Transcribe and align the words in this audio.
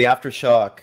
The 0.00 0.06
Aftershock. 0.06 0.78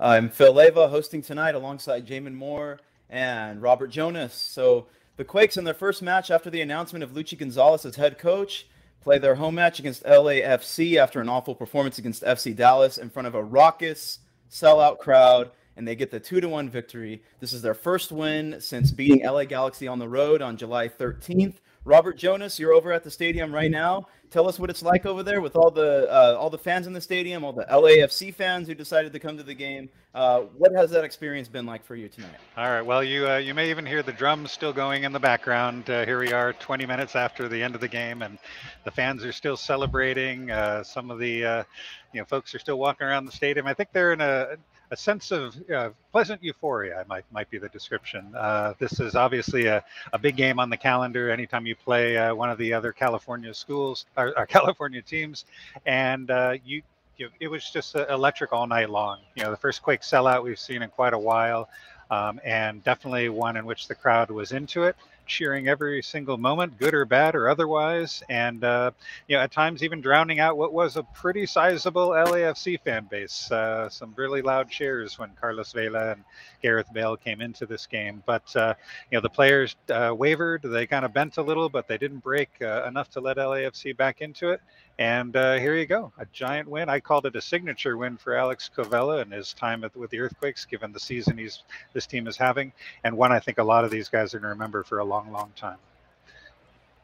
I'm 0.00 0.30
Phil 0.30 0.54
Leyva 0.54 0.88
hosting 0.88 1.20
tonight 1.20 1.54
alongside 1.54 2.06
Jamon 2.06 2.32
Moore 2.32 2.80
and 3.10 3.60
Robert 3.60 3.88
Jonas. 3.88 4.32
So 4.32 4.86
the 5.18 5.24
Quakes 5.24 5.58
in 5.58 5.64
their 5.64 5.74
first 5.74 6.00
match 6.00 6.30
after 6.30 6.48
the 6.48 6.62
announcement 6.62 7.02
of 7.02 7.10
Luchi 7.10 7.36
Gonzalez 7.36 7.84
as 7.84 7.96
head 7.96 8.18
coach 8.18 8.66
play 9.02 9.18
their 9.18 9.34
home 9.34 9.56
match 9.56 9.80
against 9.80 10.04
LAFC 10.04 10.96
after 10.96 11.20
an 11.20 11.28
awful 11.28 11.54
performance 11.54 11.98
against 11.98 12.22
FC 12.22 12.56
Dallas 12.56 12.96
in 12.96 13.10
front 13.10 13.28
of 13.28 13.34
a 13.34 13.44
raucous 13.44 14.20
sellout 14.50 14.98
crowd 14.98 15.50
and 15.76 15.86
they 15.86 15.94
get 15.94 16.10
the 16.10 16.18
2 16.18 16.40
to 16.40 16.48
1 16.48 16.70
victory. 16.70 17.22
This 17.40 17.52
is 17.52 17.60
their 17.60 17.74
first 17.74 18.12
win 18.12 18.62
since 18.62 18.92
beating 18.92 19.26
LA 19.26 19.44
Galaxy 19.44 19.86
on 19.86 19.98
the 19.98 20.08
road 20.08 20.40
on 20.40 20.56
July 20.56 20.88
13th. 20.88 21.56
Robert 21.84 22.16
Jonas, 22.16 22.58
you're 22.58 22.72
over 22.72 22.92
at 22.92 23.04
the 23.04 23.10
stadium 23.10 23.54
right 23.54 23.70
now. 23.70 24.06
Tell 24.30 24.48
us 24.48 24.58
what 24.58 24.70
it's 24.70 24.82
like 24.82 25.06
over 25.06 25.22
there 25.22 25.40
with 25.40 25.54
all 25.54 25.70
the 25.70 26.10
uh, 26.10 26.36
all 26.36 26.50
the 26.50 26.58
fans 26.58 26.86
in 26.86 26.92
the 26.92 27.00
stadium, 27.00 27.44
all 27.44 27.52
the 27.52 27.66
LAFC 27.66 28.34
fans 28.34 28.66
who 28.66 28.74
decided 28.74 29.12
to 29.12 29.20
come 29.20 29.36
to 29.36 29.44
the 29.44 29.54
game. 29.54 29.88
Uh, 30.14 30.40
what 30.56 30.72
has 30.74 30.90
that 30.90 31.04
experience 31.04 31.46
been 31.46 31.66
like 31.66 31.84
for 31.84 31.94
you 31.94 32.08
tonight? 32.08 32.34
All 32.56 32.68
right. 32.70 32.82
Well, 32.82 33.04
you 33.04 33.28
uh, 33.28 33.36
you 33.36 33.54
may 33.54 33.70
even 33.70 33.86
hear 33.86 34.02
the 34.02 34.12
drums 34.12 34.50
still 34.50 34.72
going 34.72 35.04
in 35.04 35.12
the 35.12 35.20
background. 35.20 35.88
Uh, 35.88 36.04
here 36.04 36.18
we 36.18 36.32
are, 36.32 36.52
20 36.54 36.86
minutes 36.86 37.14
after 37.14 37.48
the 37.48 37.62
end 37.62 37.74
of 37.74 37.80
the 37.80 37.88
game, 37.88 38.22
and 38.22 38.38
the 38.84 38.90
fans 38.90 39.24
are 39.24 39.32
still 39.32 39.56
celebrating. 39.56 40.50
Uh, 40.50 40.82
some 40.82 41.10
of 41.10 41.18
the 41.18 41.44
uh, 41.44 41.64
you 42.12 42.20
know 42.20 42.24
folks 42.24 42.54
are 42.54 42.58
still 42.58 42.78
walking 42.78 43.06
around 43.06 43.26
the 43.26 43.32
stadium. 43.32 43.66
I 43.66 43.74
think 43.74 43.90
they're 43.92 44.14
in 44.14 44.20
a 44.20 44.56
a 44.94 44.96
sense 44.96 45.32
of 45.32 45.56
uh, 45.70 45.90
pleasant 46.12 46.40
euphoria 46.40 47.04
might 47.08 47.24
might 47.32 47.50
be 47.50 47.58
the 47.58 47.68
description. 47.70 48.32
Uh, 48.36 48.74
this 48.78 49.00
is 49.00 49.16
obviously 49.16 49.66
a, 49.66 49.84
a 50.12 50.18
big 50.18 50.36
game 50.36 50.60
on 50.60 50.70
the 50.70 50.76
calendar. 50.76 51.30
Anytime 51.30 51.66
you 51.66 51.74
play 51.74 52.16
uh, 52.16 52.32
one 52.32 52.48
of 52.48 52.58
the 52.58 52.72
other 52.72 52.92
California 52.92 53.52
schools 53.52 54.06
or, 54.16 54.32
or 54.38 54.46
California 54.58 55.02
teams, 55.02 55.46
and 55.84 56.30
uh, 56.30 56.54
you, 56.64 56.80
you, 57.16 57.28
it 57.40 57.48
was 57.48 57.68
just 57.68 57.96
uh, 57.96 58.06
electric 58.08 58.52
all 58.52 58.68
night 58.68 58.88
long. 58.88 59.18
You 59.34 59.42
know, 59.42 59.50
the 59.50 59.56
first 59.56 59.82
Quake 59.82 60.02
sellout 60.02 60.44
we've 60.44 60.60
seen 60.60 60.80
in 60.80 60.90
quite 60.90 61.12
a 61.12 61.18
while, 61.18 61.68
um, 62.12 62.40
and 62.44 62.82
definitely 62.84 63.28
one 63.30 63.56
in 63.56 63.66
which 63.66 63.88
the 63.88 63.96
crowd 63.96 64.30
was 64.30 64.52
into 64.52 64.84
it 64.84 64.94
cheering 65.26 65.68
every 65.68 66.02
single 66.02 66.36
moment, 66.36 66.78
good 66.78 66.94
or 66.94 67.04
bad 67.04 67.34
or 67.34 67.48
otherwise, 67.48 68.22
and 68.28 68.64
uh, 68.64 68.90
you 69.28 69.36
know 69.36 69.42
at 69.42 69.52
times 69.52 69.82
even 69.82 70.00
drowning 70.00 70.40
out 70.40 70.56
what 70.56 70.72
was 70.72 70.96
a 70.96 71.02
pretty 71.02 71.46
sizable 71.46 72.10
LAFC 72.10 72.80
fan 72.80 73.06
base. 73.10 73.50
Uh, 73.50 73.88
some 73.88 74.12
really 74.16 74.42
loud 74.42 74.68
cheers 74.70 75.18
when 75.18 75.30
Carlos 75.40 75.72
Vela 75.72 76.12
and 76.12 76.24
Gareth 76.62 76.92
Bale 76.92 77.16
came 77.16 77.40
into 77.40 77.66
this 77.66 77.86
game, 77.86 78.22
but 78.26 78.54
uh, 78.56 78.74
you 79.10 79.16
know 79.16 79.22
the 79.22 79.30
players 79.30 79.76
uh, 79.90 80.14
wavered. 80.16 80.62
They 80.62 80.86
kind 80.86 81.04
of 81.04 81.12
bent 81.12 81.36
a 81.36 81.42
little, 81.42 81.68
but 81.68 81.88
they 81.88 81.98
didn't 81.98 82.20
break 82.20 82.50
uh, 82.60 82.84
enough 82.86 83.10
to 83.10 83.20
let 83.20 83.36
LAFC 83.36 83.96
back 83.96 84.20
into 84.20 84.50
it. 84.50 84.60
And 84.98 85.34
uh, 85.34 85.58
here 85.58 85.74
you 85.74 85.86
go, 85.86 86.12
a 86.18 86.26
giant 86.32 86.68
win. 86.68 86.88
I 86.88 87.00
called 87.00 87.26
it 87.26 87.34
a 87.34 87.40
signature 87.40 87.96
win 87.96 88.16
for 88.16 88.36
Alex 88.36 88.70
Covelo 88.74 89.20
and 89.20 89.32
his 89.32 89.52
time 89.52 89.82
at, 89.82 89.96
with 89.96 90.10
the 90.10 90.20
Earthquakes, 90.20 90.64
given 90.64 90.92
the 90.92 91.00
season 91.00 91.36
he's 91.36 91.64
this 91.94 92.06
team 92.06 92.28
is 92.28 92.36
having, 92.36 92.72
and 93.02 93.16
one 93.16 93.32
I 93.32 93.40
think 93.40 93.58
a 93.58 93.64
lot 93.64 93.84
of 93.84 93.90
these 93.90 94.08
guys 94.08 94.34
are 94.34 94.38
going 94.38 94.50
to 94.50 94.54
remember 94.54 94.84
for 94.84 95.00
a 95.00 95.04
long, 95.04 95.32
long 95.32 95.50
time. 95.56 95.78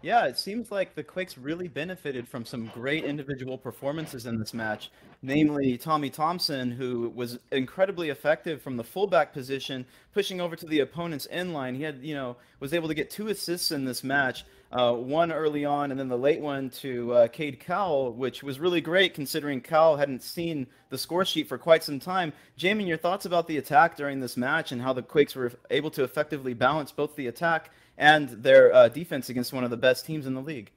Yeah, 0.02 0.26
it 0.26 0.38
seems 0.38 0.70
like 0.70 0.94
the 0.94 1.02
Quakes 1.02 1.36
really 1.36 1.68
benefited 1.68 2.26
from 2.26 2.46
some 2.46 2.70
great 2.72 3.04
individual 3.04 3.58
performances 3.58 4.24
in 4.24 4.38
this 4.38 4.54
match, 4.54 4.90
namely 5.20 5.76
Tommy 5.76 6.08
Thompson, 6.08 6.70
who 6.70 7.12
was 7.14 7.38
incredibly 7.52 8.08
effective 8.08 8.62
from 8.62 8.78
the 8.78 8.84
fullback 8.84 9.34
position, 9.34 9.84
pushing 10.14 10.40
over 10.40 10.56
to 10.56 10.64
the 10.64 10.80
opponent's 10.80 11.28
end 11.30 11.52
line. 11.52 11.74
He 11.74 11.82
had, 11.82 11.98
you 12.02 12.14
know, 12.14 12.36
was 12.60 12.72
able 12.72 12.88
to 12.88 12.94
get 12.94 13.10
two 13.10 13.28
assists 13.28 13.72
in 13.72 13.84
this 13.84 14.02
match, 14.02 14.44
uh, 14.72 14.92
one 14.94 15.32
early 15.32 15.64
on, 15.64 15.90
and 15.90 15.98
then 15.98 16.08
the 16.08 16.16
late 16.16 16.40
one 16.40 16.70
to 16.70 17.12
uh, 17.12 17.28
Cade 17.28 17.58
Cowell, 17.58 18.12
which 18.12 18.42
was 18.42 18.60
really 18.60 18.80
great 18.80 19.14
considering 19.14 19.60
Cowell 19.60 19.96
hadn't 19.96 20.22
seen 20.22 20.66
the 20.90 20.98
score 20.98 21.24
sheet 21.24 21.48
for 21.48 21.58
quite 21.58 21.82
some 21.82 21.98
time. 21.98 22.32
Jamon, 22.58 22.86
your 22.86 22.96
thoughts 22.96 23.26
about 23.26 23.48
the 23.48 23.58
attack 23.58 23.96
during 23.96 24.20
this 24.20 24.36
match 24.36 24.70
and 24.70 24.80
how 24.80 24.92
the 24.92 25.02
Quakes 25.02 25.34
were 25.34 25.52
able 25.70 25.90
to 25.90 26.04
effectively 26.04 26.54
balance 26.54 26.92
both 26.92 27.16
the 27.16 27.26
attack 27.26 27.70
and 27.98 28.28
their 28.28 28.72
uh, 28.72 28.88
defense 28.88 29.28
against 29.28 29.52
one 29.52 29.64
of 29.64 29.70
the 29.70 29.76
best 29.76 30.06
teams 30.06 30.26
in 30.26 30.34
the 30.34 30.40
league. 30.40 30.70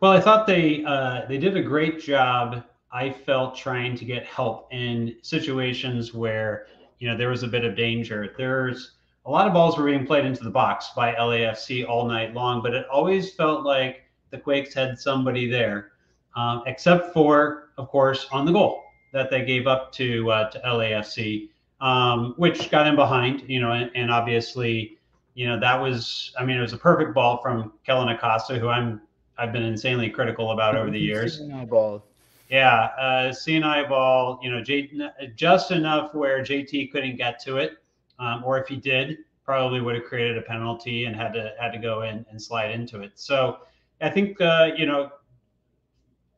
Well, 0.00 0.12
I 0.12 0.20
thought 0.20 0.46
they 0.46 0.84
uh, 0.84 1.26
they 1.28 1.38
did 1.38 1.56
a 1.56 1.62
great 1.62 2.00
job. 2.00 2.64
I 2.92 3.10
felt 3.10 3.56
trying 3.56 3.96
to 3.96 4.04
get 4.04 4.24
help 4.24 4.68
in 4.72 5.16
situations 5.22 6.14
where 6.14 6.66
you 6.98 7.08
know 7.08 7.16
there 7.16 7.28
was 7.28 7.42
a 7.42 7.48
bit 7.48 7.64
of 7.64 7.76
danger. 7.76 8.34
There's 8.36 8.92
a 9.26 9.30
lot 9.30 9.46
of 9.46 9.52
balls 9.52 9.76
were 9.76 9.84
being 9.84 10.06
played 10.06 10.24
into 10.24 10.44
the 10.44 10.50
box 10.50 10.90
by 10.94 11.14
LAFC 11.14 11.88
all 11.88 12.06
night 12.06 12.32
long, 12.34 12.62
but 12.62 12.74
it 12.74 12.86
always 12.90 13.32
felt 13.32 13.64
like 13.64 14.02
the 14.30 14.38
Quakes 14.38 14.72
had 14.72 14.98
somebody 14.98 15.50
there, 15.50 15.92
um, 16.36 16.62
except 16.66 17.12
for, 17.12 17.70
of 17.76 17.88
course, 17.88 18.26
on 18.32 18.46
the 18.46 18.52
goal 18.52 18.82
that 19.12 19.30
they 19.30 19.44
gave 19.44 19.66
up 19.66 19.92
to 19.92 20.30
uh, 20.30 20.50
to 20.50 20.60
LAFC, 20.60 21.48
um, 21.80 22.34
which 22.36 22.70
got 22.70 22.86
in 22.86 22.96
behind. 22.96 23.44
You 23.48 23.60
know, 23.60 23.72
and, 23.72 23.90
and 23.94 24.10
obviously 24.10 24.96
you 25.36 25.46
know, 25.46 25.60
that 25.60 25.80
was, 25.80 26.32
I 26.38 26.46
mean, 26.46 26.56
it 26.56 26.62
was 26.62 26.72
a 26.72 26.78
perfect 26.78 27.14
ball 27.14 27.42
from 27.42 27.74
Kellyn 27.84 28.08
Acosta, 28.08 28.58
who 28.58 28.68
I'm, 28.68 29.02
I've 29.36 29.52
been 29.52 29.62
insanely 29.62 30.08
critical 30.08 30.52
about 30.52 30.76
over 30.76 30.90
the 30.90 30.98
years. 30.98 31.40
Ball. 31.68 32.02
Yeah, 32.48 32.88
uh, 32.98 33.32
CNI 33.32 33.88
ball, 33.88 34.38
you 34.40 34.50
know, 34.50 34.62
J, 34.62 34.88
just 35.34 35.72
enough 35.72 36.14
where 36.14 36.42
JT 36.42 36.92
couldn't 36.92 37.16
get 37.16 37.40
to 37.40 37.56
it, 37.56 37.72
um, 38.18 38.42
or 38.44 38.58
if 38.58 38.68
he 38.68 38.76
did, 38.76 39.18
probably 39.44 39.80
would 39.80 39.94
have 39.94 40.04
created 40.04 40.36
a 40.36 40.42
penalty 40.42 41.04
and 41.04 41.14
had 41.14 41.32
to 41.32 41.52
had 41.60 41.72
to 41.72 41.78
go 41.78 42.02
in 42.02 42.26
and 42.30 42.40
slide 42.40 42.70
into 42.70 43.02
it. 43.02 43.12
So 43.14 43.58
I 44.00 44.10
think 44.10 44.40
uh, 44.40 44.70
you 44.76 44.86
know 44.86 45.10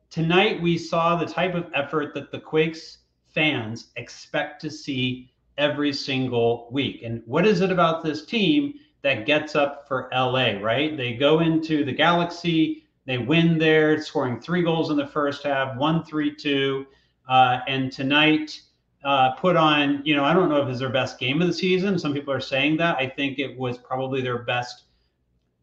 tonight 0.09 0.61
we 0.61 0.77
saw 0.77 1.15
the 1.15 1.25
type 1.25 1.55
of 1.55 1.71
effort 1.73 2.13
that 2.13 2.31
the 2.31 2.39
Quakes 2.39 2.99
fans 3.33 3.91
expect 3.95 4.61
to 4.61 4.71
see 4.71 5.31
every 5.57 5.93
single 5.93 6.67
week. 6.71 7.01
And 7.03 7.21
what 7.25 7.45
is 7.45 7.61
it 7.61 7.71
about 7.71 8.03
this 8.03 8.25
team 8.25 8.75
that 9.01 9.25
gets 9.25 9.55
up 9.55 9.87
for 9.87 10.09
LA, 10.13 10.59
right? 10.61 10.95
They 10.95 11.13
go 11.13 11.39
into 11.39 11.85
the 11.85 11.91
Galaxy, 11.91 12.85
they 13.05 13.17
win 13.17 13.57
there, 13.57 14.01
scoring 14.01 14.39
three 14.39 14.61
goals 14.61 14.89
in 14.89 14.97
the 14.97 15.07
first 15.07 15.43
half, 15.43 15.77
one, 15.77 16.03
three, 16.03 16.33
two. 16.35 16.85
Uh, 17.27 17.59
and 17.67 17.91
tonight, 17.91 18.61
uh, 19.03 19.31
put 19.31 19.55
on, 19.55 20.01
you 20.03 20.15
know, 20.15 20.25
I 20.25 20.33
don't 20.33 20.49
know 20.49 20.61
if 20.61 20.67
it's 20.67 20.79
their 20.79 20.89
best 20.89 21.19
game 21.19 21.41
of 21.41 21.47
the 21.47 21.53
season. 21.53 21.97
Some 21.97 22.13
people 22.13 22.33
are 22.33 22.41
saying 22.41 22.77
that. 22.77 22.97
I 22.97 23.07
think 23.07 23.39
it 23.39 23.57
was 23.57 23.77
probably 23.77 24.21
their 24.21 24.39
best 24.39 24.83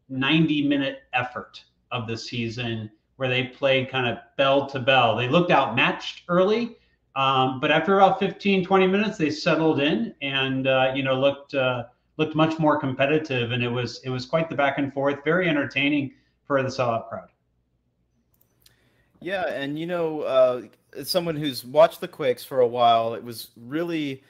90 0.09 0.67
minute 0.67 0.99
effort 1.13 1.63
of 1.91 2.07
the 2.07 2.17
season 2.17 2.89
where 3.17 3.29
they 3.29 3.45
played 3.45 3.89
kind 3.89 4.07
of 4.07 4.17
bell 4.37 4.67
to 4.67 4.79
bell. 4.79 5.15
They 5.15 5.27
looked 5.27 5.51
outmatched 5.51 6.23
early, 6.27 6.77
um, 7.15 7.59
but 7.59 7.71
after 7.71 7.97
about 7.97 8.19
15, 8.19 8.65
20 8.65 8.87
minutes, 8.87 9.17
they 9.17 9.29
settled 9.29 9.79
in 9.79 10.13
and, 10.21 10.67
uh, 10.67 10.91
you 10.95 11.03
know, 11.03 11.19
looked 11.19 11.53
uh, 11.53 11.85
looked 12.17 12.35
much 12.35 12.59
more 12.59 12.79
competitive, 12.79 13.51
and 13.51 13.63
it 13.63 13.69
was 13.69 14.01
it 14.03 14.09
was 14.09 14.25
quite 14.25 14.49
the 14.49 14.55
back 14.55 14.77
and 14.77 14.91
forth, 14.93 15.23
very 15.23 15.47
entertaining 15.47 16.13
for 16.45 16.61
the 16.61 16.69
sellout 16.69 17.07
crowd. 17.09 17.29
Yeah, 19.21 19.47
and 19.47 19.77
you 19.79 19.85
know, 19.85 20.21
uh, 20.21 20.61
as 20.95 21.09
someone 21.09 21.35
who's 21.35 21.65
watched 21.65 22.01
the 22.01 22.07
Quakes 22.07 22.43
for 22.43 22.59
a 22.59 22.67
while, 22.67 23.13
it 23.13 23.23
was 23.23 23.49
really 23.55 24.23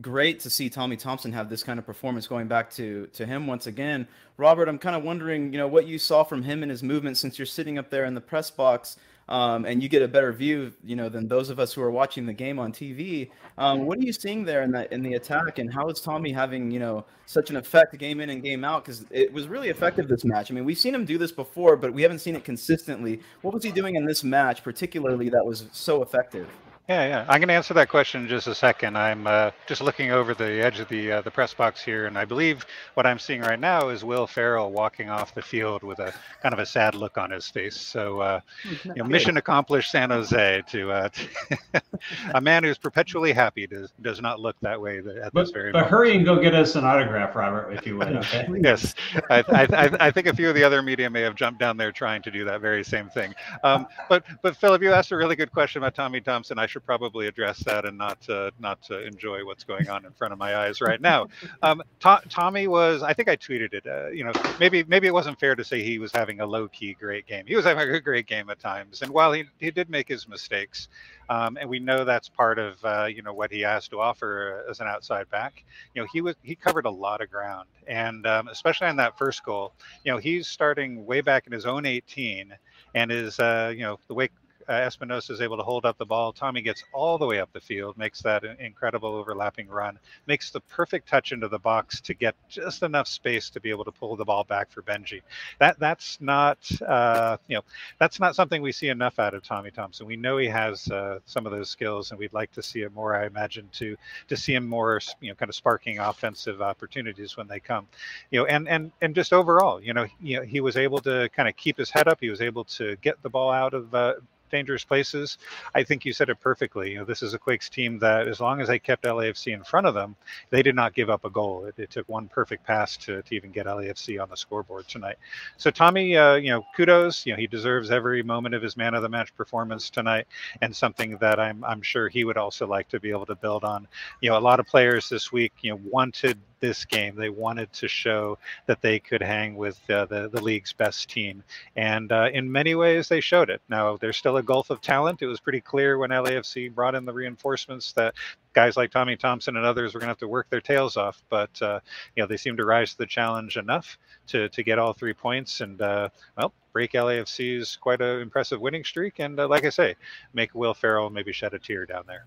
great 0.00 0.40
to 0.40 0.50
see 0.50 0.70
Tommy 0.70 0.96
Thompson 0.96 1.32
have 1.32 1.50
this 1.50 1.62
kind 1.62 1.78
of 1.78 1.84
performance 1.84 2.26
going 2.26 2.48
back 2.48 2.70
to 2.72 3.06
to 3.08 3.26
him 3.26 3.46
once 3.46 3.66
again. 3.66 4.08
Robert, 4.36 4.68
I'm 4.68 4.78
kind 4.78 4.96
of 4.96 5.02
wondering, 5.02 5.52
you 5.52 5.58
know, 5.58 5.68
what 5.68 5.86
you 5.86 5.98
saw 5.98 6.24
from 6.24 6.42
him 6.42 6.62
and 6.62 6.70
his 6.70 6.82
movement 6.82 7.18
since 7.18 7.38
you're 7.38 7.46
sitting 7.46 7.78
up 7.78 7.90
there 7.90 8.04
in 8.04 8.14
the 8.14 8.20
press 8.20 8.50
box 8.50 8.96
um, 9.32 9.64
and 9.64 9.82
you 9.82 9.88
get 9.88 10.02
a 10.02 10.08
better 10.08 10.30
view, 10.30 10.74
you 10.84 10.94
know, 10.94 11.08
than 11.08 11.26
those 11.26 11.48
of 11.48 11.58
us 11.58 11.72
who 11.72 11.80
are 11.80 11.90
watching 11.90 12.26
the 12.26 12.34
game 12.34 12.58
on 12.58 12.70
TV. 12.70 13.30
Um, 13.56 13.86
what 13.86 13.98
are 13.98 14.02
you 14.02 14.12
seeing 14.12 14.44
there 14.44 14.60
in 14.60 14.70
that 14.72 14.92
in 14.92 15.00
the 15.02 15.14
attack, 15.14 15.58
and 15.58 15.72
how 15.72 15.88
is 15.88 16.02
Tommy 16.02 16.32
having 16.32 16.70
you 16.70 16.78
know 16.78 17.06
such 17.24 17.48
an 17.48 17.56
effect 17.56 17.96
game 17.96 18.20
in 18.20 18.28
and 18.28 18.42
game 18.42 18.62
out? 18.62 18.84
Because 18.84 19.06
it 19.10 19.32
was 19.32 19.48
really 19.48 19.70
effective 19.70 20.06
this 20.06 20.22
match. 20.26 20.50
I 20.50 20.54
mean, 20.54 20.66
we've 20.66 20.78
seen 20.78 20.94
him 20.94 21.06
do 21.06 21.16
this 21.16 21.32
before, 21.32 21.76
but 21.76 21.94
we 21.94 22.02
haven't 22.02 22.18
seen 22.18 22.36
it 22.36 22.44
consistently. 22.44 23.20
What 23.40 23.54
was 23.54 23.64
he 23.64 23.72
doing 23.72 23.96
in 23.96 24.04
this 24.04 24.22
match, 24.22 24.62
particularly 24.62 25.30
that 25.30 25.46
was 25.46 25.64
so 25.72 26.02
effective? 26.02 26.46
Yeah, 26.92 27.06
yeah. 27.06 27.20
I'm 27.22 27.40
going 27.40 27.48
to 27.48 27.54
answer 27.54 27.72
that 27.72 27.88
question 27.88 28.22
in 28.22 28.28
just 28.28 28.46
a 28.46 28.54
second. 28.54 28.98
I'm 28.98 29.26
uh, 29.26 29.50
just 29.66 29.80
looking 29.80 30.10
over 30.10 30.34
the 30.34 30.62
edge 30.62 30.78
of 30.78 30.88
the 30.88 31.12
uh, 31.12 31.20
the 31.22 31.30
press 31.30 31.54
box 31.54 31.82
here, 31.82 32.04
and 32.06 32.18
I 32.18 32.26
believe 32.26 32.66
what 32.94 33.06
I'm 33.06 33.18
seeing 33.18 33.40
right 33.40 33.58
now 33.58 33.88
is 33.88 34.04
Will 34.04 34.26
Ferrell 34.26 34.70
walking 34.70 35.08
off 35.08 35.34
the 35.34 35.40
field 35.40 35.82
with 35.82 36.00
a 36.00 36.12
kind 36.42 36.52
of 36.52 36.58
a 36.58 36.66
sad 36.66 36.94
look 36.94 37.16
on 37.16 37.30
his 37.30 37.48
face. 37.48 37.80
So, 37.80 38.20
uh, 38.20 38.40
you 38.84 38.96
know, 38.96 39.04
mission 39.16 39.38
accomplished, 39.38 39.90
San 39.90 40.10
Jose. 40.10 40.62
To, 40.68 40.92
uh, 40.92 41.08
to 41.08 41.82
a 42.34 42.40
man 42.42 42.62
who's 42.62 42.76
perpetually 42.76 43.32
happy 43.32 43.66
does 43.66 43.90
does 44.02 44.20
not 44.20 44.38
look 44.38 44.56
that 44.60 44.78
way 44.78 44.98
at 44.98 45.32
but, 45.32 45.44
this 45.44 45.50
very. 45.50 45.72
But 45.72 45.78
moment. 45.78 45.90
hurry 45.90 46.16
and 46.16 46.26
go 46.26 46.42
get 46.42 46.54
us 46.54 46.76
an 46.76 46.84
autograph, 46.84 47.34
Robert, 47.34 47.72
if 47.72 47.86
you 47.86 47.96
would. 47.96 48.16
Okay. 48.16 48.46
yes, 48.62 48.94
I, 49.30 49.42
I, 49.48 50.08
I, 50.08 50.10
think 50.10 50.26
a 50.26 50.36
few 50.36 50.50
of 50.50 50.54
the 50.54 50.64
other 50.64 50.82
media 50.82 51.08
may 51.08 51.22
have 51.22 51.36
jumped 51.36 51.58
down 51.58 51.78
there 51.78 51.90
trying 51.90 52.20
to 52.20 52.30
do 52.30 52.44
that 52.44 52.60
very 52.60 52.84
same 52.84 53.08
thing. 53.08 53.34
Um, 53.64 53.86
but 54.10 54.24
but 54.42 54.56
Phillip, 54.56 54.82
you 54.82 54.92
asked 54.92 55.10
a 55.12 55.16
really 55.16 55.36
good 55.36 55.52
question 55.52 55.82
about 55.82 55.94
Tommy 55.94 56.20
Thompson. 56.20 56.58
I 56.58 56.66
should 56.66 56.81
should 56.82 56.86
probably 56.86 57.26
address 57.26 57.58
that 57.64 57.84
and 57.84 57.96
not 57.96 58.28
uh, 58.28 58.50
not 58.58 58.78
enjoy 58.90 59.44
what's 59.44 59.64
going 59.64 59.88
on 59.88 60.04
in 60.04 60.12
front 60.12 60.32
of 60.32 60.38
my 60.38 60.56
eyes 60.56 60.80
right 60.80 61.00
now. 61.00 61.26
Um, 61.62 61.82
to- 62.00 62.22
Tommy 62.28 62.68
was, 62.68 63.02
I 63.02 63.12
think 63.12 63.28
I 63.28 63.36
tweeted 63.36 63.74
it. 63.74 63.86
Uh, 63.86 64.08
you 64.08 64.24
know, 64.24 64.32
maybe 64.60 64.84
maybe 64.84 65.06
it 65.06 65.14
wasn't 65.14 65.38
fair 65.38 65.54
to 65.54 65.64
say 65.64 65.82
he 65.82 65.98
was 65.98 66.12
having 66.12 66.40
a 66.40 66.46
low 66.46 66.68
key 66.68 66.94
great 66.98 67.26
game. 67.26 67.44
He 67.46 67.56
was 67.56 67.64
having 67.64 67.88
a 67.88 68.00
great 68.00 68.26
game 68.26 68.50
at 68.50 68.58
times, 68.58 69.02
and 69.02 69.10
while 69.10 69.32
he 69.32 69.44
he 69.58 69.70
did 69.70 69.90
make 69.90 70.08
his 70.08 70.28
mistakes, 70.28 70.88
um, 71.28 71.56
and 71.60 71.68
we 71.68 71.78
know 71.78 72.04
that's 72.04 72.28
part 72.28 72.58
of 72.58 72.84
uh, 72.84 73.06
you 73.06 73.22
know 73.22 73.32
what 73.32 73.50
he 73.50 73.60
has 73.60 73.88
to 73.88 74.00
offer 74.00 74.64
as 74.68 74.80
an 74.80 74.86
outside 74.86 75.28
back. 75.30 75.64
You 75.94 76.02
know, 76.02 76.08
he 76.12 76.20
was 76.20 76.36
he 76.42 76.54
covered 76.54 76.86
a 76.86 76.90
lot 76.90 77.20
of 77.20 77.30
ground, 77.30 77.68
and 77.86 78.26
um, 78.26 78.48
especially 78.48 78.88
on 78.88 78.96
that 78.96 79.18
first 79.18 79.44
goal, 79.44 79.72
you 80.04 80.12
know, 80.12 80.18
he's 80.18 80.48
starting 80.48 81.06
way 81.06 81.20
back 81.20 81.46
in 81.46 81.52
his 81.52 81.66
own 81.66 81.86
18, 81.86 82.54
and 82.94 83.12
is 83.12 83.38
uh, 83.38 83.72
you 83.74 83.82
know 83.82 83.98
the 84.08 84.14
way 84.14 84.28
uh, 84.68 84.72
Espinoza 84.72 85.30
is 85.30 85.40
able 85.40 85.56
to 85.56 85.62
hold 85.62 85.84
up 85.84 85.98
the 85.98 86.06
ball. 86.06 86.32
Tommy 86.32 86.62
gets 86.62 86.84
all 86.92 87.18
the 87.18 87.26
way 87.26 87.40
up 87.40 87.52
the 87.52 87.60
field, 87.60 87.96
makes 87.96 88.22
that 88.22 88.44
incredible 88.60 89.14
overlapping 89.14 89.68
run, 89.68 89.98
makes 90.26 90.50
the 90.50 90.60
perfect 90.60 91.08
touch 91.08 91.32
into 91.32 91.48
the 91.48 91.58
box 91.58 92.00
to 92.02 92.14
get 92.14 92.34
just 92.48 92.82
enough 92.82 93.08
space 93.08 93.50
to 93.50 93.60
be 93.60 93.70
able 93.70 93.84
to 93.84 93.92
pull 93.92 94.16
the 94.16 94.24
ball 94.24 94.44
back 94.44 94.70
for 94.70 94.82
Benji. 94.82 95.22
That 95.58 95.78
that's 95.78 96.20
not 96.20 96.58
uh, 96.86 97.36
you 97.48 97.56
know 97.56 97.62
that's 97.98 98.20
not 98.20 98.36
something 98.36 98.62
we 98.62 98.72
see 98.72 98.88
enough 98.88 99.18
out 99.18 99.34
of 99.34 99.42
Tommy 99.42 99.70
Thompson. 99.70 100.06
We 100.06 100.16
know 100.16 100.38
he 100.38 100.48
has 100.48 100.90
uh, 100.90 101.18
some 101.26 101.46
of 101.46 101.52
those 101.52 101.70
skills, 101.70 102.10
and 102.10 102.18
we'd 102.18 102.32
like 102.32 102.52
to 102.52 102.62
see 102.62 102.82
it 102.82 102.94
more. 102.94 103.14
I 103.14 103.26
imagine 103.26 103.68
to 103.74 103.96
to 104.28 104.36
see 104.36 104.54
him 104.54 104.66
more 104.68 105.00
you 105.20 105.30
know 105.30 105.34
kind 105.34 105.48
of 105.48 105.54
sparking 105.54 105.98
offensive 105.98 106.62
opportunities 106.62 107.36
when 107.36 107.48
they 107.48 107.60
come. 107.60 107.86
You 108.30 108.40
know, 108.40 108.46
and 108.46 108.68
and 108.68 108.92
and 109.00 109.14
just 109.14 109.32
overall, 109.32 109.82
you 109.82 109.94
know, 109.94 110.06
you 110.20 110.38
know, 110.38 110.42
he 110.42 110.60
was 110.60 110.76
able 110.76 110.98
to 111.00 111.28
kind 111.30 111.48
of 111.48 111.56
keep 111.56 111.76
his 111.78 111.90
head 111.90 112.08
up. 112.08 112.18
He 112.20 112.30
was 112.30 112.40
able 112.40 112.64
to 112.64 112.96
get 113.02 113.22
the 113.22 113.30
ball 113.30 113.50
out 113.50 113.74
of 113.74 113.94
uh, 113.94 114.14
dangerous 114.52 114.84
places. 114.84 115.38
I 115.74 115.82
think 115.82 116.04
you 116.04 116.12
said 116.12 116.28
it 116.28 116.38
perfectly. 116.40 116.92
You 116.92 116.98
know, 116.98 117.04
this 117.04 117.22
is 117.22 117.34
a 117.34 117.38
Quakes 117.38 117.68
team 117.68 117.98
that, 117.98 118.28
as 118.28 118.40
long 118.40 118.60
as 118.60 118.68
they 118.68 118.78
kept 118.78 119.02
LAFC 119.02 119.52
in 119.52 119.64
front 119.64 119.86
of 119.88 119.94
them, 119.94 120.14
they 120.50 120.62
did 120.62 120.76
not 120.76 120.94
give 120.94 121.10
up 121.10 121.24
a 121.24 121.30
goal. 121.30 121.64
It, 121.64 121.74
it 121.78 121.90
took 121.90 122.08
one 122.08 122.28
perfect 122.28 122.64
pass 122.64 122.96
to, 122.98 123.22
to 123.22 123.34
even 123.34 123.50
get 123.50 123.66
LAFC 123.66 124.22
on 124.22 124.28
the 124.28 124.36
scoreboard 124.36 124.86
tonight. 124.86 125.16
So 125.56 125.70
Tommy, 125.70 126.16
uh, 126.16 126.34
you 126.34 126.50
know, 126.50 126.64
kudos. 126.76 127.26
You 127.26 127.32
know, 127.32 127.38
he 127.38 127.48
deserves 127.48 127.90
every 127.90 128.22
moment 128.22 128.54
of 128.54 128.62
his 128.62 128.76
man 128.76 128.94
of 128.94 129.02
the 129.02 129.08
match 129.08 129.34
performance 129.34 129.90
tonight, 129.90 130.26
and 130.60 130.74
something 130.74 131.16
that 131.18 131.40
I'm 131.40 131.64
I'm 131.64 131.82
sure 131.82 132.08
he 132.08 132.24
would 132.24 132.36
also 132.36 132.66
like 132.66 132.88
to 132.90 133.00
be 133.00 133.10
able 133.10 133.26
to 133.26 133.34
build 133.34 133.64
on. 133.64 133.88
You 134.20 134.30
know, 134.30 134.38
a 134.38 134.40
lot 134.40 134.60
of 134.60 134.66
players 134.66 135.08
this 135.08 135.32
week, 135.32 135.52
you 135.62 135.72
know, 135.72 135.80
wanted 135.84 136.38
this 136.62 136.86
game. 136.86 137.14
They 137.16 137.28
wanted 137.28 137.70
to 137.74 137.88
show 137.88 138.38
that 138.66 138.80
they 138.80 138.98
could 138.98 139.20
hang 139.20 139.56
with 139.56 139.78
uh, 139.90 140.06
the 140.06 140.30
the 140.32 140.40
league's 140.40 140.72
best 140.72 141.10
team, 141.10 141.42
and 141.76 142.10
uh, 142.10 142.30
in 142.32 142.50
many 142.50 142.74
ways 142.74 143.08
they 143.08 143.20
showed 143.20 143.50
it. 143.50 143.60
Now 143.68 143.98
there's 143.98 144.16
still 144.16 144.38
a 144.38 144.42
gulf 144.42 144.70
of 144.70 144.80
talent. 144.80 145.20
It 145.20 145.26
was 145.26 145.40
pretty 145.40 145.60
clear 145.60 145.98
when 145.98 146.08
LAFC 146.08 146.74
brought 146.74 146.94
in 146.94 147.04
the 147.04 147.12
reinforcements 147.12 147.92
that 147.92 148.14
guys 148.52 148.76
like 148.76 148.90
Tommy 148.90 149.16
Thompson 149.16 149.56
and 149.56 149.64
others 149.64 149.94
were 149.94 150.00
going 150.00 150.08
to 150.08 150.12
have 150.12 150.18
to 150.18 150.28
work 150.28 150.48
their 150.50 150.60
tails 150.60 150.96
off. 150.96 151.22
But 151.28 151.60
uh, 151.62 151.80
you 152.16 152.22
know, 152.22 152.26
they 152.26 152.36
seem 152.36 152.56
to 152.56 152.64
rise 152.64 152.92
to 152.92 152.98
the 152.98 153.06
challenge 153.06 153.56
enough 153.56 153.98
to 154.28 154.48
to 154.48 154.62
get 154.62 154.78
all 154.78 154.92
three 154.92 155.14
points 155.14 155.60
and 155.60 155.80
uh, 155.80 156.08
well, 156.36 156.52
break 156.72 156.92
LAFC's 156.92 157.76
quite 157.76 158.00
an 158.00 158.20
impressive 158.20 158.60
winning 158.60 158.84
streak. 158.84 159.18
And 159.18 159.38
uh, 159.38 159.48
like 159.48 159.64
I 159.64 159.70
say, 159.70 159.94
make 160.32 160.54
Will 160.54 160.74
Ferrell 160.74 161.10
maybe 161.10 161.32
shed 161.32 161.54
a 161.54 161.58
tear 161.58 161.86
down 161.86 162.04
there. 162.06 162.26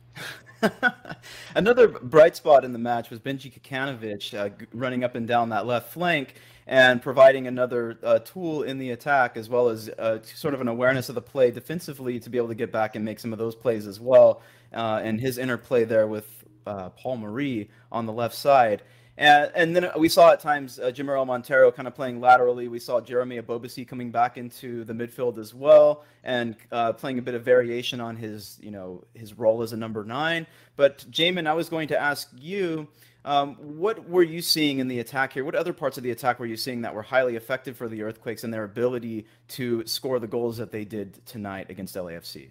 Another 1.56 1.88
bright 1.88 2.36
spot 2.36 2.64
in 2.64 2.72
the 2.72 2.80
match 2.80 3.10
was 3.10 3.20
Benji 3.20 3.52
Kikanovic 3.52 4.34
uh, 4.34 4.50
running 4.74 5.04
up 5.04 5.16
and 5.16 5.28
down 5.28 5.50
that 5.50 5.66
left 5.66 5.92
flank 5.92 6.36
and 6.68 7.02
providing 7.02 7.48
another 7.48 8.00
uh, 8.04 8.20
tool 8.20 8.64
in 8.64 8.80
the 8.80 8.92
attack 8.92 9.38
as 9.38 9.50
well 9.50 9.70
as 9.70 9.90
uh, 9.90 10.20
sort 10.24 10.54
of 10.54 10.62
an 10.62 10.68
awareness 10.68 11.10
of 11.10 11.16
the 11.16 11.22
play 11.22 11.52
defensively 11.52 12.20
to 12.20 12.30
be 12.30 12.38
able 12.38 12.48
to 12.48 12.56
get 12.56 12.72
back 12.72 12.96
and 12.96 13.06
make 13.06 13.20
some 13.20 13.32
of 13.32 13.38
those 13.38 13.56
plays 13.56 13.86
as 13.86 14.00
well 14.00 14.42
uh, 14.76 15.02
and 15.04 15.20
his 15.20 15.38
interplay 15.38 15.86
there 15.86 16.08
with 16.08 16.44
uh, 16.68 16.90
Paul 16.90 17.18
Marie 17.18 17.70
on 17.92 18.06
the 18.06 18.14
left 18.14 18.36
side. 18.36 18.84
And, 19.18 19.52
and 19.56 19.76
then 19.76 19.90
we 19.98 20.10
saw 20.10 20.32
at 20.32 20.42
times 20.42 20.78
uh, 20.78 20.92
Jamiro 20.92 21.26
Monteiro 21.26 21.74
kind 21.74 21.88
of 21.88 21.96
playing 21.96 22.20
laterally. 22.20 22.68
We 22.68 22.80
saw 22.80 23.00
Jeremy 23.00 23.40
Ebobisse 23.40 23.88
coming 23.88 24.12
back 24.12 24.38
into 24.38 24.84
the 24.84 24.94
midfield 24.94 25.38
as 25.38 25.54
well 25.54 26.04
and 26.24 26.56
uh, 26.72 26.92
playing 26.94 27.20
a 27.20 27.22
bit 27.22 27.34
of 27.34 27.44
variation 27.44 28.02
on 28.02 28.18
his, 28.18 28.60
you 28.62 28.72
know, 28.72 29.06
his 29.14 29.34
role 29.34 29.62
as 29.62 29.72
a 29.72 29.78
number 29.78 30.04
nine. 30.04 30.46
But 30.76 31.06
Jamon, 31.10 31.48
I 31.48 31.54
was 31.54 31.70
going 31.70 31.88
to 31.90 32.00
ask 32.00 32.30
you, 32.38 32.90
um, 33.24 33.56
what 33.56 34.08
were 34.08 34.22
you 34.22 34.42
seeing 34.42 34.80
in 34.80 34.88
the 34.88 35.00
attack 35.00 35.34
here? 35.34 35.46
What 35.46 35.56
other 35.56 35.74
parts 35.74 35.98
of 35.98 36.04
the 36.04 36.12
attack 36.12 36.40
were 36.40 36.46
you 36.46 36.58
seeing 36.58 36.82
that 36.82 36.94
were 36.94 37.02
highly 37.02 37.36
effective 37.36 37.76
for 37.76 37.88
the 37.88 38.04
Earthquakes 38.04 38.44
and 38.44 38.54
their 38.54 38.66
ability 38.66 39.26
to 39.50 39.86
score 39.88 40.20
the 40.20 40.28
goals 40.28 40.58
that 40.58 40.72
they 40.72 40.86
did 40.86 41.26
tonight 41.26 41.70
against 41.70 41.96
LAFC? 41.96 42.50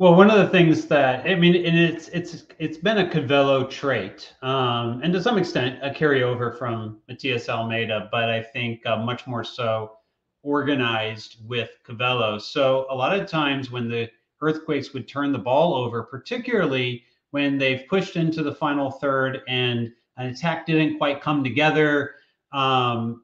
Well, 0.00 0.14
one 0.14 0.30
of 0.30 0.38
the 0.38 0.48
things 0.48 0.86
that 0.86 1.26
I 1.26 1.34
mean, 1.34 1.54
and 1.54 1.78
it's 1.78 2.08
it's 2.08 2.44
it's 2.58 2.78
been 2.78 2.96
a 2.96 3.06
Covelo 3.06 3.68
trait, 3.68 4.32
um, 4.40 5.02
and 5.02 5.12
to 5.12 5.22
some 5.22 5.36
extent 5.36 5.78
a 5.82 5.90
carryover 5.90 6.56
from 6.56 7.02
Matias 7.06 7.50
Almeyda, 7.50 8.08
but 8.10 8.30
I 8.30 8.42
think 8.42 8.86
uh, 8.86 8.96
much 8.96 9.26
more 9.26 9.44
so 9.44 9.98
organized 10.42 11.46
with 11.46 11.68
Covelo. 11.86 12.40
So 12.40 12.86
a 12.88 12.94
lot 12.94 13.14
of 13.14 13.28
times 13.28 13.70
when 13.70 13.90
the 13.90 14.08
Earthquakes 14.40 14.94
would 14.94 15.06
turn 15.06 15.32
the 15.32 15.38
ball 15.38 15.74
over, 15.74 16.02
particularly 16.02 17.04
when 17.32 17.58
they've 17.58 17.86
pushed 17.86 18.16
into 18.16 18.42
the 18.42 18.54
final 18.54 18.90
third 18.90 19.40
and 19.48 19.92
an 20.16 20.28
attack 20.28 20.64
didn't 20.64 20.96
quite 20.96 21.20
come 21.20 21.44
together, 21.44 22.14
um, 22.54 23.22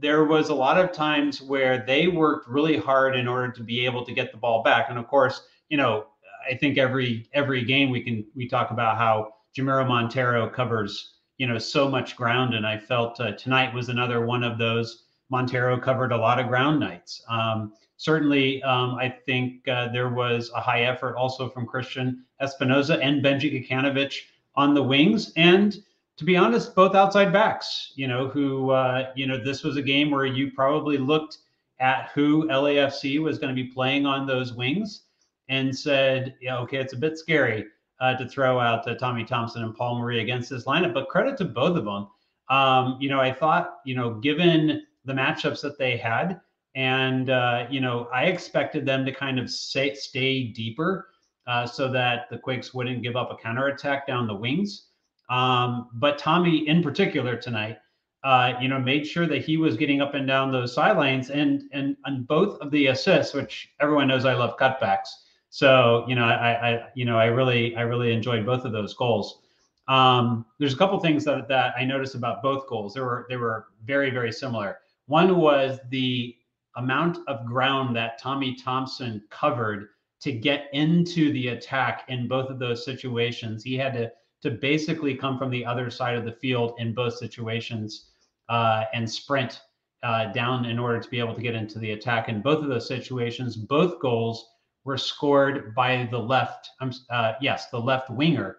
there 0.00 0.24
was 0.24 0.48
a 0.48 0.54
lot 0.54 0.76
of 0.76 0.90
times 0.90 1.40
where 1.40 1.84
they 1.86 2.08
worked 2.08 2.48
really 2.48 2.76
hard 2.76 3.14
in 3.14 3.28
order 3.28 3.52
to 3.52 3.62
be 3.62 3.86
able 3.86 4.04
to 4.04 4.12
get 4.12 4.32
the 4.32 4.38
ball 4.38 4.64
back, 4.64 4.86
and 4.90 4.98
of 4.98 5.06
course, 5.06 5.46
you 5.68 5.76
know 5.76 6.06
I 6.50 6.54
think 6.56 6.78
every 6.78 7.28
every 7.32 7.64
game 7.64 7.90
we 7.90 8.00
can 8.00 8.24
we 8.34 8.48
talk 8.48 8.70
about 8.70 8.96
how 8.96 9.34
Jamiro 9.56 9.86
Monteiro 9.86 10.52
covers 10.52 11.14
you 11.38 11.46
know 11.46 11.58
so 11.58 11.88
much 11.88 12.16
ground, 12.16 12.54
and 12.54 12.66
I 12.66 12.78
felt 12.78 13.20
uh, 13.20 13.32
tonight 13.32 13.74
was 13.74 13.88
another 13.88 14.24
one 14.24 14.42
of 14.42 14.58
those. 14.58 15.04
Monteiro 15.30 15.80
covered 15.82 16.12
a 16.12 16.16
lot 16.16 16.38
of 16.38 16.46
ground 16.46 16.78
nights. 16.78 17.22
Um, 17.28 17.72
certainly, 17.96 18.62
um, 18.62 18.94
I 18.94 19.08
think 19.26 19.66
uh, 19.68 19.88
there 19.88 20.10
was 20.10 20.50
a 20.54 20.60
high 20.60 20.82
effort 20.82 21.16
also 21.16 21.48
from 21.48 21.66
Cristian 21.66 22.18
Espinoza 22.40 23.00
and 23.02 23.24
Benji 23.24 23.68
Kikanovic 23.68 24.14
on 24.54 24.72
the 24.72 24.82
wings, 24.82 25.32
and 25.36 25.76
to 26.16 26.24
be 26.24 26.36
honest, 26.36 26.74
both 26.74 26.94
outside 26.94 27.32
backs. 27.32 27.92
You 27.96 28.08
know, 28.08 28.28
who 28.28 28.70
uh, 28.70 29.10
you 29.16 29.26
know 29.26 29.42
this 29.42 29.62
was 29.62 29.76
a 29.76 29.82
game 29.82 30.10
where 30.10 30.26
you 30.26 30.52
probably 30.52 30.98
looked 30.98 31.38
at 31.80 32.10
who 32.14 32.46
LAFC 32.48 33.20
was 33.20 33.38
going 33.38 33.54
to 33.54 33.62
be 33.62 33.68
playing 33.70 34.06
on 34.06 34.26
those 34.26 34.54
wings 34.54 35.02
and 35.48 35.76
said, 35.76 36.34
yeah, 36.40 36.58
okay, 36.58 36.78
it's 36.78 36.92
a 36.92 36.96
bit 36.96 37.18
scary 37.18 37.66
uh, 38.00 38.16
to 38.16 38.28
throw 38.28 38.58
out 38.60 38.86
uh, 38.88 38.94
Tommy 38.94 39.24
Thompson 39.24 39.62
and 39.62 39.74
Paul 39.74 39.98
Marie 39.98 40.20
against 40.20 40.50
this 40.50 40.64
lineup, 40.64 40.94
but 40.94 41.08
credit 41.08 41.36
to 41.38 41.44
both 41.44 41.76
of 41.76 41.84
them. 41.84 42.08
Um, 42.48 42.98
you 43.00 43.08
know, 43.08 43.20
I 43.20 43.32
thought, 43.32 43.78
you 43.84 43.94
know, 43.94 44.14
given 44.14 44.82
the 45.04 45.12
matchups 45.12 45.60
that 45.62 45.78
they 45.78 45.96
had, 45.96 46.40
and 46.74 47.30
uh, 47.30 47.66
you 47.70 47.80
know, 47.80 48.08
I 48.12 48.24
expected 48.24 48.84
them 48.84 49.04
to 49.06 49.12
kind 49.12 49.38
of 49.38 49.50
say, 49.50 49.94
stay 49.94 50.44
deeper 50.44 51.08
uh, 51.46 51.66
so 51.66 51.90
that 51.92 52.28
the 52.30 52.38
Quakes 52.38 52.74
wouldn't 52.74 53.02
give 53.02 53.16
up 53.16 53.30
a 53.30 53.36
counterattack 53.36 54.06
down 54.06 54.26
the 54.26 54.34
wings. 54.34 54.88
Um, 55.30 55.88
but 55.94 56.18
Tommy, 56.18 56.68
in 56.68 56.82
particular, 56.82 57.36
tonight, 57.36 57.78
uh, 58.22 58.54
you 58.60 58.68
know, 58.68 58.78
made 58.78 59.06
sure 59.06 59.26
that 59.26 59.44
he 59.44 59.56
was 59.56 59.76
getting 59.76 60.00
up 60.00 60.14
and 60.14 60.26
down 60.26 60.52
those 60.52 60.74
sidelines, 60.74 61.30
and 61.30 61.62
and 61.72 61.96
on 62.04 62.24
both 62.24 62.60
of 62.60 62.70
the 62.70 62.88
assists, 62.88 63.34
which 63.34 63.70
everyone 63.80 64.08
knows 64.08 64.24
I 64.24 64.34
love 64.34 64.58
cutbacks. 64.58 65.08
So 65.50 66.04
you 66.08 66.14
know, 66.14 66.24
I, 66.24 66.70
I 66.70 66.88
you 66.94 67.04
know 67.04 67.18
I 67.18 67.26
really 67.26 67.76
I 67.76 67.82
really 67.82 68.12
enjoyed 68.12 68.44
both 68.44 68.64
of 68.64 68.72
those 68.72 68.94
goals. 68.94 69.40
Um, 69.88 70.44
there's 70.58 70.74
a 70.74 70.76
couple 70.76 70.98
things 70.98 71.24
that 71.24 71.48
that 71.48 71.74
I 71.78 71.84
noticed 71.84 72.14
about 72.14 72.42
both 72.42 72.66
goals. 72.68 72.94
They 72.94 73.00
were 73.00 73.26
they 73.28 73.36
were 73.36 73.66
very 73.84 74.10
very 74.10 74.32
similar. 74.32 74.78
One 75.06 75.38
was 75.38 75.78
the 75.90 76.36
amount 76.76 77.18
of 77.26 77.46
ground 77.46 77.96
that 77.96 78.18
Tommy 78.18 78.54
Thompson 78.54 79.22
covered 79.30 79.88
to 80.20 80.32
get 80.32 80.68
into 80.72 81.32
the 81.32 81.48
attack 81.48 82.04
in 82.08 82.28
both 82.28 82.50
of 82.50 82.58
those 82.58 82.84
situations. 82.84 83.62
He 83.62 83.76
had 83.76 83.94
to 83.94 84.10
to 84.42 84.50
basically 84.50 85.14
come 85.14 85.38
from 85.38 85.50
the 85.50 85.64
other 85.64 85.90
side 85.90 86.16
of 86.16 86.24
the 86.24 86.32
field 86.32 86.74
in 86.78 86.94
both 86.94 87.14
situations 87.14 88.10
uh, 88.48 88.84
and 88.92 89.10
sprint 89.10 89.62
uh, 90.02 90.26
down 90.32 90.66
in 90.66 90.78
order 90.78 91.00
to 91.00 91.08
be 91.08 91.18
able 91.18 91.34
to 91.34 91.40
get 91.40 91.54
into 91.54 91.78
the 91.78 91.92
attack. 91.92 92.28
In 92.28 92.42
both 92.42 92.62
of 92.62 92.68
those 92.68 92.86
situations, 92.86 93.56
both 93.56 94.00
goals 94.00 94.50
were 94.86 94.96
scored 94.96 95.74
by 95.74 96.08
the 96.10 96.18
left, 96.18 96.70
uh, 97.10 97.32
yes, 97.40 97.68
the 97.70 97.78
left 97.78 98.08
winger 98.08 98.58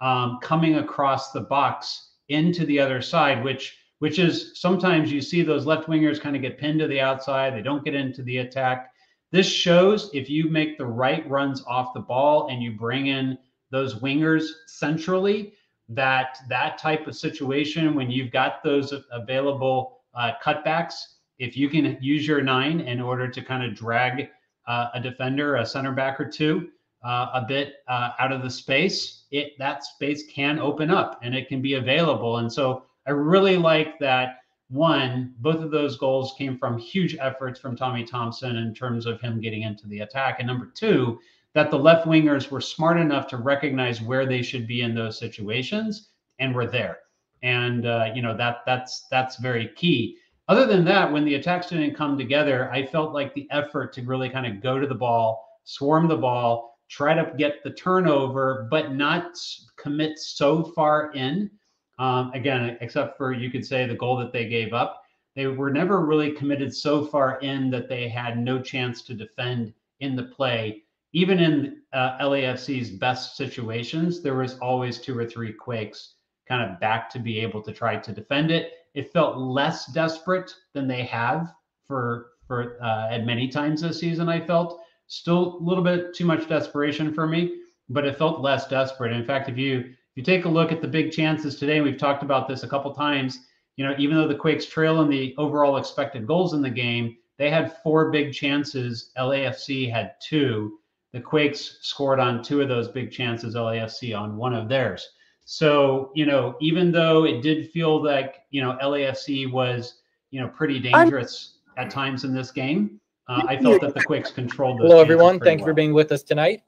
um, 0.00 0.38
coming 0.42 0.76
across 0.76 1.32
the 1.32 1.42
box 1.42 2.12
into 2.28 2.64
the 2.66 2.80
other 2.80 3.00
side, 3.00 3.44
which 3.44 3.78
which 3.98 4.18
is 4.18 4.60
sometimes 4.60 5.10
you 5.10 5.22
see 5.22 5.42
those 5.42 5.64
left 5.64 5.88
wingers 5.88 6.20
kind 6.20 6.36
of 6.36 6.42
get 6.42 6.58
pinned 6.58 6.80
to 6.80 6.86
the 6.86 7.00
outside. 7.00 7.54
They 7.54 7.62
don't 7.62 7.84
get 7.84 7.94
into 7.94 8.22
the 8.22 8.38
attack. 8.38 8.92
This 9.32 9.46
shows 9.46 10.10
if 10.12 10.28
you 10.28 10.50
make 10.50 10.76
the 10.76 10.86
right 10.86 11.28
runs 11.30 11.62
off 11.66 11.94
the 11.94 12.00
ball 12.00 12.48
and 12.50 12.62
you 12.62 12.72
bring 12.72 13.06
in 13.06 13.38
those 13.70 14.00
wingers 14.00 14.44
centrally, 14.66 15.54
that 15.88 16.38
that 16.48 16.78
type 16.78 17.06
of 17.06 17.16
situation 17.16 17.94
when 17.94 18.10
you've 18.10 18.32
got 18.32 18.62
those 18.62 18.92
available 19.12 20.00
uh, 20.14 20.32
cutbacks, 20.44 20.94
if 21.38 21.56
you 21.56 21.68
can 21.68 21.96
use 22.00 22.26
your 22.26 22.42
nine 22.42 22.80
in 22.80 23.00
order 23.00 23.28
to 23.28 23.42
kind 23.42 23.64
of 23.64 23.74
drag 23.74 24.28
uh, 24.66 24.88
a 24.94 25.00
defender, 25.00 25.56
a 25.56 25.66
center 25.66 25.92
back 25.92 26.20
or 26.20 26.28
two, 26.28 26.68
uh, 27.04 27.30
a 27.34 27.44
bit 27.46 27.74
uh, 27.88 28.10
out 28.18 28.32
of 28.32 28.42
the 28.42 28.50
space, 28.50 29.24
it 29.30 29.52
that 29.58 29.84
space 29.84 30.24
can 30.26 30.58
open 30.58 30.90
up 30.90 31.20
and 31.22 31.34
it 31.34 31.48
can 31.48 31.62
be 31.62 31.74
available. 31.74 32.38
And 32.38 32.52
so 32.52 32.84
I 33.06 33.10
really 33.10 33.56
like 33.56 33.98
that. 34.00 34.40
One, 34.68 35.34
both 35.38 35.62
of 35.62 35.70
those 35.70 35.96
goals 35.96 36.34
came 36.36 36.58
from 36.58 36.76
huge 36.76 37.16
efforts 37.20 37.60
from 37.60 37.76
Tommy 37.76 38.02
Thompson 38.02 38.56
in 38.56 38.74
terms 38.74 39.06
of 39.06 39.20
him 39.20 39.40
getting 39.40 39.62
into 39.62 39.86
the 39.86 40.00
attack. 40.00 40.36
And 40.40 40.48
number 40.48 40.72
two, 40.74 41.20
that 41.54 41.70
the 41.70 41.78
left 41.78 42.06
wingers 42.06 42.50
were 42.50 42.60
smart 42.60 42.98
enough 42.98 43.28
to 43.28 43.36
recognize 43.36 44.02
where 44.02 44.26
they 44.26 44.42
should 44.42 44.66
be 44.66 44.82
in 44.82 44.94
those 44.94 45.18
situations 45.18 46.08
and 46.40 46.54
were 46.54 46.66
there. 46.66 46.98
And 47.42 47.86
uh, 47.86 48.10
you 48.14 48.22
know 48.22 48.36
that 48.36 48.58
that's 48.66 49.06
that's 49.10 49.36
very 49.36 49.68
key. 49.76 50.16
Other 50.48 50.66
than 50.66 50.84
that, 50.84 51.12
when 51.12 51.24
the 51.24 51.34
attacks 51.34 51.68
didn't 51.68 51.96
come 51.96 52.16
together, 52.16 52.70
I 52.70 52.86
felt 52.86 53.12
like 53.12 53.34
the 53.34 53.48
effort 53.50 53.92
to 53.94 54.02
really 54.02 54.28
kind 54.28 54.46
of 54.46 54.62
go 54.62 54.78
to 54.78 54.86
the 54.86 54.94
ball, 54.94 55.60
swarm 55.64 56.06
the 56.06 56.16
ball, 56.16 56.78
try 56.88 57.14
to 57.14 57.32
get 57.36 57.64
the 57.64 57.72
turnover, 57.72 58.68
but 58.70 58.94
not 58.94 59.36
commit 59.76 60.18
so 60.18 60.62
far 60.62 61.12
in. 61.12 61.50
Um, 61.98 62.30
again, 62.32 62.76
except 62.80 63.16
for 63.16 63.32
you 63.32 63.50
could 63.50 63.66
say 63.66 63.86
the 63.86 63.94
goal 63.94 64.16
that 64.18 64.32
they 64.32 64.48
gave 64.48 64.72
up, 64.72 65.02
they 65.34 65.46
were 65.48 65.70
never 65.70 66.06
really 66.06 66.32
committed 66.32 66.74
so 66.74 67.04
far 67.04 67.40
in 67.40 67.70
that 67.70 67.88
they 67.88 68.08
had 68.08 68.38
no 68.38 68.60
chance 68.60 69.02
to 69.02 69.14
defend 69.14 69.74
in 70.00 70.14
the 70.14 70.24
play. 70.24 70.82
Even 71.12 71.38
in 71.40 71.82
uh, 71.92 72.18
LAFC's 72.18 72.90
best 72.90 73.36
situations, 73.36 74.22
there 74.22 74.36
was 74.36 74.58
always 74.58 75.00
two 75.00 75.18
or 75.18 75.26
three 75.26 75.52
quakes 75.52 76.14
kind 76.48 76.70
of 76.70 76.78
back 76.78 77.10
to 77.10 77.18
be 77.18 77.40
able 77.40 77.62
to 77.62 77.72
try 77.72 77.96
to 77.96 78.12
defend 78.12 78.50
it. 78.50 78.72
It 78.96 79.12
felt 79.12 79.38
less 79.38 79.86
desperate 79.92 80.52
than 80.72 80.88
they 80.88 81.04
have 81.04 81.52
for 81.86 82.32
for 82.48 82.82
uh, 82.82 83.08
at 83.10 83.24
many 83.26 83.46
times 83.48 83.82
this 83.82 84.00
season. 84.00 84.28
I 84.28 84.40
felt 84.40 84.80
Still 85.08 85.58
a 85.58 85.62
little 85.62 85.84
bit 85.84 86.14
too 86.14 86.24
much 86.24 86.48
desperation 86.48 87.14
for 87.14 87.28
me, 87.28 87.60
but 87.88 88.04
it 88.04 88.18
felt 88.18 88.40
less 88.40 88.66
desperate. 88.66 89.12
In 89.12 89.24
fact, 89.24 89.48
if 89.48 89.56
you 89.56 89.78
if 89.78 90.16
you 90.16 90.22
take 90.22 90.46
a 90.46 90.48
look 90.48 90.72
at 90.72 90.80
the 90.80 90.88
big 90.88 91.12
chances 91.12 91.56
today, 91.56 91.80
we've 91.80 91.98
talked 91.98 92.24
about 92.24 92.48
this 92.48 92.64
a 92.64 92.68
couple 92.68 92.92
times. 92.92 93.38
You 93.76 93.86
know, 93.86 93.94
even 93.98 94.16
though 94.16 94.26
the 94.26 94.34
Quakes 94.34 94.66
trail 94.66 95.02
in 95.02 95.08
the 95.08 95.34
overall 95.38 95.76
expected 95.76 96.26
goals 96.26 96.54
in 96.54 96.62
the 96.62 96.70
game, 96.70 97.18
they 97.36 97.50
had 97.50 97.76
four 97.82 98.10
big 98.10 98.32
chances. 98.32 99.12
LAFC 99.16 99.88
had 99.88 100.14
two. 100.20 100.78
The 101.12 101.20
Quakes 101.20 101.78
scored 101.82 102.18
on 102.18 102.42
two 102.42 102.62
of 102.62 102.68
those 102.68 102.88
big 102.88 103.12
chances. 103.12 103.54
LAFC 103.54 104.18
on 104.18 104.36
one 104.36 104.54
of 104.54 104.68
theirs. 104.68 105.06
So, 105.48 106.10
you 106.12 106.26
know, 106.26 106.56
even 106.60 106.90
though 106.90 107.24
it 107.24 107.40
did 107.40 107.70
feel 107.70 108.02
like, 108.02 108.42
you 108.50 108.60
know, 108.60 108.76
LAFC 108.82 109.50
was, 109.50 110.00
you 110.32 110.40
know, 110.40 110.48
pretty 110.48 110.80
dangerous 110.80 111.58
I'm, 111.76 111.86
at 111.86 111.90
times 111.90 112.24
in 112.24 112.34
this 112.34 112.50
game, 112.50 113.00
uh, 113.28 113.44
I 113.46 113.56
felt 113.56 113.80
that 113.82 113.94
the 113.94 114.02
Quakes 114.02 114.32
controlled. 114.32 114.80
Hello, 114.80 115.00
everyone. 115.00 115.38
Thank 115.38 115.60
you 115.60 115.66
for 115.66 115.72
being 115.72 115.94
with 115.94 116.10
us 116.10 116.24
tonight. 116.24 116.62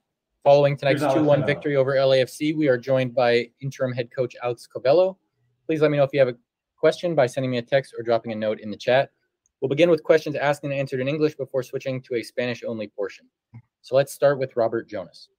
Following 0.45 0.77
tonight's 0.77 1.03
2 1.13 1.25
1 1.25 1.45
victory 1.45 1.75
over 1.75 1.97
LAFC, 1.97 2.57
we 2.57 2.69
are 2.69 2.79
joined 2.79 3.17
by 3.17 3.51
interim 3.61 3.93
head 3.93 4.11
coach 4.15 4.37
Alex 4.45 4.69
Covelo. 4.73 5.17
Please 5.67 5.83
let 5.83 5.91
me 5.91 5.97
know 5.97 6.05
if 6.05 6.11
you 6.13 6.21
have 6.21 6.29
a 6.29 6.37
question 6.77 7.17
by 7.17 7.27
sending 7.27 7.51
me 7.51 7.59
a 7.59 7.63
text 7.63 7.93
or 7.99 8.05
dropping 8.05 8.31
a 8.31 8.37
note 8.37 8.61
in 8.61 8.71
the 8.71 8.77
chat. 8.77 9.11
We'll 9.61 9.69
begin 9.69 9.91
with 9.91 10.05
questions 10.05 10.37
asked 10.37 10.63
and 10.63 10.73
answered 10.73 11.01
in 11.01 11.09
English 11.09 11.35
before 11.35 11.65
switching 11.65 12.01
to 12.03 12.15
a 12.15 12.23
Spanish 12.23 12.63
only 12.63 12.87
portion. 12.87 13.27
So 13.83 13.97
let's 13.97 14.13
start 14.13 14.39
with 14.39 14.55
Robert 14.55 14.89
Jonas. 14.89 15.31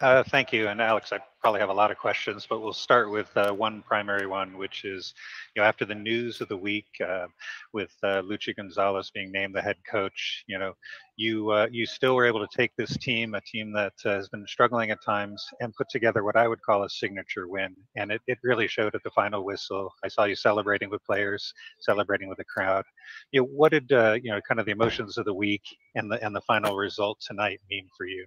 Uh, 0.00 0.22
thank 0.22 0.52
you. 0.52 0.68
And 0.68 0.80
Alex, 0.80 1.12
I 1.12 1.18
probably 1.40 1.58
have 1.58 1.70
a 1.70 1.74
lot 1.74 1.90
of 1.90 1.98
questions, 1.98 2.46
but 2.48 2.60
we'll 2.60 2.72
start 2.72 3.10
with 3.10 3.36
uh, 3.36 3.50
one 3.50 3.82
primary 3.82 4.28
one, 4.28 4.56
which 4.56 4.84
is, 4.84 5.12
you 5.56 5.60
know, 5.60 5.66
after 5.66 5.84
the 5.84 5.94
news 5.94 6.40
of 6.40 6.46
the 6.46 6.56
week 6.56 6.86
uh, 7.04 7.26
with 7.72 7.90
uh, 8.04 8.22
Luchi 8.22 8.54
Gonzalez 8.54 9.10
being 9.12 9.32
named 9.32 9.56
the 9.56 9.60
head 9.60 9.74
coach, 9.90 10.44
you 10.46 10.56
know, 10.56 10.74
you 11.16 11.50
uh, 11.50 11.66
you 11.72 11.84
still 11.84 12.14
were 12.14 12.26
able 12.26 12.46
to 12.46 12.56
take 12.56 12.70
this 12.76 12.96
team, 12.98 13.34
a 13.34 13.40
team 13.40 13.72
that 13.72 13.94
uh, 14.04 14.10
has 14.10 14.28
been 14.28 14.46
struggling 14.46 14.92
at 14.92 15.02
times, 15.04 15.44
and 15.58 15.74
put 15.74 15.88
together 15.88 16.22
what 16.22 16.36
I 16.36 16.46
would 16.46 16.62
call 16.62 16.84
a 16.84 16.90
signature 16.90 17.48
win. 17.48 17.74
And 17.96 18.12
it, 18.12 18.20
it 18.28 18.38
really 18.44 18.68
showed 18.68 18.94
at 18.94 19.02
the 19.02 19.10
final 19.10 19.44
whistle. 19.44 19.92
I 20.04 20.08
saw 20.08 20.26
you 20.26 20.36
celebrating 20.36 20.90
with 20.90 21.04
players, 21.04 21.52
celebrating 21.80 22.28
with 22.28 22.38
the 22.38 22.44
crowd. 22.44 22.84
You 23.32 23.40
know, 23.40 23.48
what 23.48 23.72
did 23.72 23.90
you 23.90 24.30
know, 24.30 24.40
kind 24.46 24.60
of 24.60 24.66
the 24.66 24.72
emotions 24.72 25.18
of 25.18 25.24
the 25.24 25.34
week 25.34 25.64
and 25.96 26.08
the 26.08 26.24
and 26.24 26.36
the 26.36 26.42
final 26.42 26.76
result 26.76 27.18
tonight 27.20 27.58
mean 27.68 27.88
for 27.96 28.06
you? 28.06 28.26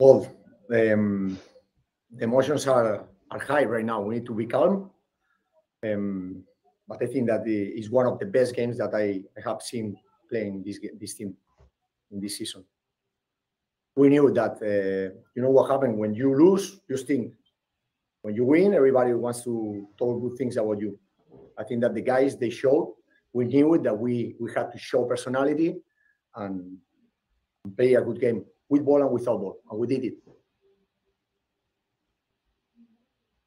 Well, 0.00 0.26
um, 0.72 1.38
the 2.10 2.24
emotions 2.24 2.66
are, 2.66 3.06
are 3.30 3.38
high 3.38 3.64
right 3.64 3.84
now. 3.84 4.00
We 4.00 4.16
need 4.16 4.26
to 4.26 4.34
be 4.34 4.46
calm. 4.46 4.90
Um, 5.84 6.44
but 6.88 7.02
I 7.02 7.06
think 7.06 7.28
that 7.28 7.44
the, 7.44 7.62
is 7.62 7.90
one 7.90 8.06
of 8.06 8.18
the 8.18 8.26
best 8.26 8.56
games 8.56 8.78
that 8.78 8.94
I, 8.94 9.22
I 9.36 9.48
have 9.48 9.62
seen 9.62 9.96
playing 10.28 10.62
this 10.64 10.78
this 10.98 11.14
team 11.14 11.34
in 12.10 12.20
this 12.20 12.38
season. 12.38 12.64
We 13.96 14.08
knew 14.08 14.32
that 14.32 14.54
uh, 14.60 15.14
you 15.34 15.42
know 15.42 15.50
what 15.50 15.70
happened 15.70 15.96
when 15.96 16.14
you 16.14 16.34
lose, 16.34 16.80
you 16.88 16.96
stink. 16.96 17.32
When 18.22 18.34
you 18.34 18.44
win, 18.44 18.74
everybody 18.74 19.12
wants 19.12 19.44
to 19.44 19.86
talk 19.98 20.20
good 20.20 20.36
things 20.36 20.56
about 20.56 20.80
you. 20.80 20.98
I 21.58 21.62
think 21.62 21.82
that 21.82 21.94
the 21.94 22.00
guys 22.00 22.36
they 22.36 22.50
showed, 22.50 22.94
we 23.32 23.44
knew 23.44 23.78
that 23.78 23.96
we 23.96 24.34
we 24.40 24.50
had 24.52 24.72
to 24.72 24.78
show 24.78 25.04
personality 25.04 25.76
and 26.34 26.78
play 27.76 27.94
a 27.94 28.02
good 28.02 28.20
game 28.20 28.44
with 28.68 28.84
ball 28.84 29.02
and 29.02 29.10
without 29.10 29.38
ball, 29.38 29.58
and 29.70 29.78
we 29.78 29.86
did 29.86 30.04
it. 30.04 30.14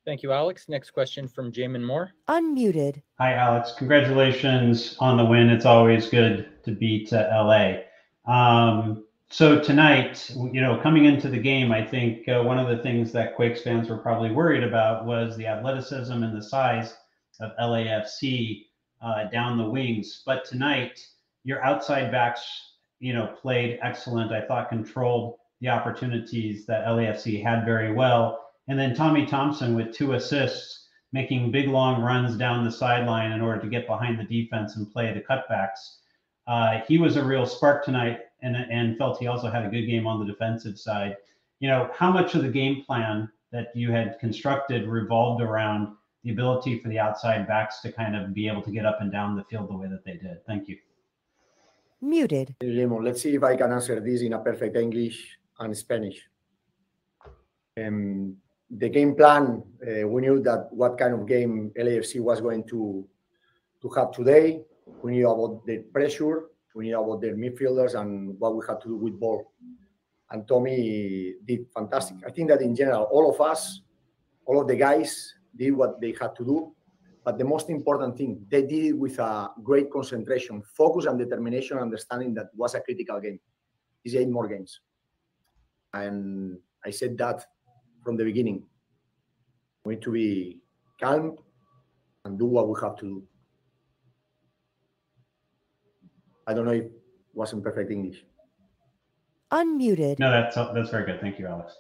Thank 0.06 0.24
you, 0.24 0.32
Alex. 0.32 0.70
Next 0.70 0.92
question 0.92 1.28
from 1.28 1.52
Jamon 1.52 1.86
Moore. 1.86 2.14
Unmuted. 2.30 3.02
Hi, 3.20 3.34
Alex. 3.34 3.74
Congratulations 3.78 4.96
on 5.00 5.18
the 5.18 5.26
win. 5.26 5.50
It's 5.50 5.66
always 5.66 6.08
good 6.08 6.64
to 6.64 6.72
beat 6.72 7.12
uh, 7.12 7.28
LA. 7.30 7.80
Um, 8.26 9.04
so 9.30 9.60
tonight, 9.60 10.34
you 10.54 10.62
know, 10.62 10.80
coming 10.82 11.04
into 11.04 11.28
the 11.28 11.38
game, 11.38 11.74
I 11.74 11.86
think 11.86 12.30
uh, 12.30 12.42
one 12.42 12.58
of 12.58 12.70
the 12.70 12.82
things 12.82 13.12
that 13.12 13.36
Quakes 13.36 13.62
fans 13.62 13.90
were 13.90 13.98
probably 13.98 14.32
worried 14.32 14.64
about 14.64 15.06
was 15.06 15.36
the 15.36 15.48
athleticism 15.48 16.24
and 16.24 16.36
the 16.36 16.44
size 16.44 16.96
of 17.42 17.52
LAFC 17.60 18.64
uh, 19.02 19.26
down 19.26 19.58
the 19.58 19.70
wings. 19.70 20.24
But 20.26 20.46
tonight, 20.46 21.06
your 21.44 21.62
outside 21.66 22.14
backs 22.14 22.77
you 23.00 23.14
know, 23.14 23.28
played 23.42 23.80
excellent. 23.82 24.32
I 24.32 24.42
thought 24.42 24.70
controlled 24.70 25.38
the 25.62 25.70
opportunities 25.70 26.66
that 26.66 26.86
LAFC 26.86 27.42
had 27.44 27.66
very 27.66 27.92
well. 27.94 28.52
And 28.68 28.78
then 28.78 28.96
Tommy 28.96 29.26
Thompson 29.26 29.76
with 29.76 29.94
two 29.94 30.14
assists, 30.14 30.88
making 31.14 31.52
big 31.52 31.68
long 31.68 32.02
runs 32.02 32.36
down 32.36 32.66
the 32.66 32.72
sideline 32.72 33.32
in 33.32 33.42
order 33.42 33.62
to 33.62 33.70
get 33.70 33.88
behind 33.88 34.20
the 34.20 34.24
defense 34.24 34.76
and 34.76 34.92
play 34.92 35.14
the 35.14 35.22
cutbacks. 35.22 36.00
Uh, 36.48 36.82
he 36.88 36.98
was 36.98 37.16
a 37.16 37.24
real 37.24 37.46
spark 37.46 37.84
tonight 37.84 38.20
and, 38.42 38.56
and 38.56 38.98
felt 38.98 39.20
he 39.20 39.28
also 39.28 39.50
had 39.50 39.66
a 39.66 39.70
good 39.70 39.86
game 39.86 40.06
on 40.06 40.20
the 40.20 40.26
defensive 40.26 40.78
side. 40.78 41.16
You 41.60 41.70
know, 41.70 41.90
how 41.94 42.12
much 42.12 42.36
of 42.36 42.44
the 42.44 42.50
game 42.50 42.84
plan 42.84 43.30
that 43.52 43.68
you 43.74 43.92
had 43.92 44.20
constructed 44.20 44.88
revolved 44.88 45.42
around 45.42 45.96
the 46.24 46.32
ability 46.32 46.80
for 46.80 46.90
the 46.90 47.00
outside 47.00 47.48
backs 47.48 47.80
to 47.82 47.92
kind 47.92 48.16
of 48.16 48.34
be 48.34 48.48
able 48.48 48.62
to 48.62 48.72
get 48.72 48.86
up 48.86 49.00
and 49.02 49.12
down 49.12 49.36
the 49.36 49.44
field 49.46 49.70
the 49.70 49.78
way 49.78 49.88
that 49.88 50.04
they 50.04 50.14
did? 50.14 50.46
Thank 50.46 50.68
you. 50.68 50.78
Muted. 52.02 52.56
let's 52.62 53.22
see 53.22 53.36
if 53.36 53.44
I 53.44 53.56
can 53.56 53.72
answer 53.72 54.00
this 54.00 54.22
in 54.22 54.34
a 54.34 54.40
perfect 54.40 54.76
English 54.76 55.40
and 55.60 55.76
Spanish. 55.76 56.22
Um, 57.76 58.38
the 58.70 58.90
game 58.90 59.16
plan, 59.16 59.64
uh, 59.82 60.08
we 60.08 60.22
knew 60.22 60.42
that 60.44 60.68
what 60.72 60.98
kind 60.98 61.14
of 61.14 61.28
game 61.28 61.72
LAFC 61.78 62.20
was 62.20 62.42
going 62.42 62.68
to 62.68 63.08
to 63.82 63.90
have 63.90 64.12
today. 64.12 64.62
We 65.04 65.14
knew 65.14 65.30
about 65.30 65.66
the 65.66 65.80
pressure, 65.94 66.50
we 66.76 66.86
knew 66.86 67.02
about 67.02 67.22
their 67.22 67.36
midfielders 67.36 68.00
and 68.00 68.40
what 68.40 68.56
we 68.56 68.66
had 68.68 68.82
to 68.82 68.90
do 68.90 68.96
with 68.98 69.20
ball. 69.20 69.52
And 70.30 70.48
Tommy 70.48 71.36
did 71.46 71.68
fantastic. 71.74 72.18
I 72.26 72.32
think 72.32 72.50
that 72.50 72.62
in 72.62 72.76
general, 72.76 73.04
all 73.12 73.32
of 73.32 73.40
us, 73.42 73.82
all 74.46 74.60
of 74.62 74.68
the 74.68 74.76
guys 74.76 75.34
did 75.56 75.72
what 75.72 76.00
they 76.02 76.14
had 76.20 76.36
to 76.36 76.46
do 76.46 76.76
but 77.28 77.38
the 77.38 77.44
most 77.44 77.70
important 77.70 78.18
thing, 78.18 78.40
they 78.50 78.62
did 78.62 78.86
it 78.86 78.98
with 78.98 79.20
a 79.20 79.50
great 79.62 79.92
concentration, 79.92 80.64
focus, 80.78 81.08
and 81.08 81.20
determination, 81.20 81.78
understanding 81.78 82.34
that 82.36 82.48
was 82.56 82.74
a 82.74 82.80
critical 82.80 83.20
game. 83.20 83.38
It's 84.06 84.16
eight 84.16 84.30
more 84.30 84.48
games. 84.48 84.80
And 85.94 86.58
I 86.86 86.90
said 86.90 87.18
that 87.18 87.46
from 88.02 88.16
the 88.16 88.24
beginning. 88.24 88.64
We 89.84 89.96
need 89.96 90.04
to 90.04 90.12
be 90.14 90.62
calm 91.02 91.36
and 92.24 92.40
do 92.40 92.46
what 92.46 92.70
we 92.70 92.76
have 92.82 92.96
to 93.00 93.06
do. 93.06 93.24
I 96.48 96.54
don't 96.54 96.64
know 96.64 96.72
if 96.72 96.86
it 96.86 96.92
wasn't 97.34 97.62
perfect 97.62 97.92
English. 97.92 98.24
Unmuted. 99.52 100.18
No, 100.18 100.32
that's 100.32 100.56
that's 100.56 100.92
very 100.92 101.06
good. 101.06 101.20
Thank 101.20 101.40
you, 101.40 101.48
Alex. 101.48 101.74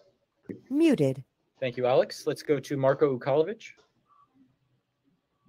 Muted. 0.69 1.23
Thank 1.61 1.77
you, 1.77 1.85
Alex. 1.85 2.27
Let's 2.27 2.43
go 2.43 2.59
to 2.59 2.75
Marco 2.75 3.17
Ukalovic. 3.17 3.63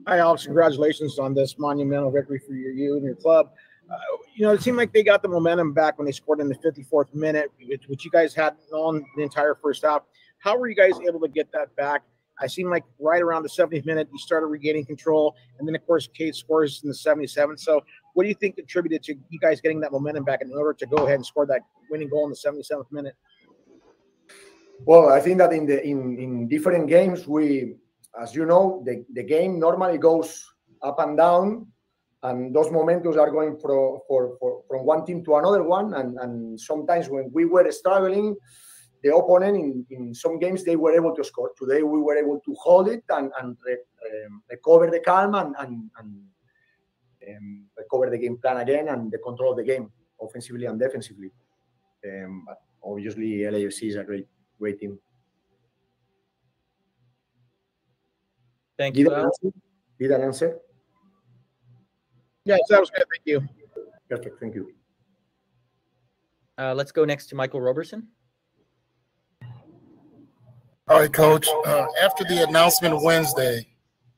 Hi, 0.07 0.19
Alex. 0.19 0.45
Congratulations 0.45 1.19
on 1.19 1.35
this 1.35 1.59
monumental 1.59 2.11
victory 2.11 2.40
for 2.47 2.52
you, 2.52 2.71
you 2.71 2.95
and 2.95 3.05
your 3.05 3.17
club. 3.17 3.50
Uh, 3.90 3.97
you 4.35 4.47
know, 4.47 4.52
it 4.52 4.62
seemed 4.62 4.76
like 4.76 4.93
they 4.93 5.02
got 5.02 5.23
the 5.23 5.28
momentum 5.28 5.73
back 5.73 5.99
when 5.99 6.07
they 6.07 6.12
scored 6.12 6.40
in 6.40 6.49
the 6.49 6.55
54th 6.57 7.14
minute, 7.14 7.50
which 7.88 8.05
you 8.05 8.11
guys 8.11 8.35
had 8.35 8.55
on 8.73 9.05
the 9.17 9.23
entire 9.23 9.55
first 9.55 9.85
half. 9.85 10.02
How 10.38 10.57
were 10.57 10.69
you 10.69 10.76
guys 10.76 10.93
able 11.07 11.21
to 11.21 11.28
get 11.28 11.50
that 11.52 11.75
back? 11.76 12.02
I 12.40 12.47
seem 12.47 12.71
like 12.71 12.85
right 13.00 13.21
around 13.21 13.43
the 13.43 13.49
70th 13.49 13.85
minute, 13.85 14.09
you 14.12 14.19
started 14.19 14.47
regaining 14.47 14.85
control. 14.85 15.35
And 15.59 15.67
then, 15.67 15.75
of 15.75 15.85
course, 15.87 16.09
Cade 16.14 16.37
scores 16.37 16.83
in 16.85 16.88
the 16.88 16.95
77th. 16.95 17.59
So, 17.59 17.83
What 18.14 18.23
do 18.23 18.28
you 18.28 18.35
think 18.35 18.57
contributed 18.57 19.02
to 19.05 19.14
you 19.28 19.38
guys 19.40 19.61
getting 19.61 19.81
that 19.81 19.90
momentum 19.90 20.25
back 20.25 20.43
in 20.43 20.52
order 20.52 20.73
to 20.75 20.87
go 20.87 21.05
ahead 21.05 21.17
and 21.17 21.26
score 21.26 21.47
that 21.47 21.62
winning 21.90 22.09
goal 22.09 22.25
in 22.25 22.31
the 22.31 22.37
77th 22.37 22.93
minute? 22.93 23.17
Well, 24.85 25.09
I 25.09 25.21
think 25.21 25.38
that 25.38 25.52
in 25.52 25.67
the 25.67 25.85
in, 25.85 26.17
in 26.19 26.49
different 26.49 26.87
games, 26.87 27.26
we, 27.26 27.75
as 28.21 28.35
you 28.35 28.47
know, 28.47 28.83
the, 28.85 29.05
the 29.13 29.23
game 29.23 29.59
normally 29.59 29.99
goes 29.99 30.45
up 30.83 30.99
and 31.01 31.17
down, 31.17 31.67
and 32.23 32.55
those 32.55 32.71
momentos 32.71 33.17
are 33.17 33.31
going 33.31 33.57
for, 33.59 34.03
for, 34.09 34.37
for 34.41 34.63
from 34.69 34.85
one 34.85 35.05
team 35.07 35.25
to 35.25 35.37
another 35.37 35.63
one. 35.63 35.95
And, 35.95 36.19
and 36.19 36.61
sometimes 36.61 37.09
when 37.09 37.31
we 37.33 37.45
were 37.45 37.71
struggling, 37.71 38.37
the 39.03 39.15
opponent 39.15 39.57
in, 39.57 39.87
in 39.91 40.15
some 40.15 40.39
games 40.39 40.65
they 40.65 40.75
were 40.75 40.93
able 40.93 41.15
to 41.15 41.23
score. 41.23 41.53
Today 41.57 41.83
we 41.83 42.01
were 42.01 42.17
able 42.17 42.41
to 42.41 42.55
hold 42.55 42.89
it 42.89 43.05
and, 43.11 43.31
and 43.41 43.57
re, 43.65 43.75
um, 43.75 44.43
recover 44.51 44.91
the 44.91 45.01
calm 45.01 45.35
and, 45.35 45.55
and, 45.59 45.91
and 45.99 47.37
um, 47.37 47.65
recover 47.77 48.11
the 48.11 48.19
game 48.19 48.39
plan 48.39 48.57
again 48.59 48.89
and 48.89 49.13
the 49.13 49.19
control 49.19 49.53
of 49.53 49.59
the 49.59 49.65
game 49.65 49.91
offensively 50.21 50.67
and 50.67 50.81
defensively. 50.81 51.31
Um, 52.05 52.45
but 52.47 52.61
obviously, 52.83 53.39
LAFC 53.39 53.91
is 53.91 53.97
a 53.97 54.05
great, 54.05 54.27
great 54.59 54.81
team. 54.81 54.99
Thank 58.79 58.95
Did 58.95 59.07
you. 59.07 59.13
I 59.13 59.19
Al. 59.19 59.25
answer? 59.27 59.59
Did 59.99 60.13
I 60.13 60.19
answer? 60.21 60.59
Yes, 62.45 62.61
that 62.71 62.81
was 62.81 62.91
good. 62.91 63.05
Thank 63.13 63.27
you. 63.27 63.47
Perfect. 64.09 64.41
Thank 64.41 64.55
you. 64.55 64.73
Uh, 66.57 66.75
let's 66.75 66.93
go 66.93 67.05
next 67.05 67.27
to 67.27 67.35
Michael 67.35 67.61
Roberson. 67.61 68.09
All 70.89 71.01
right, 71.01 71.13
Coach. 71.13 71.47
Uh, 71.67 71.87
after 72.03 72.25
the 72.25 72.47
announcement 72.49 73.03
Wednesday, 73.03 73.67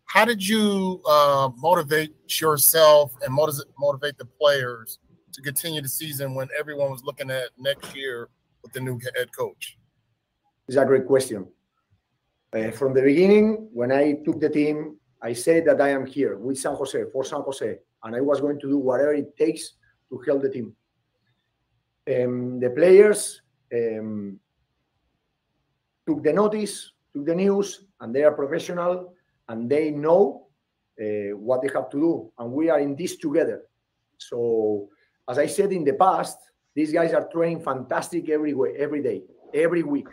how 0.05 0.25
did 0.25 0.47
you 0.47 1.02
uh, 1.09 1.50
motivate 1.57 2.14
yourself 2.40 3.12
and 3.25 3.35
motivate 3.35 3.67
motivate 3.79 4.19
the 4.19 4.25
players 4.25 5.00
to 5.33 5.43
continue 5.43 5.81
the 5.81 5.88
season 5.88 6.35
when 6.35 6.49
everyone 6.59 6.90
was 6.90 7.02
looking 7.02 7.31
at 7.31 7.49
next 7.59 7.97
year 7.97 8.29
with 8.62 8.73
the 8.73 8.81
new 8.81 9.00
head 9.17 9.35
coach? 9.37 9.79
It's 10.69 10.76
a 10.76 10.85
great 10.85 11.07
question. 11.07 11.49
Uh, 12.52 12.71
from 12.73 12.95
the 12.95 13.02
beginning, 13.02 13.69
when 13.73 13.92
I 13.92 14.19
took 14.25 14.40
the 14.40 14.49
team, 14.49 14.97
I 15.23 15.33
said 15.33 15.66
that 15.66 15.80
I 15.80 15.90
am 15.90 16.07
here 16.07 16.37
with 16.37 16.59
San 16.59 16.75
Jose 16.75 17.04
for 17.12 17.25
San 17.25 17.42
Jose, 17.42 17.78
and 18.02 18.16
I 18.16 18.21
was 18.21 18.40
going 18.40 18.59
to 18.61 18.69
do 18.69 18.78
whatever 18.78 19.14
it 19.14 19.37
takes 19.37 19.75
to 20.11 20.19
help 20.26 20.42
the 20.42 20.50
team. 20.50 20.75
Um, 22.09 22.59
the 22.59 22.71
players 22.71 23.42
um, 23.73 24.40
took 26.07 26.25
the 26.25 26.33
notice, 26.33 26.92
took 27.14 27.26
the 27.26 27.35
news, 27.35 27.85
and 28.00 28.14
they 28.14 28.25
are 28.25 28.33
professional 28.33 29.14
and 29.49 29.69
they 29.69 29.90
know 29.90 30.47
uh, 31.00 31.37
what 31.37 31.62
they 31.62 31.69
have 31.75 31.90
to 31.90 31.99
do. 31.99 32.33
And 32.38 32.52
we 32.52 32.71
are 32.71 32.80
in 32.80 32.97
this 32.97 33.16
together. 33.16 33.62
So, 34.16 34.88
as 35.28 35.38
I 35.38 35.47
said 35.47 35.73
in 35.73 35.85
the 35.85 35.95
past, 35.95 36.38
these 36.75 36.92
guys 36.92 37.12
are 37.12 37.28
training 37.28 37.62
fantastic 37.62 38.28
every 38.28 38.54
way, 38.54 38.75
every 38.78 39.02
day, 39.02 39.23
every 39.52 39.83
week. 39.83 40.09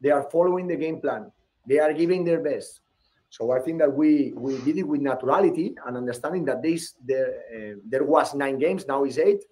They 0.00 0.10
are 0.10 0.28
following 0.30 0.66
the 0.66 0.76
game 0.76 1.00
plan. 1.00 1.32
They 1.66 1.78
are 1.78 1.92
giving 1.92 2.24
their 2.24 2.40
best. 2.40 2.80
So 3.28 3.50
I 3.50 3.60
think 3.60 3.78
that 3.80 3.92
we 3.92 4.32
we 4.36 4.58
did 4.58 4.78
it 4.78 4.88
with 4.88 5.00
naturality 5.00 5.74
and 5.84 5.96
understanding 5.96 6.44
that 6.46 6.62
this 6.62 6.94
there 7.04 7.42
uh, 7.54 7.74
there 7.84 8.04
was 8.04 8.34
nine 8.34 8.58
games, 8.58 8.86
now 8.86 9.04
is 9.04 9.18
eight, 9.18 9.44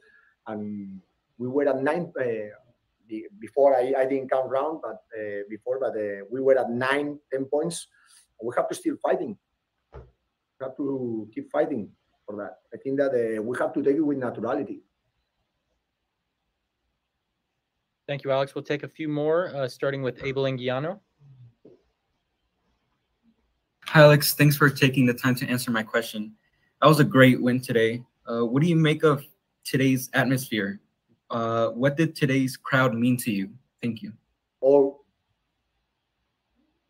and 0.47 1.01
we 1.39 1.49
were 1.49 1.69
at 1.69 1.83
nine. 1.83 2.13
Uh, 2.19 2.55
before 3.39 3.77
I, 3.77 3.93
I 3.99 4.07
didn't 4.07 4.31
count 4.31 4.51
round, 4.51 4.81
but 4.83 5.03
uh, 5.19 5.43
before, 5.51 5.79
but 5.79 5.95
uh, 5.97 6.25
we 6.31 6.41
were 6.41 6.59
at 6.59 6.71
nine, 6.71 7.19
ten 7.31 7.45
points. 7.45 7.87
We 8.43 8.53
have 8.57 8.69
to 8.69 8.75
still 8.75 8.97
fighting. 9.03 9.37
We 9.93 10.01
have 10.63 10.77
to 10.77 11.29
keep 11.35 11.51
fighting 11.51 11.91
for 12.27 12.37
that. 12.37 12.59
I 12.73 12.79
think 12.83 12.99
that 12.99 13.13
uh, 13.13 13.43
we 13.43 13.57
have 13.59 13.73
to 13.75 13.83
take 13.83 13.97
it 13.97 14.01
with 14.01 14.19
naturality. 14.19 14.81
Thank 18.07 18.25
you, 18.25 18.31
Alex. 18.31 18.55
We'll 18.55 18.65
take 18.65 18.83
a 18.83 18.89
few 18.89 19.09
more, 19.09 19.55
uh, 19.55 19.69
starting 19.69 20.03
with 20.03 20.23
Abel 20.25 20.45
Inguiano. 20.45 21.01
Alex. 23.95 24.35
Thanks 24.35 24.57
for 24.57 24.69
taking 24.69 25.07
the 25.07 25.15
time 25.15 25.37
to 25.37 25.49
answer 25.49 25.71
my 25.71 25.85
question. 25.85 26.35
That 26.83 26.89
was 26.89 26.99
a 26.99 27.05
great 27.05 27.41
win 27.41 27.61
today. 27.61 28.03
Uh, 28.27 28.45
what 28.45 28.61
do 28.61 28.69
you 28.69 28.75
make 28.75 29.05
of 29.05 29.25
today's 29.65 30.11
atmosphere? 30.15 30.81
Uh, 31.31 31.69
what 31.69 31.97
did 31.97 32.17
today's 32.17 32.57
crowd 32.57 32.95
mean 32.95 33.17
to 33.19 33.31
you? 33.31 33.51
Thank 33.81 34.03
you. 34.03 34.13
All, 34.61 35.05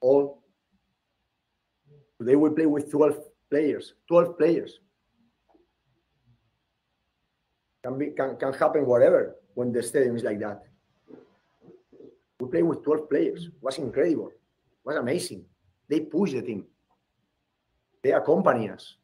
all. 0.00 0.42
Today 2.18 2.36
we 2.36 2.48
play 2.50 2.64
with 2.64 2.90
12 2.90 3.18
players. 3.50 3.92
12 4.08 4.38
players. 4.38 4.80
Can 7.82 7.98
be 7.98 8.06
can, 8.16 8.36
can 8.36 8.54
happen 8.54 8.86
whatever 8.86 9.36
when 9.52 9.72
the 9.72 9.82
stadium 9.82 10.16
is 10.16 10.22
like 10.22 10.40
that. 10.40 10.62
We 12.40 12.48
play 12.48 12.62
with 12.62 12.82
12 12.82 13.10
players. 13.10 13.44
It 13.44 13.52
was 13.60 13.76
incredible. 13.76 14.28
It 14.28 14.86
was 14.86 14.96
amazing. 14.96 15.44
They 15.86 16.00
pushed 16.00 16.32
the 16.32 16.40
team. 16.40 16.64
They 18.04 18.12
accompany 18.12 18.68
us. 18.68 18.96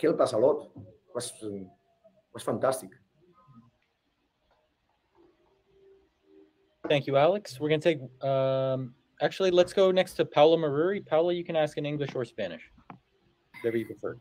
Help 0.00 0.20
us 0.20 0.32
a 0.32 0.38
lot. 0.38 0.70
It 0.76 1.14
was, 1.14 1.32
it 1.42 1.66
was 2.32 2.44
fantastic. 2.44 2.90
Thank 6.88 7.08
you, 7.08 7.16
Alex. 7.16 7.58
We're 7.58 7.68
going 7.68 7.80
to 7.80 7.94
take, 7.94 8.24
um, 8.24 8.94
actually, 9.20 9.50
let's 9.50 9.72
go 9.72 9.90
next 9.90 10.14
to 10.14 10.24
Paula 10.24 10.56
Maruri. 10.58 11.04
Paula, 11.04 11.34
you 11.34 11.44
can 11.44 11.56
ask 11.56 11.76
in 11.76 11.84
English 11.84 12.14
or 12.14 12.24
Spanish, 12.24 12.62
whatever 13.56 13.76
you 13.76 13.86
prefer. 13.86 14.16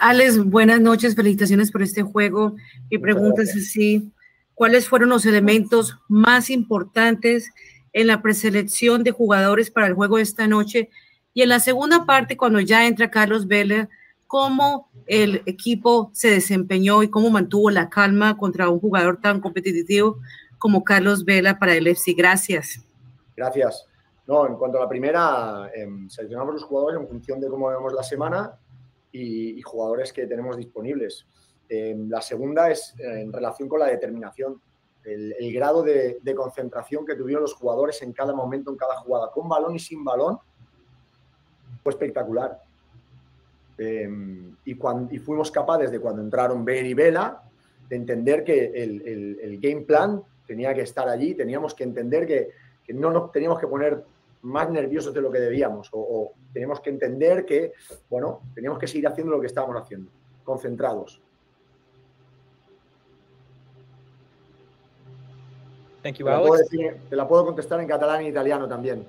Alex, 0.00 0.38
buenas 0.38 0.80
noches, 0.80 1.14
felicitaciones 1.14 1.70
por 1.70 1.82
este 1.82 2.02
juego. 2.02 2.56
Mi 2.90 2.98
pregunta 2.98 3.42
es 3.42 3.54
así, 3.56 4.12
¿cuáles 4.54 4.88
fueron 4.88 5.08
los 5.10 5.24
elementos 5.24 5.96
más 6.08 6.50
importantes 6.50 7.48
en 7.92 8.08
la 8.08 8.20
preselección 8.20 9.04
de 9.04 9.12
jugadores 9.12 9.70
para 9.70 9.86
el 9.86 9.94
juego 9.94 10.16
de 10.16 10.24
esta 10.24 10.48
noche? 10.48 10.90
Y 11.34 11.42
en 11.42 11.48
la 11.48 11.60
segunda 11.60 12.04
parte, 12.04 12.36
cuando 12.36 12.60
ya 12.60 12.86
entra 12.86 13.10
Carlos 13.10 13.46
Vela, 13.46 13.88
¿cómo 14.26 14.90
el 15.06 15.42
equipo 15.46 16.10
se 16.12 16.30
desempeñó 16.30 17.02
y 17.02 17.10
cómo 17.10 17.30
mantuvo 17.30 17.70
la 17.70 17.88
calma 17.88 18.36
contra 18.36 18.68
un 18.68 18.80
jugador 18.80 19.20
tan 19.20 19.40
competitivo 19.40 20.18
como 20.58 20.84
Carlos 20.84 21.24
Vela 21.24 21.58
para 21.58 21.74
el 21.74 21.86
FC? 21.86 22.12
Gracias. 22.12 22.80
Gracias. 23.36 23.86
No, 24.26 24.46
en 24.46 24.56
cuanto 24.56 24.78
a 24.78 24.82
la 24.82 24.88
primera, 24.88 25.70
eh, 25.74 25.88
seleccionamos 26.08 26.54
los 26.54 26.64
jugadores 26.64 27.00
en 27.00 27.08
función 27.08 27.40
de 27.40 27.48
cómo 27.48 27.68
vemos 27.68 27.92
la 27.92 28.02
semana 28.02 28.58
y, 29.10 29.60
jugadores 29.62 30.12
que 30.12 30.26
tenemos 30.26 30.56
disponibles. 30.56 31.26
Eh, 31.68 31.96
la 32.08 32.20
segunda 32.20 32.70
es 32.70 32.94
eh, 32.98 33.22
en 33.22 33.32
relación 33.32 33.68
con 33.68 33.80
la 33.80 33.86
determinación, 33.86 34.60
el, 35.04 35.34
el 35.38 35.52
grado 35.52 35.82
de, 35.82 36.18
de, 36.22 36.34
concentración 36.34 37.04
que 37.04 37.16
tuvieron 37.16 37.42
los 37.42 37.54
jugadores 37.54 38.00
en 38.02 38.12
cada 38.12 38.32
momento, 38.32 38.70
en 38.70 38.76
cada 38.76 38.96
jugada, 38.98 39.30
con 39.32 39.48
balón 39.48 39.74
y 39.74 39.80
sin 39.80 40.04
balón, 40.04 40.38
fue 41.82 41.92
espectacular. 41.92 42.60
y, 44.64 44.74
cuando, 44.74 45.12
y 45.12 45.18
fuimos 45.18 45.50
capaces 45.50 45.90
de 45.90 45.98
cuando 45.98 46.22
entraron 46.22 46.64
Ben 46.64 46.86
y 46.86 46.94
Vela, 46.94 47.42
de 47.88 47.96
entender 47.96 48.44
que 48.44 48.66
el, 48.66 49.02
el, 49.02 49.40
el 49.42 49.60
game 49.60 49.82
plan 49.82 50.22
tenía 50.46 50.72
que 50.74 50.82
estar 50.82 51.08
allí, 51.08 51.34
teníamos 51.34 51.74
que 51.74 51.84
entender 51.84 52.26
que, 52.26 52.50
que, 52.84 52.94
no 52.94 53.10
nos 53.10 53.32
teníamos 53.32 53.58
que 53.58 53.66
poner 53.66 54.04
más 54.42 54.70
nerviosos 54.70 55.12
de 55.14 55.20
lo 55.20 55.30
que 55.30 55.38
debíamos 55.38 55.88
o, 55.92 55.98
o, 55.98 56.32
teníamos 56.52 56.80
que 56.80 56.90
entender 56.90 57.44
que, 57.44 57.72
bueno, 58.10 58.40
teníamos 58.54 58.78
que 58.78 58.86
seguir 58.86 59.06
haciendo 59.08 59.32
lo 59.32 59.40
que 59.40 59.46
estábamos 59.46 59.76
haciendo, 59.76 60.10
concentrados. 60.44 61.20
Thank 66.02 66.16
you, 66.16 66.26
te, 66.26 66.32
la 66.32 66.56
decir, 66.56 66.96
te 67.08 67.16
la 67.16 67.28
puedo 67.28 67.46
contestar 67.46 67.80
en 67.80 67.86
catalán 67.86 68.22
e 68.22 68.28
italiano 68.28 68.68
también. 68.68 69.06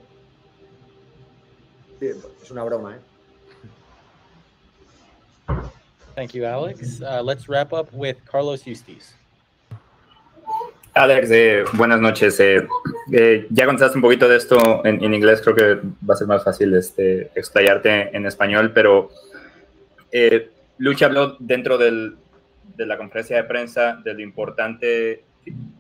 Sí, 2.00 2.08
es 2.42 2.52
una 2.52 2.64
broma, 2.64 2.96
¿eh? 2.96 3.00
Thank 6.16 6.34
you, 6.34 6.46
Alex. 6.46 7.02
Uh, 7.02 7.24
let's 7.24 7.48
wrap 7.48 7.74
up 7.74 7.90
with 7.92 8.18
Carlos 8.26 8.68
Eustace. 8.68 9.16
Alex, 10.96 11.32
eh, 11.32 11.64
buenas 11.74 12.00
noches. 12.00 12.40
Eh, 12.40 12.68
eh, 13.12 13.48
ya 13.50 13.66
contaste 13.66 13.98
un 13.98 14.04
poquito 14.04 14.28
de 14.30 14.38
esto 14.38 14.86
en, 14.86 15.04
en, 15.04 15.14
inglés, 15.14 15.42
creo 15.42 15.56
que 15.56 15.88
va 16.08 16.14
a 16.14 16.18
ser 16.18 16.28
más 16.28 16.44
fácil 16.44 16.76
este, 16.76 17.32
explayarte 17.34 18.16
en 18.16 18.28
español, 18.28 18.72
pero 18.76 19.10
eh, 20.12 20.52
Lucha 20.78 21.08
habló 21.08 21.36
dentro 21.40 21.80
del, 21.80 22.16
de 22.76 22.86
la 22.86 22.98
conferencia 22.98 23.38
de 23.38 23.44
prensa 23.46 24.00
de 24.04 24.14
lo 24.14 24.22
importante, 24.22 25.24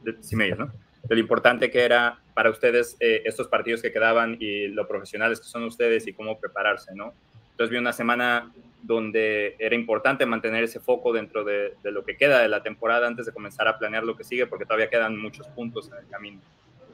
de, 0.03 0.17
si 0.21 0.35
me 0.35 0.45
oyes, 0.45 0.57
¿no? 0.57 0.71
de 1.03 1.15
lo 1.15 1.21
importante 1.21 1.69
que 1.69 1.83
era 1.83 2.19
para 2.33 2.49
ustedes 2.49 2.97
eh, 2.99 3.21
estos 3.25 3.47
partidos 3.47 3.81
que 3.81 3.91
quedaban 3.91 4.37
y 4.39 4.67
lo 4.67 4.87
profesionales 4.87 5.39
que 5.39 5.47
son 5.47 5.63
ustedes 5.63 6.07
y 6.07 6.13
cómo 6.13 6.39
prepararse, 6.39 6.93
¿no? 6.95 7.13
Entonces 7.51 7.71
vi 7.71 7.77
una 7.77 7.93
semana 7.93 8.51
donde 8.81 9.55
era 9.59 9.75
importante 9.75 10.25
mantener 10.25 10.63
ese 10.63 10.79
foco 10.79 11.13
dentro 11.13 11.43
de, 11.43 11.75
de, 11.83 11.91
lo 11.91 12.03
que 12.03 12.17
queda 12.17 12.39
de 12.39 12.47
la 12.47 12.63
temporada 12.63 13.07
antes 13.07 13.25
de 13.25 13.31
comenzar 13.31 13.67
a 13.67 13.77
planear 13.77 14.03
lo 14.03 14.17
que 14.17 14.23
sigue, 14.23 14.47
porque 14.47 14.65
todavía 14.65 14.89
quedan 14.89 15.17
muchos 15.17 15.47
puntos 15.47 15.89
en 15.91 15.99
el 15.99 16.09
camino. 16.09 16.41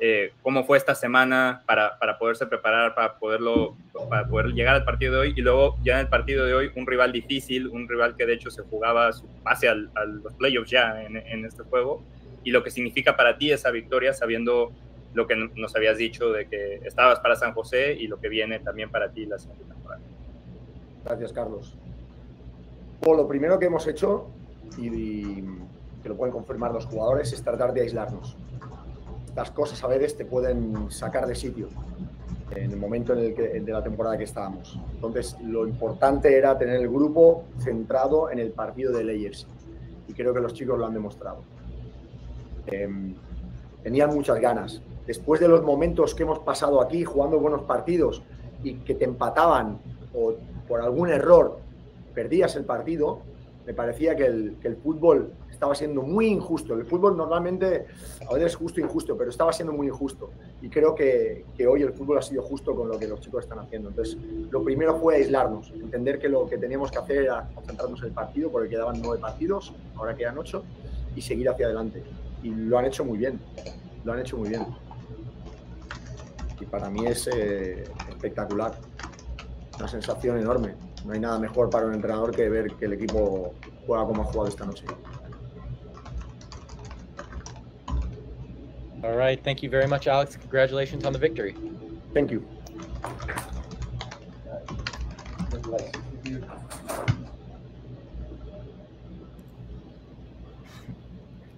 Eh, 0.01 0.31
¿Cómo 0.41 0.63
fue 0.63 0.77
esta 0.77 0.95
semana 0.95 1.61
para, 1.65 1.99
para, 1.99 2.17
poderse 2.17 2.45
preparar, 2.45 2.95
para 2.95 3.19
poderlo 3.19 3.75
para 4.09 4.25
poder 4.25 4.53
llegar 4.53 4.75
al 4.75 4.85
partido 4.85 5.15
de 5.15 5.19
hoy 5.19 5.33
y 5.35 5.41
luego 5.41 5.77
ya 5.83 5.95
en 5.95 5.99
el 5.99 6.07
partido 6.07 6.45
de 6.45 6.53
hoy 6.53 6.71
un 6.75 6.87
rival 6.87 7.11
difícil, 7.11 7.67
un 7.67 7.85
rival 7.89 8.15
que 8.15 8.25
de 8.25 8.33
hecho 8.33 8.49
se 8.49 8.61
jugaba 8.63 9.11
su 9.11 9.27
pase 9.43 9.67
al, 9.67 9.91
a 9.95 10.05
los 10.05 10.33
playoffs 10.35 10.69
ya 10.69 11.03
en, 11.03 11.17
en, 11.17 11.43
este 11.43 11.63
juego 11.63 12.01
y 12.45 12.51
lo 12.51 12.63
que 12.63 12.71
significa 12.71 13.17
para 13.17 13.37
ti 13.37 13.51
esa 13.51 13.71
victoria 13.71 14.13
sabiendo 14.13 14.71
lo 15.13 15.27
que 15.27 15.35
nos 15.35 15.75
habías 15.75 15.97
dicho 15.97 16.31
de 16.31 16.47
que 16.47 16.75
estabas 16.85 17.19
para 17.19 17.35
San 17.35 17.53
José 17.53 17.93
y 17.93 18.07
lo 18.07 18.19
que 18.19 18.29
viene 18.29 18.59
también 18.59 18.91
para 18.91 19.11
ti 19.11 19.25
la 19.25 19.39
siguiente 19.39 19.65
temporada. 19.65 20.01
Gracias, 21.03 21.33
Carlos. 21.33 21.75
Lo 23.05 23.27
primero 23.27 23.57
que 23.57 23.65
hemos 23.65 23.87
hecho, 23.87 24.27
y, 24.77 25.41
que 26.03 26.09
lo 26.09 26.15
pueden 26.15 26.33
confirmar 26.33 26.71
los 26.71 26.85
jugadores, 26.85 27.33
es 27.33 27.41
tratar 27.41 27.73
de 27.73 27.81
aislarnos. 27.81 28.37
Las 29.35 29.51
cosas 29.51 29.83
a 29.83 29.87
veces 29.87 30.15
te 30.15 30.25
pueden 30.25 30.91
sacar 30.91 31.25
de 31.25 31.35
sitio 31.35 31.69
en 32.55 32.71
el 32.71 32.77
momento 32.77 33.13
en 33.13 33.19
el 33.19 33.33
que, 33.33 33.59
de 33.59 33.71
la 33.71 33.83
temporada 33.83 34.17
que 34.17 34.23
estábamos. 34.23 34.79
Entonces, 34.93 35.37
lo 35.43 35.67
importante 35.67 36.35
era 36.35 36.57
tener 36.57 36.75
el 36.75 36.89
grupo 36.89 37.45
centrado 37.59 38.29
en 38.31 38.39
el 38.39 38.51
partido 38.51 38.91
de 38.91 39.03
Layers. 39.03 39.47
Y 40.07 40.13
creo 40.13 40.33
que 40.33 40.39
los 40.39 40.53
chicos 40.53 40.77
lo 40.77 40.85
han 40.85 40.93
demostrado. 40.93 41.43
Em, 42.67 43.15
tenían 43.83 44.13
muchas 44.13 44.39
ganas. 44.39 44.81
Después 45.09 45.41
de 45.41 45.47
los 45.47 45.63
momentos 45.63 46.13
que 46.13 46.21
hemos 46.21 46.37
pasado 46.37 46.79
aquí 46.79 47.03
jugando 47.03 47.39
buenos 47.39 47.63
partidos 47.63 48.21
y 48.63 48.75
que 48.75 48.93
te 48.93 49.05
empataban 49.05 49.79
o 50.13 50.35
por 50.67 50.81
algún 50.81 51.09
error 51.09 51.57
perdías 52.13 52.55
el 52.55 52.63
partido, 52.63 53.21
me 53.65 53.73
parecía 53.73 54.15
que 54.15 54.27
el, 54.27 54.77
fútbol 54.83 55.33
estaba 55.49 55.73
siendo 55.73 56.03
muy 56.03 56.27
injusto. 56.27 56.75
El 56.75 56.85
fútbol 56.85 57.17
normalmente 57.17 57.87
a 58.29 58.33
veces 58.35 58.51
es 58.51 58.55
justo 58.55 58.81
e 58.81 58.83
injusto, 58.83 59.17
pero 59.17 59.31
estaba 59.31 59.51
siendo 59.51 59.73
muy 59.73 59.87
injusto. 59.87 60.29
Y 60.61 60.69
creo 60.69 60.93
que, 60.93 61.43
que, 61.57 61.65
hoy 61.65 61.81
el 61.81 61.93
fútbol 61.93 62.19
ha 62.19 62.21
sido 62.21 62.43
justo 62.43 62.75
con 62.75 62.87
lo 62.87 62.99
que 62.99 63.07
los 63.07 63.19
chicos 63.19 63.45
están 63.45 63.57
haciendo. 63.57 63.89
Entonces, 63.89 64.15
lo 64.51 64.63
primero 64.63 64.99
fue 64.99 65.15
aislarnos, 65.15 65.71
entender 65.71 66.19
que 66.19 66.29
lo 66.29 66.45
que 66.47 66.59
teníamos 66.59 66.91
que 66.91 66.99
hacer 66.99 67.23
era 67.23 67.49
concentrarnos 67.55 67.99
en 68.01 68.09
el 68.09 68.13
partido, 68.13 68.51
porque 68.51 68.69
quedaban 68.69 69.01
nueve 69.01 69.19
partidos, 69.19 69.73
ahora 69.95 70.15
quedan 70.15 70.37
ocho, 70.37 70.63
y 71.15 71.21
seguir 71.21 71.49
hacia 71.49 71.65
adelante. 71.65 72.03
Y 72.43 72.49
lo 72.51 72.77
han 72.77 72.85
hecho 72.85 73.03
muy 73.03 73.17
bien, 73.17 73.39
lo 74.05 74.13
han 74.13 74.19
hecho 74.19 74.37
muy 74.37 74.49
bien. 74.49 74.67
Y 76.59 76.65
para 76.65 76.89
mí 76.89 77.05
es 77.05 77.27
eh, 77.27 77.83
espectacular, 78.09 78.73
una 79.77 79.87
sensación 79.87 80.37
enorme. 80.39 80.75
No 81.05 81.13
hay 81.13 81.19
nada 81.19 81.39
mejor 81.39 81.69
para 81.69 81.85
un 81.85 81.93
entrenador 81.93 82.35
que 82.35 82.49
ver 82.49 82.73
que 82.73 82.85
el 82.85 82.93
equipo 82.93 83.53
juega 83.87 84.05
como 84.05 84.23
ha 84.23 84.25
jugado 84.25 84.49
esta 84.49 84.65
noche. 84.65 84.85
All 89.01 89.15
right. 89.15 89.41
Thank 89.41 89.63
you 89.63 89.69
very 89.69 89.87
much, 89.87 90.07
Alex. 90.07 90.35
Congratulations 90.35 91.05
on 91.05 91.13
the 91.13 91.19
victory. 91.19 91.55
Thank 92.13 92.31
you. 92.31 92.45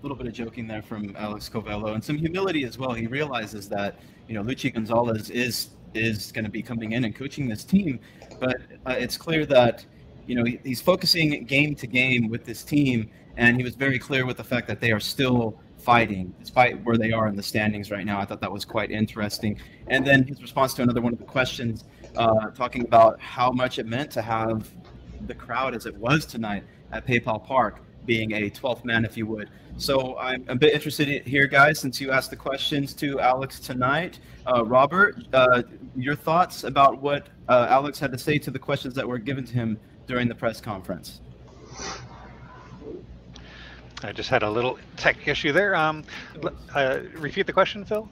Little 0.01 0.17
bit 0.17 0.25
of 0.27 0.33
joking 0.33 0.67
there 0.67 0.81
from 0.81 1.15
Alex 1.15 1.47
Covelo 1.47 1.93
and 1.93 2.03
some 2.03 2.17
humility 2.17 2.63
as 2.63 2.77
well. 2.77 2.93
He 2.93 3.05
realizes 3.05 3.69
that, 3.69 3.99
you 4.27 4.33
know, 4.33 4.43
Luchi 4.43 4.73
Gonzalez 4.73 5.29
is 5.29 5.69
is 5.93 6.31
going 6.31 6.45
to 6.45 6.49
be 6.49 6.61
coming 6.61 6.93
in 6.93 7.03
and 7.03 7.15
coaching 7.15 7.47
this 7.47 7.63
team, 7.63 7.99
but 8.39 8.57
uh, 8.87 8.95
it's 8.97 9.17
clear 9.17 9.45
that, 9.45 9.85
you 10.25 10.35
know, 10.35 10.43
he, 10.45 10.57
he's 10.63 10.81
focusing 10.81 11.43
game 11.43 11.75
to 11.75 11.85
game 11.85 12.29
with 12.29 12.45
this 12.45 12.63
team, 12.63 13.11
and 13.35 13.57
he 13.57 13.63
was 13.63 13.75
very 13.75 13.99
clear 13.99 14.25
with 14.25 14.37
the 14.37 14.43
fact 14.43 14.67
that 14.69 14.79
they 14.79 14.91
are 14.91 15.01
still 15.01 15.59
fighting 15.77 16.33
despite 16.39 16.83
where 16.85 16.97
they 16.97 17.11
are 17.11 17.27
in 17.27 17.35
the 17.35 17.43
standings 17.43 17.91
right 17.91 18.05
now. 18.05 18.19
I 18.19 18.25
thought 18.25 18.41
that 18.41 18.51
was 18.51 18.65
quite 18.65 18.89
interesting. 18.89 19.59
And 19.87 20.05
then 20.05 20.23
his 20.23 20.41
response 20.41 20.73
to 20.75 20.81
another 20.81 21.01
one 21.01 21.13
of 21.13 21.19
the 21.19 21.25
questions, 21.25 21.83
uh, 22.15 22.51
talking 22.51 22.83
about 22.85 23.19
how 23.19 23.51
much 23.51 23.79
it 23.79 23.85
meant 23.85 24.11
to 24.11 24.21
have 24.21 24.69
the 25.27 25.35
crowd 25.35 25.75
as 25.75 25.85
it 25.85 25.95
was 25.95 26.25
tonight 26.25 26.63
at 26.91 27.05
PayPal 27.05 27.45
Park, 27.45 27.81
being 28.11 28.33
a 28.33 28.49
12th 28.49 28.83
man, 28.83 29.05
if 29.05 29.15
you 29.15 29.25
would. 29.25 29.49
So 29.77 30.17
I'm 30.17 30.43
a 30.49 30.55
bit 30.55 30.73
interested 30.73 31.25
here, 31.25 31.47
guys, 31.47 31.79
since 31.79 32.01
you 32.01 32.11
asked 32.11 32.29
the 32.29 32.35
questions 32.35 32.93
to 32.95 33.21
Alex 33.21 33.57
tonight. 33.57 34.19
Uh, 34.45 34.65
Robert, 34.65 35.15
uh, 35.31 35.63
your 35.95 36.17
thoughts 36.17 36.65
about 36.65 37.01
what 37.01 37.27
uh, 37.47 37.67
Alex 37.69 37.99
had 37.99 38.11
to 38.11 38.17
say 38.17 38.37
to 38.37 38.51
the 38.51 38.59
questions 38.59 38.93
that 38.95 39.07
were 39.07 39.17
given 39.17 39.45
to 39.45 39.53
him 39.53 39.79
during 40.07 40.27
the 40.27 40.35
press 40.35 40.59
conference? 40.59 41.21
I 44.03 44.11
just 44.11 44.27
had 44.27 44.43
a 44.43 44.51
little 44.51 44.77
tech 44.97 45.25
issue 45.25 45.53
there. 45.53 45.73
Um, 45.73 46.03
uh, 46.75 46.99
repeat 47.13 47.47
the 47.47 47.53
question, 47.53 47.85
Phil. 47.85 48.09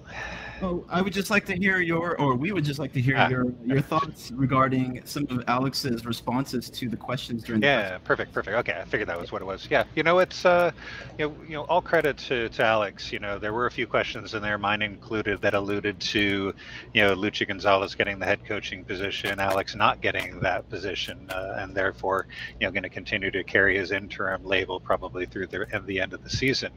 Oh, 0.62 0.84
I 0.90 1.02
would 1.02 1.14
just 1.14 1.30
like 1.30 1.46
to 1.46 1.56
hear 1.56 1.80
your, 1.80 2.20
or 2.20 2.36
we 2.36 2.52
would 2.52 2.66
just 2.66 2.80
like 2.80 2.92
to 2.94 3.02
hear 3.02 3.16
ah. 3.18 3.30
your 3.30 3.46
your 3.66 3.82
thoughts 3.82 4.32
regarding 4.32 5.02
some 5.06 5.26
of 5.30 5.44
Alex's 5.48 6.06
responses 6.06 6.70
to 6.72 6.90
the 6.90 6.98
questions 6.98 7.44
during. 7.44 7.62
The 7.62 7.68
Yeah, 7.68 7.94
the 7.94 8.00
perfect, 8.00 8.34
perfect. 8.34 8.58
Okay, 8.58 8.80
I 8.80 8.86
figured 8.86 9.08
that 9.10 9.20
was 9.20 9.32
what 9.32 9.42
it 9.42 9.46
was. 9.46 9.68
Yeah, 9.70 9.84
you 9.96 10.04
know, 10.04 10.20
it's 10.20 10.46
uh, 10.46 10.72
you 11.18 11.28
know, 11.28 11.36
you 11.48 11.54
know, 11.54 11.64
all 11.64 11.82
credit 11.82 12.18
to, 12.30 12.50
to 12.50 12.64
Alex. 12.64 13.12
You 13.12 13.20
know, 13.20 13.40
there 13.40 13.54
were 13.54 13.68
a 13.68 13.72
few 13.72 13.88
questions 13.88 14.34
in 14.34 14.42
there, 14.42 14.58
mine 14.58 14.82
included, 14.82 15.42
that 15.42 15.54
alluded 15.54 16.00
to, 16.00 16.54
you 16.94 17.02
know, 17.02 17.16
Luchi 17.16 17.48
Gonzalez 17.48 17.96
getting 17.96 18.20
the 18.20 18.26
head 18.26 18.44
coaching 18.46 18.84
position, 18.84 19.40
Alex 19.40 19.76
not 19.76 20.02
getting 20.02 20.40
that 20.42 20.70
position, 20.70 21.30
uh, 21.30 21.56
and 21.60 21.74
therefore, 21.76 22.28
you 22.60 22.68
know, 22.68 22.72
going 22.72 22.84
to 22.84 22.90
continue 22.90 23.32
to 23.32 23.44
carry 23.44 23.78
his 23.78 23.92
interim 23.92 24.44
label 24.44 24.80
probably 24.80 25.26
through 25.26 25.48
the, 25.48 25.66
the 25.86 26.00
end 26.00 26.14
of 26.14 26.24
the 26.24 26.30
season. 26.30 26.72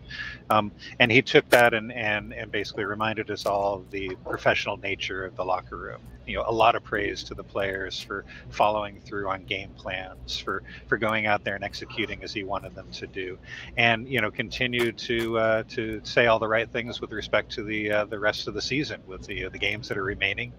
Um, 0.51 0.71
and 1.01 1.11
he 1.11 1.23
took 1.23 1.49
that 1.51 1.75
and 1.75 1.93
and 1.93 2.33
and 2.33 2.51
basically 2.51 2.85
reminded 2.85 3.31
us 3.31 3.47
all 3.47 3.72
the 3.91 4.17
professional 4.29 4.77
nature 4.77 5.25
of 5.25 5.37
the 5.37 5.45
locker 5.45 5.77
room. 5.77 6.01
You 6.27 6.37
know, 6.37 6.45
a 6.47 6.53
lot 6.53 6.75
of 6.75 6.85
praise 6.85 7.25
to 7.25 7.35
the 7.35 7.45
players 7.45 8.01
for 8.01 8.25
following 8.51 9.01
through 9.01 9.29
on 9.29 9.45
game 9.45 9.71
plans, 9.77 10.39
for 10.39 10.63
for 10.87 10.97
going 10.97 11.27
out 11.27 11.45
there 11.45 11.55
and 11.55 11.65
executing 11.65 12.23
as 12.23 12.33
he 12.33 12.45
wanted 12.45 12.75
them 12.75 12.91
to 12.93 13.07
do, 13.07 13.39
and 13.77 14.09
you 14.09 14.21
know, 14.21 14.31
continue 14.31 14.93
to 14.93 15.39
uh, 15.39 15.63
to 15.69 16.01
say 16.05 16.27
all 16.27 16.39
the 16.39 16.49
right 16.49 16.71
things 16.71 17.01
with 17.01 17.13
respect 17.13 17.53
to 17.53 17.63
the 17.63 17.91
uh, 17.91 18.05
the 18.05 18.19
rest 18.19 18.49
of 18.49 18.55
the 18.55 18.63
season 18.63 19.01
with 19.07 19.27
the 19.27 19.47
uh, 19.47 19.49
the 19.49 19.59
games 19.59 19.89
that 19.89 19.99
are 19.99 20.05
remaining. 20.05 20.53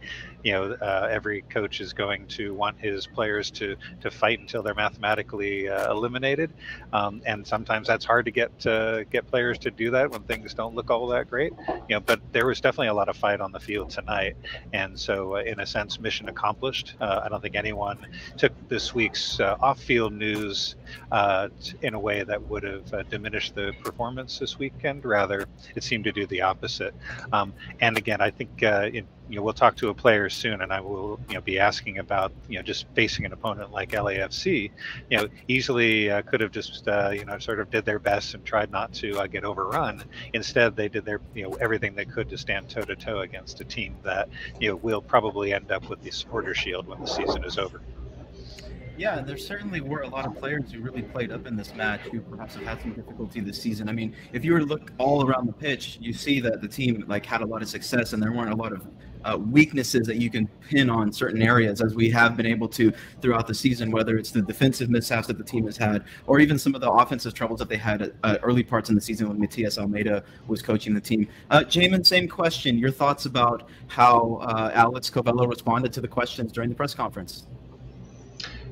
You 0.44 0.52
know, 0.54 0.64
uh, 0.74 1.08
every 1.10 1.42
coach 1.44 1.80
is 1.80 1.94
going 1.94 2.28
to 2.28 2.54
want 2.54 2.80
his 2.80 3.08
players 3.08 3.52
to 3.52 3.76
to 4.02 4.12
fight 4.12 4.40
until 4.40 4.64
they're 4.64 4.74
mathematically 4.74 5.70
uh, 5.70 5.92
eliminated, 5.92 6.52
um, 6.92 7.22
and 7.26 7.46
sometimes 7.46 7.88
that's 7.88 8.06
hard 8.06 8.26
to 8.26 8.32
get 8.32 8.60
to 8.60 9.06
get 9.12 9.28
players 9.28 9.58
to 9.60 9.72
do 9.72 9.92
that 9.92 10.12
when 10.12 10.24
things 10.24 10.54
don't 10.54 10.76
look 10.76 10.90
all 10.90 11.08
that 11.08 11.30
great. 11.30 11.54
You 11.90 11.96
know, 11.96 12.00
but 12.00 12.20
there 12.32 12.46
was 12.46 12.62
definitely 12.62 12.88
a 12.88 12.94
lot 12.94 13.10
of 13.10 13.18
fight 13.18 13.42
on 13.42 13.52
the 13.52 13.60
field 13.60 13.90
tonight, 13.90 14.36
and 14.74 15.00
so 15.00 15.36
in 15.54 15.60
a 15.60 15.66
sense, 15.66 16.00
mission 16.00 16.28
accomplished. 16.28 16.96
Uh, 17.00 17.22
I 17.24 17.30
don't 17.30 17.42
think 17.42 17.56
anyone 17.56 17.98
took 18.38 18.52
this 18.68 18.94
week's 18.94 19.40
uh, 19.40 19.56
off-field 19.62 20.12
news 20.12 20.76
uh, 21.12 21.48
in 21.82 21.94
a 21.94 22.00
way 22.00 22.24
that 22.24 22.42
would 22.50 22.64
have 22.64 22.94
uh, 22.94 23.04
diminished 23.04 23.56
the 23.56 23.72
performance 23.84 24.40
this 24.40 24.60
weekend. 24.60 25.06
Rather, 25.06 25.46
it 25.76 25.84
seemed 25.84 26.04
to 26.06 26.12
do 26.12 26.26
the 26.28 26.42
opposite. 26.42 26.94
Um, 27.32 27.54
and 27.80 27.98
again, 27.98 28.20
I 28.20 28.32
think 28.32 28.64
uh, 28.64 28.90
it, 28.92 29.06
know 29.38 29.44
we'll 29.44 29.54
talk 29.54 29.76
to 29.78 29.90
a 29.90 29.94
player 29.94 30.30
soon, 30.30 30.62
and 30.62 30.72
I 30.72 30.80
will 30.80 31.20
you 31.28 31.36
know 31.36 31.42
be 31.42 31.60
asking 31.60 32.00
about 32.00 32.32
you 32.48 32.58
know 32.58 32.64
just 32.64 32.86
facing 32.94 33.26
an 33.26 33.34
opponent 33.34 33.72
like 33.72 33.92
LAFC. 33.92 34.72
You 35.10 35.18
know, 35.18 35.28
easily 35.48 36.10
uh, 36.10 36.22
could 36.22 36.42
have 36.42 36.52
just 36.52 36.88
uh, 36.88 37.12
you 37.12 37.26
know 37.26 37.38
sort 37.40 37.60
of 37.60 37.70
did 37.70 37.86
their 37.86 38.00
best 38.00 38.34
and 38.34 38.46
tried 38.46 38.72
not 38.72 38.94
to 38.96 39.20
uh, 39.20 39.28
get 39.28 39.44
overrun. 39.44 40.04
Instead, 40.34 40.76
they 40.76 40.90
did 40.90 41.06
their 41.06 41.22
you 41.34 41.44
know 41.44 41.54
everything 41.56 41.96
they 41.96 42.06
could 42.06 42.30
to 42.30 42.38
stand 42.38 42.70
toe 42.70 42.82
to 42.82 42.96
toe 42.96 43.22
against 43.22 43.62
a 43.62 43.64
team 43.64 43.96
that 44.04 44.30
you 44.60 44.70
know 44.70 44.76
will 44.78 45.02
probably 45.02 45.54
end 45.54 45.72
up 45.72 45.90
with 45.90 46.02
the 46.02 46.12
supporter 46.12 46.54
shield 46.54 46.88
when 46.88 47.00
the 47.00 47.08
season 47.08 47.44
is 47.44 47.58
over. 47.58 47.82
Yeah, 48.96 49.22
there 49.22 49.38
certainly 49.38 49.82
were 49.82 50.02
a 50.02 50.08
lot 50.08 50.28
of 50.28 50.38
players 50.38 50.72
who 50.72 50.80
really 50.80 51.02
played 51.02 51.32
up 51.32 51.48
in 51.48 51.56
this 51.56 51.74
match 51.74 52.02
who 52.02 52.22
perhaps 52.22 52.54
have 52.56 52.64
had 52.64 52.82
some 52.82 52.94
difficulty 52.94 53.40
this 53.40 53.60
season. 53.60 53.90
I 53.90 53.92
mean, 53.92 54.16
if 54.34 54.46
you 54.46 54.54
were 54.54 54.60
to 54.60 54.66
look 54.66 54.92
all 55.00 55.26
around 55.26 55.48
the 55.48 55.54
pitch, 55.54 55.98
you 56.00 56.14
see 56.14 56.40
that 56.42 56.62
the 56.62 56.68
team 56.68 57.04
like 57.08 57.26
had 57.26 57.42
a 57.42 57.46
lot 57.46 57.64
of 57.64 57.70
success 57.70 58.14
and 58.14 58.22
there 58.22 58.32
weren't 58.32 58.54
a 58.54 58.56
lot 58.56 58.72
of 58.72 58.86
uh, 59.26 59.38
weaknesses 59.38 60.08
that 60.08 60.18
you 60.18 60.30
can 60.30 60.48
pin 60.70 60.90
on 60.90 61.12
certain 61.12 61.42
areas, 61.42 61.82
as 61.82 61.96
we 61.96 62.10
have 62.10 62.36
been 62.38 62.46
able 62.46 62.68
to 62.70 62.92
throughout 63.22 63.48
the 63.48 63.54
season, 63.54 63.92
whether 63.92 64.18
it's 64.18 64.32
the 64.32 64.42
defensive 64.42 64.90
mishaps 64.90 65.28
that 65.28 65.38
the 65.38 65.44
team 65.44 65.66
has 65.66 65.78
had, 65.78 66.04
or 66.28 66.40
even 66.40 66.58
some 66.58 66.76
of 66.76 66.82
the 66.82 66.90
offensive 66.90 67.34
troubles 67.34 67.60
that 67.60 67.70
they 67.70 67.78
had 67.78 68.02
at 68.02 68.14
uh, 68.24 68.38
early 68.44 68.64
parts 68.64 68.90
in 68.90 68.96
the 68.96 69.02
season 69.02 69.28
when 69.28 69.40
Matias 69.40 69.78
Almeyda 69.78 70.24
was 70.48 70.62
coaching 70.62 70.94
the 70.94 71.02
team. 71.02 71.28
Uh, 71.50 71.60
Jamon, 71.60 72.06
same 72.06 72.28
question. 72.28 72.78
Your 72.78 72.92
thoughts 72.92 73.26
about 73.26 73.70
how 73.88 74.40
uh, 74.42 74.72
Alex 74.74 75.10
Covelo 75.10 75.48
responded 75.50 75.94
to 75.94 76.02
the 76.02 76.08
questions 76.08 76.52
during 76.52 76.70
the 76.70 76.76
press 76.76 76.94
conference? 76.94 77.46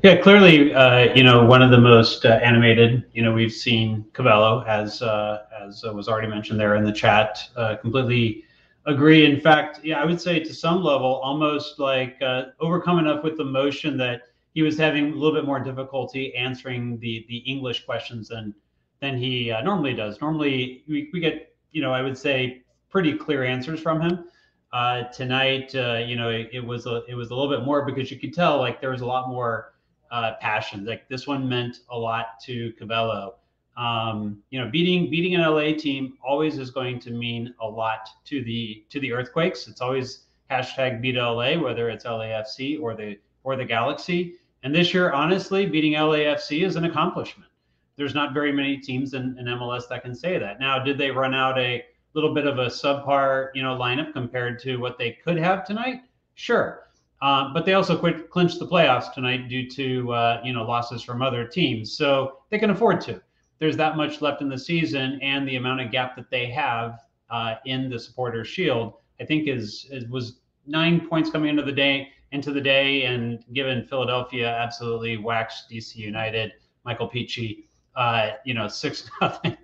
Yeah, 0.04 0.16
clearly, 0.16 0.74
uh, 0.74 1.14
you 1.14 1.24
know, 1.24 1.46
one 1.46 1.62
of 1.62 1.70
the 1.70 1.78
most 1.78 2.26
uh, 2.26 2.40
animated, 2.42 3.04
you 3.14 3.22
know, 3.22 3.32
we've 3.32 3.54
seen 3.54 4.04
Covelo, 4.14 4.66
as 4.68 5.04
uh, 5.04 5.44
as 5.62 5.84
was 5.84 6.08
already 6.08 6.28
mentioned 6.28 6.60
there 6.60 6.76
in 6.76 6.84
the 6.84 6.92
chat, 6.92 7.48
uh, 7.56 7.76
completely 7.76 8.46
agree. 8.86 9.26
In 9.26 9.40
fact, 9.40 9.82
yeah, 9.84 10.02
I 10.02 10.06
would 10.06 10.20
say 10.20 10.40
to 10.40 10.54
some 10.54 10.84
level, 10.84 11.16
almost 11.24 11.80
like 11.80 12.18
uh, 12.22 12.46
overcome 12.60 13.00
enough 13.00 13.24
with 13.24 13.38
the 13.38 13.46
motion 13.46 13.98
that 13.98 14.24
he 14.54 14.62
was 14.62 14.78
having 14.78 15.12
a 15.12 15.16
little 15.16 15.34
bit 15.34 15.46
more 15.46 15.60
difficulty 15.60 16.36
answering 16.36 17.00
the 17.00 17.26
the 17.30 17.38
English 17.38 17.86
questions 17.86 18.30
than 18.30 18.54
than 19.02 19.18
he 19.18 19.52
uh, 19.52 19.62
normally 19.62 19.94
does. 19.94 20.22
Normally, 20.22 20.84
we, 20.88 21.10
we 21.12 21.20
get, 21.20 21.56
you 21.72 21.82
know, 21.82 21.92
I 21.92 22.02
would 22.02 22.18
say 22.18 22.62
pretty 22.90 23.18
clear 23.18 23.44
answers 23.44 23.80
from 23.82 24.00
him. 24.00 24.26
Uh, 24.72 25.04
tonight, 25.06 25.74
uh, 25.76 25.98
you 26.06 26.16
know, 26.16 26.30
it, 26.30 26.50
it, 26.54 26.66
was 26.66 26.86
a 26.86 27.04
it 27.08 27.16
was 27.16 27.30
a 27.30 27.36
little 27.36 27.50
bit 27.50 27.66
more 27.66 27.84
because 27.84 28.10
you 28.10 28.18
could 28.18 28.34
tell 28.34 28.58
like 28.58 28.80
there 28.80 28.92
was 28.92 29.02
a 29.02 29.06
lot 29.06 29.28
more 29.28 29.74
uh, 30.12 30.34
passion. 30.40 30.86
Like 30.86 31.10
this 31.10 31.28
one 31.28 31.50
meant 31.50 31.80
a 31.90 31.98
lot 31.98 32.40
to 32.46 32.72
Covelo. 32.80 33.34
Um, 33.78 34.44
you 34.50 34.60
know, 34.60 34.70
beating 34.70 35.10
beating 35.10 35.36
an 35.36 35.42
LA 35.42 35.74
team 35.78 36.18
always 36.24 36.58
is 36.58 36.72
going 36.72 37.00
to 37.00 37.12
mean 37.12 37.54
a 37.62 37.68
lot 37.68 38.10
to 38.26 38.44
the 38.44 38.84
to 38.90 39.00
the 39.00 39.14
Earthquakes. 39.14 39.68
It's 39.68 39.82
always 39.82 40.26
hashtag 40.50 41.02
beat 41.02 41.16
LA, 41.16 41.58
whether 41.58 41.90
it's 41.90 42.06
LAFC 42.06 42.82
or 42.82 42.96
the 42.96 43.18
or 43.44 43.56
the 43.56 43.66
Galaxy. 43.66 44.36
And 44.64 44.76
this 44.76 44.94
year, 44.94 45.12
honestly, 45.12 45.66
beating 45.66 45.94
LAFC 45.94 46.66
is 46.66 46.76
an 46.76 46.86
accomplishment. 46.86 47.50
There's 47.96 48.14
not 48.14 48.34
very 48.34 48.52
many 48.52 48.78
teams 48.78 49.14
in, 49.14 49.38
in 49.40 49.46
MLS 49.46 49.88
that 49.90 50.04
can 50.04 50.14
say 50.14 50.38
that. 50.38 50.60
Now, 50.60 50.84
did 50.84 50.98
they 50.98 51.12
run 51.12 51.34
out 51.34 51.58
a 51.58 51.84
little 52.14 52.34
bit 52.34 52.46
of 52.46 52.60
a 52.60 52.68
subpar, 52.68 53.50
you 53.54 53.64
know, 53.64 53.78
lineup 53.78 54.14
compared 54.14 54.60
to 54.60 54.78
what 54.78 54.98
they 54.98 55.12
could 55.24 55.38
have 55.38 55.66
tonight? 55.66 56.02
Sure. 56.36 56.88
Uh, 57.22 57.54
but 57.54 57.66
they 57.66 57.74
also 57.74 57.98
quit, 57.98 58.30
clinched 58.30 58.60
the 58.60 58.68
playoffs 58.68 59.14
tonight 59.14 59.48
due 59.48 59.70
to 59.70 60.12
uh, 60.12 60.42
you 60.44 60.54
know 60.54 60.64
losses 60.64 61.04
from 61.04 61.22
other 61.22 61.46
teams, 61.46 61.96
so 61.96 62.40
they 62.50 62.58
can 62.58 62.72
afford 62.72 63.00
to. 63.02 63.22
There's 63.62 63.78
that 63.78 63.96
much 63.96 64.22
left 64.22 64.42
in 64.42 64.50
the 64.50 64.58
season, 64.58 65.20
and 65.22 65.48
the 65.48 65.56
amount 65.56 65.82
of 65.82 65.92
gap 65.92 66.16
that 66.16 66.32
they 66.32 66.48
have 66.48 67.00
uh, 67.30 67.56
in 67.66 67.90
the 67.90 68.00
supporter 68.00 68.44
Shield, 68.44 68.96
I 69.22 69.26
think, 69.26 69.48
is, 69.48 69.86
was 70.10 70.40
nine 70.66 71.08
points 71.08 71.30
coming 71.30 71.50
into 71.50 71.62
the 71.62 71.72
day 71.72 72.12
into 72.32 72.52
the 72.52 72.62
day, 72.62 73.04
and 73.04 73.44
given 73.54 73.86
Philadelphia 73.86 74.50
absolutely 74.50 75.18
waxed 75.18 75.70
DC 75.70 75.96
United, 75.96 76.54
Michael 76.86 77.08
Peachy, 77.08 77.68
uh, 77.96 78.32
you 78.46 78.54
know, 78.54 78.68
six 78.84 79.10
nothing. 79.22 79.56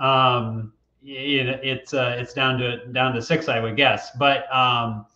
um, 0.00 0.72
it, 1.02 1.60
it's 1.62 1.94
uh, 1.94 2.16
it's 2.18 2.32
down 2.32 2.58
to 2.58 2.86
down 2.86 3.14
to 3.14 3.22
six, 3.22 3.48
I 3.48 3.60
would 3.60 3.76
guess. 3.76 4.10
But 4.16 4.52
um, 4.54 5.06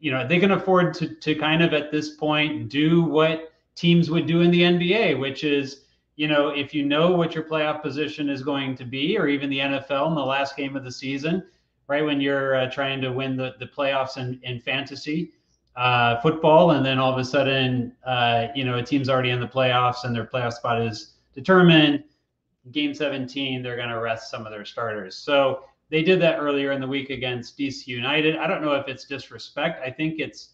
you 0.00 0.10
know, 0.10 0.26
they 0.26 0.40
can 0.40 0.50
afford 0.50 0.94
to 0.94 1.14
to 1.14 1.34
kind 1.34 1.62
of 1.62 1.72
at 1.72 1.92
this 1.92 2.16
point 2.16 2.68
do 2.68 3.04
what 3.04 3.52
teams 3.74 4.10
would 4.10 4.26
do 4.26 4.40
in 4.40 4.50
the 4.50 4.62
NBA, 4.62 5.18
which 5.18 5.44
is 5.44 5.81
you 6.16 6.28
know, 6.28 6.48
if 6.48 6.74
you 6.74 6.84
know 6.84 7.10
what 7.12 7.34
your 7.34 7.44
playoff 7.44 7.82
position 7.82 8.28
is 8.28 8.42
going 8.42 8.76
to 8.76 8.84
be, 8.84 9.18
or 9.18 9.28
even 9.28 9.50
the 9.50 9.58
NFL 9.58 10.08
in 10.08 10.14
the 10.14 10.24
last 10.24 10.56
game 10.56 10.76
of 10.76 10.84
the 10.84 10.92
season, 10.92 11.44
right 11.88 12.04
when 12.04 12.20
you're 12.20 12.56
uh, 12.56 12.70
trying 12.70 13.00
to 13.00 13.10
win 13.10 13.36
the, 13.36 13.54
the 13.58 13.66
playoffs 13.66 14.16
in, 14.16 14.38
in 14.42 14.60
fantasy 14.60 15.32
uh, 15.76 16.20
football, 16.20 16.72
and 16.72 16.84
then 16.84 16.98
all 16.98 17.12
of 17.12 17.18
a 17.18 17.24
sudden, 17.24 17.94
uh, 18.06 18.48
you 18.54 18.64
know, 18.64 18.78
a 18.78 18.82
team's 18.82 19.08
already 19.08 19.30
in 19.30 19.40
the 19.40 19.48
playoffs 19.48 20.04
and 20.04 20.14
their 20.14 20.26
playoff 20.26 20.52
spot 20.52 20.80
is 20.80 21.14
determined 21.34 22.04
game 22.70 22.94
17, 22.94 23.62
they're 23.62 23.76
going 23.76 23.88
to 23.88 24.00
rest 24.00 24.30
some 24.30 24.46
of 24.46 24.52
their 24.52 24.64
starters. 24.64 25.16
So 25.16 25.64
they 25.90 26.02
did 26.02 26.20
that 26.22 26.38
earlier 26.38 26.72
in 26.72 26.80
the 26.80 26.86
week 26.86 27.10
against 27.10 27.58
DC 27.58 27.86
United. 27.88 28.36
I 28.36 28.46
don't 28.46 28.62
know 28.62 28.74
if 28.74 28.86
it's 28.86 29.04
disrespect. 29.04 29.82
I 29.84 29.90
think 29.90 30.20
it's 30.20 30.50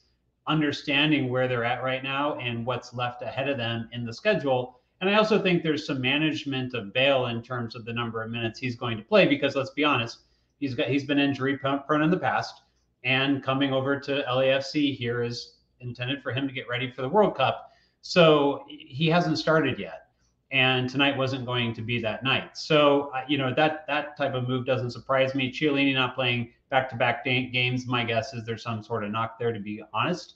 understanding 0.47 1.29
where 1.29 1.47
they're 1.47 1.65
at 1.65 1.83
right 1.83 2.03
now 2.03 2.39
and 2.39 2.65
what's 2.65 2.95
left 2.95 3.23
ahead 3.23 3.49
of 3.49 3.59
them 3.59 3.89
in 3.93 4.07
the 4.07 4.13
schedule. 4.13 4.78
And 5.01 5.09
I 5.09 5.15
also 5.15 5.41
think 5.41 5.63
there's 5.63 5.87
some 5.87 6.01
management 6.01 6.75
of 6.75 6.93
Bale 6.93 7.27
in 7.27 7.43
terms 7.43 7.75
of 7.75 7.85
the 7.85 7.93
number 7.93 8.23
of 8.23 8.31
minutes 8.31 8.59
he's 8.59 8.75
going 8.75 8.97
to 8.97 9.03
play 9.05 9.27
because 9.27 9.55
let's 9.55 9.71
be 9.71 9.85
honest, 9.85 10.19
he's 10.59 10.75
got 10.75 10.89
he's 10.89 11.05
been 11.05 11.19
injury 11.19 11.57
prone 11.57 12.03
in 12.03 12.11
the 12.11 12.19
past, 12.19 12.63
and 13.05 13.43
coming 13.43 13.73
over 13.73 13.99
to 14.01 14.25
LAFC 14.29 14.97
here 14.97 15.23
is 15.23 15.55
intended 15.81 16.23
for 16.23 16.33
him 16.33 16.49
to 16.49 16.53
get 16.53 16.69
ready 16.69 16.91
for 16.91 17.03
the 17.03 17.09
World 17.09 17.37
Cup. 17.37 17.73
So 18.01 18.65
he 18.69 19.09
hasn't 19.09 19.39
started 19.39 19.79
yet 19.79 20.09
and 20.51 20.89
tonight 20.89 21.17
wasn't 21.17 21.45
going 21.45 21.75
to 21.75 21.83
be 21.83 22.01
that 22.01 22.23
night. 22.23 22.57
So 22.57 23.13
you 23.29 23.39
know 23.39 23.53
that 23.55 23.87
that 23.87 24.17
type 24.17 24.35
of 24.35 24.49
move 24.49 24.67
doesn't 24.67 24.91
surprise 24.91 25.35
me. 25.35 25.53
Chiellini 25.53 25.95
not 25.95 26.15
playing 26.15 26.53
back-to-back 26.71 27.25
games. 27.25 27.87
My 27.87 28.05
guess 28.05 28.33
is 28.35 28.45
there's 28.45 28.63
some 28.63 28.83
sort 28.83 29.05
of 29.05 29.11
knock 29.11 29.39
there, 29.39 29.53
to 29.53 29.61
be 29.61 29.83
honest. 29.93 30.35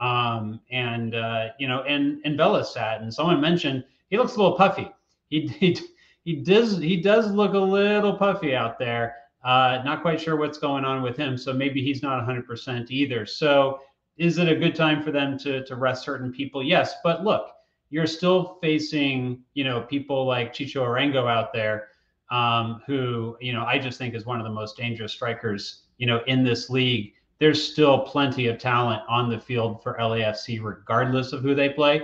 Um, 0.00 0.60
and 0.70 1.14
uh, 1.14 1.48
you 1.58 1.68
know, 1.68 1.82
and 1.82 2.20
and 2.24 2.36
Vela 2.36 2.64
sat, 2.64 3.00
and 3.00 3.12
someone 3.12 3.40
mentioned 3.40 3.84
he 4.14 4.18
looks 4.18 4.36
a 4.36 4.38
little 4.38 4.56
puffy. 4.56 4.88
He 5.28 5.48
he, 5.60 5.76
he 6.24 6.36
does 6.36 6.78
he 6.78 7.00
does 7.00 7.32
look 7.32 7.54
a 7.54 7.58
little 7.58 8.16
puffy 8.16 8.54
out 8.54 8.78
there. 8.78 9.16
Uh, 9.44 9.82
not 9.84 10.02
quite 10.02 10.20
sure 10.20 10.36
what's 10.36 10.56
going 10.56 10.84
on 10.84 11.02
with 11.02 11.16
him, 11.16 11.36
so 11.36 11.52
maybe 11.52 11.82
he's 11.82 12.02
not 12.02 12.26
100% 12.26 12.90
either. 12.90 13.26
So, 13.26 13.80
is 14.16 14.38
it 14.38 14.48
a 14.48 14.54
good 14.54 14.76
time 14.76 15.02
for 15.02 15.10
them 15.10 15.36
to 15.38 15.64
to 15.64 15.74
rest 15.74 16.04
certain 16.04 16.32
people? 16.32 16.62
Yes, 16.62 16.94
but 17.02 17.24
look, 17.24 17.48
you're 17.90 18.06
still 18.06 18.56
facing, 18.62 19.42
you 19.54 19.64
know, 19.64 19.80
people 19.80 20.24
like 20.24 20.54
Chicho 20.54 20.82
Arango 20.86 21.28
out 21.28 21.52
there, 21.52 21.88
um, 22.30 22.82
who, 22.86 23.36
you 23.40 23.52
know, 23.52 23.64
I 23.64 23.80
just 23.80 23.98
think 23.98 24.14
is 24.14 24.24
one 24.24 24.38
of 24.38 24.44
the 24.44 24.52
most 24.52 24.76
dangerous 24.76 25.12
strikers, 25.12 25.82
you 25.98 26.06
know, 26.06 26.22
in 26.28 26.44
this 26.44 26.70
league. 26.70 27.14
There's 27.40 27.60
still 27.60 27.98
plenty 27.98 28.46
of 28.46 28.58
talent 28.58 29.02
on 29.08 29.28
the 29.28 29.40
field 29.40 29.82
for 29.82 29.96
LAFC, 29.98 30.62
regardless 30.62 31.32
of 31.32 31.42
who 31.42 31.56
they 31.56 31.70
play. 31.70 32.02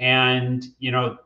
And, 0.00 0.66
you 0.80 0.90
know, 0.90 1.18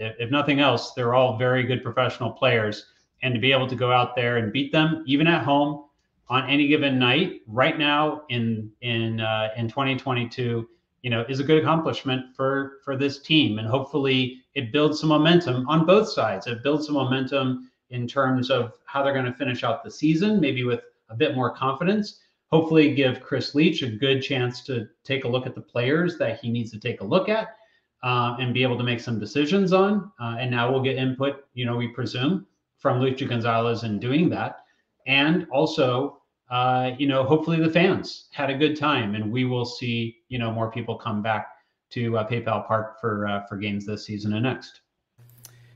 if, 0.00 0.30
nothing 0.30 0.60
else, 0.60 0.92
they're 0.94 1.14
all 1.14 1.36
very 1.38 1.62
good 1.62 1.82
professional 1.82 2.30
players. 2.30 2.86
And 3.22 3.34
to 3.34 3.40
be 3.40 3.52
able 3.52 3.68
to 3.68 3.76
go 3.76 3.92
out 3.92 4.16
there 4.16 4.38
and 4.38 4.52
beat 4.52 4.72
them, 4.72 5.04
even 5.06 5.26
at 5.26 5.44
home, 5.44 5.84
on 6.28 6.48
any 6.48 6.68
given 6.68 6.98
night, 6.98 7.42
right 7.46 7.78
now 7.78 8.22
in 8.28 8.70
in 8.80 9.20
uh, 9.20 9.50
in 9.56 9.68
2022 9.68 10.68
you 11.02 11.10
know, 11.10 11.24
is 11.28 11.40
a 11.40 11.44
good 11.44 11.58
accomplishment 11.58 12.34
for 12.36 12.78
for 12.84 12.96
this 12.96 13.20
team, 13.20 13.58
and 13.58 13.66
hopefully 13.66 14.42
it 14.54 14.72
builds 14.72 15.00
some 15.00 15.08
momentum 15.08 15.68
on 15.68 15.86
both 15.86 16.08
sides. 16.08 16.46
It 16.46 16.62
builds 16.62 16.86
some 16.86 16.94
momentum 16.94 17.70
in 17.90 18.06
terms 18.06 18.50
of 18.50 18.74
how 18.84 19.02
they're 19.02 19.14
going 19.14 19.24
to 19.24 19.32
finish 19.32 19.64
out 19.64 19.82
the 19.82 19.90
season, 19.90 20.40
maybe 20.40 20.64
with 20.64 20.80
a 21.08 21.16
bit 21.16 21.34
more 21.34 21.54
confidence. 21.54 22.20
Hopefully, 22.52 22.94
give 22.94 23.22
Chris 23.22 23.54
Leitch 23.54 23.82
a 23.82 23.90
good 23.90 24.20
chance 24.20 24.62
to 24.64 24.88
take 25.04 25.24
a 25.24 25.28
look 25.28 25.46
at 25.46 25.54
the 25.54 25.60
players 25.60 26.18
that 26.18 26.40
he 26.40 26.50
needs 26.50 26.70
to 26.72 26.78
take 26.78 27.00
a 27.00 27.04
look 27.04 27.28
at 27.28 27.56
uh, 28.02 28.36
and 28.38 28.54
be 28.54 28.62
able 28.62 28.78
to 28.78 28.84
make 28.84 29.00
some 29.00 29.18
decisions 29.18 29.72
on. 29.72 30.10
Uh, 30.20 30.36
and 30.38 30.50
now 30.50 30.70
we'll 30.70 30.82
get 30.82 30.96
input, 30.96 31.44
you 31.54 31.64
know, 31.64 31.76
we 31.76 31.88
presume 31.88 32.46
from 32.78 33.00
Luchi 33.00 33.28
Gonzalez 33.28 33.84
in 33.84 33.98
doing 33.98 34.30
that, 34.30 34.60
and 35.06 35.46
also 35.50 36.20
uh, 36.50 36.90
you 36.98 37.06
know, 37.06 37.22
hopefully 37.22 37.60
the 37.60 37.70
fans 37.70 38.26
had 38.32 38.50
a 38.50 38.58
good 38.58 38.76
time, 38.76 39.14
and 39.14 39.30
we 39.30 39.44
will 39.44 39.64
see, 39.64 40.16
you 40.28 40.38
know, 40.38 40.50
more 40.50 40.70
people 40.70 40.96
come 40.96 41.22
back 41.22 41.52
to 41.90 42.18
uh, 42.18 42.28
PayPal 42.28 42.66
Park 42.66 43.00
for 43.00 43.26
uh, 43.28 43.46
for 43.46 43.56
games 43.56 43.86
this 43.86 44.04
season 44.04 44.32
and 44.32 44.42
next. 44.42 44.80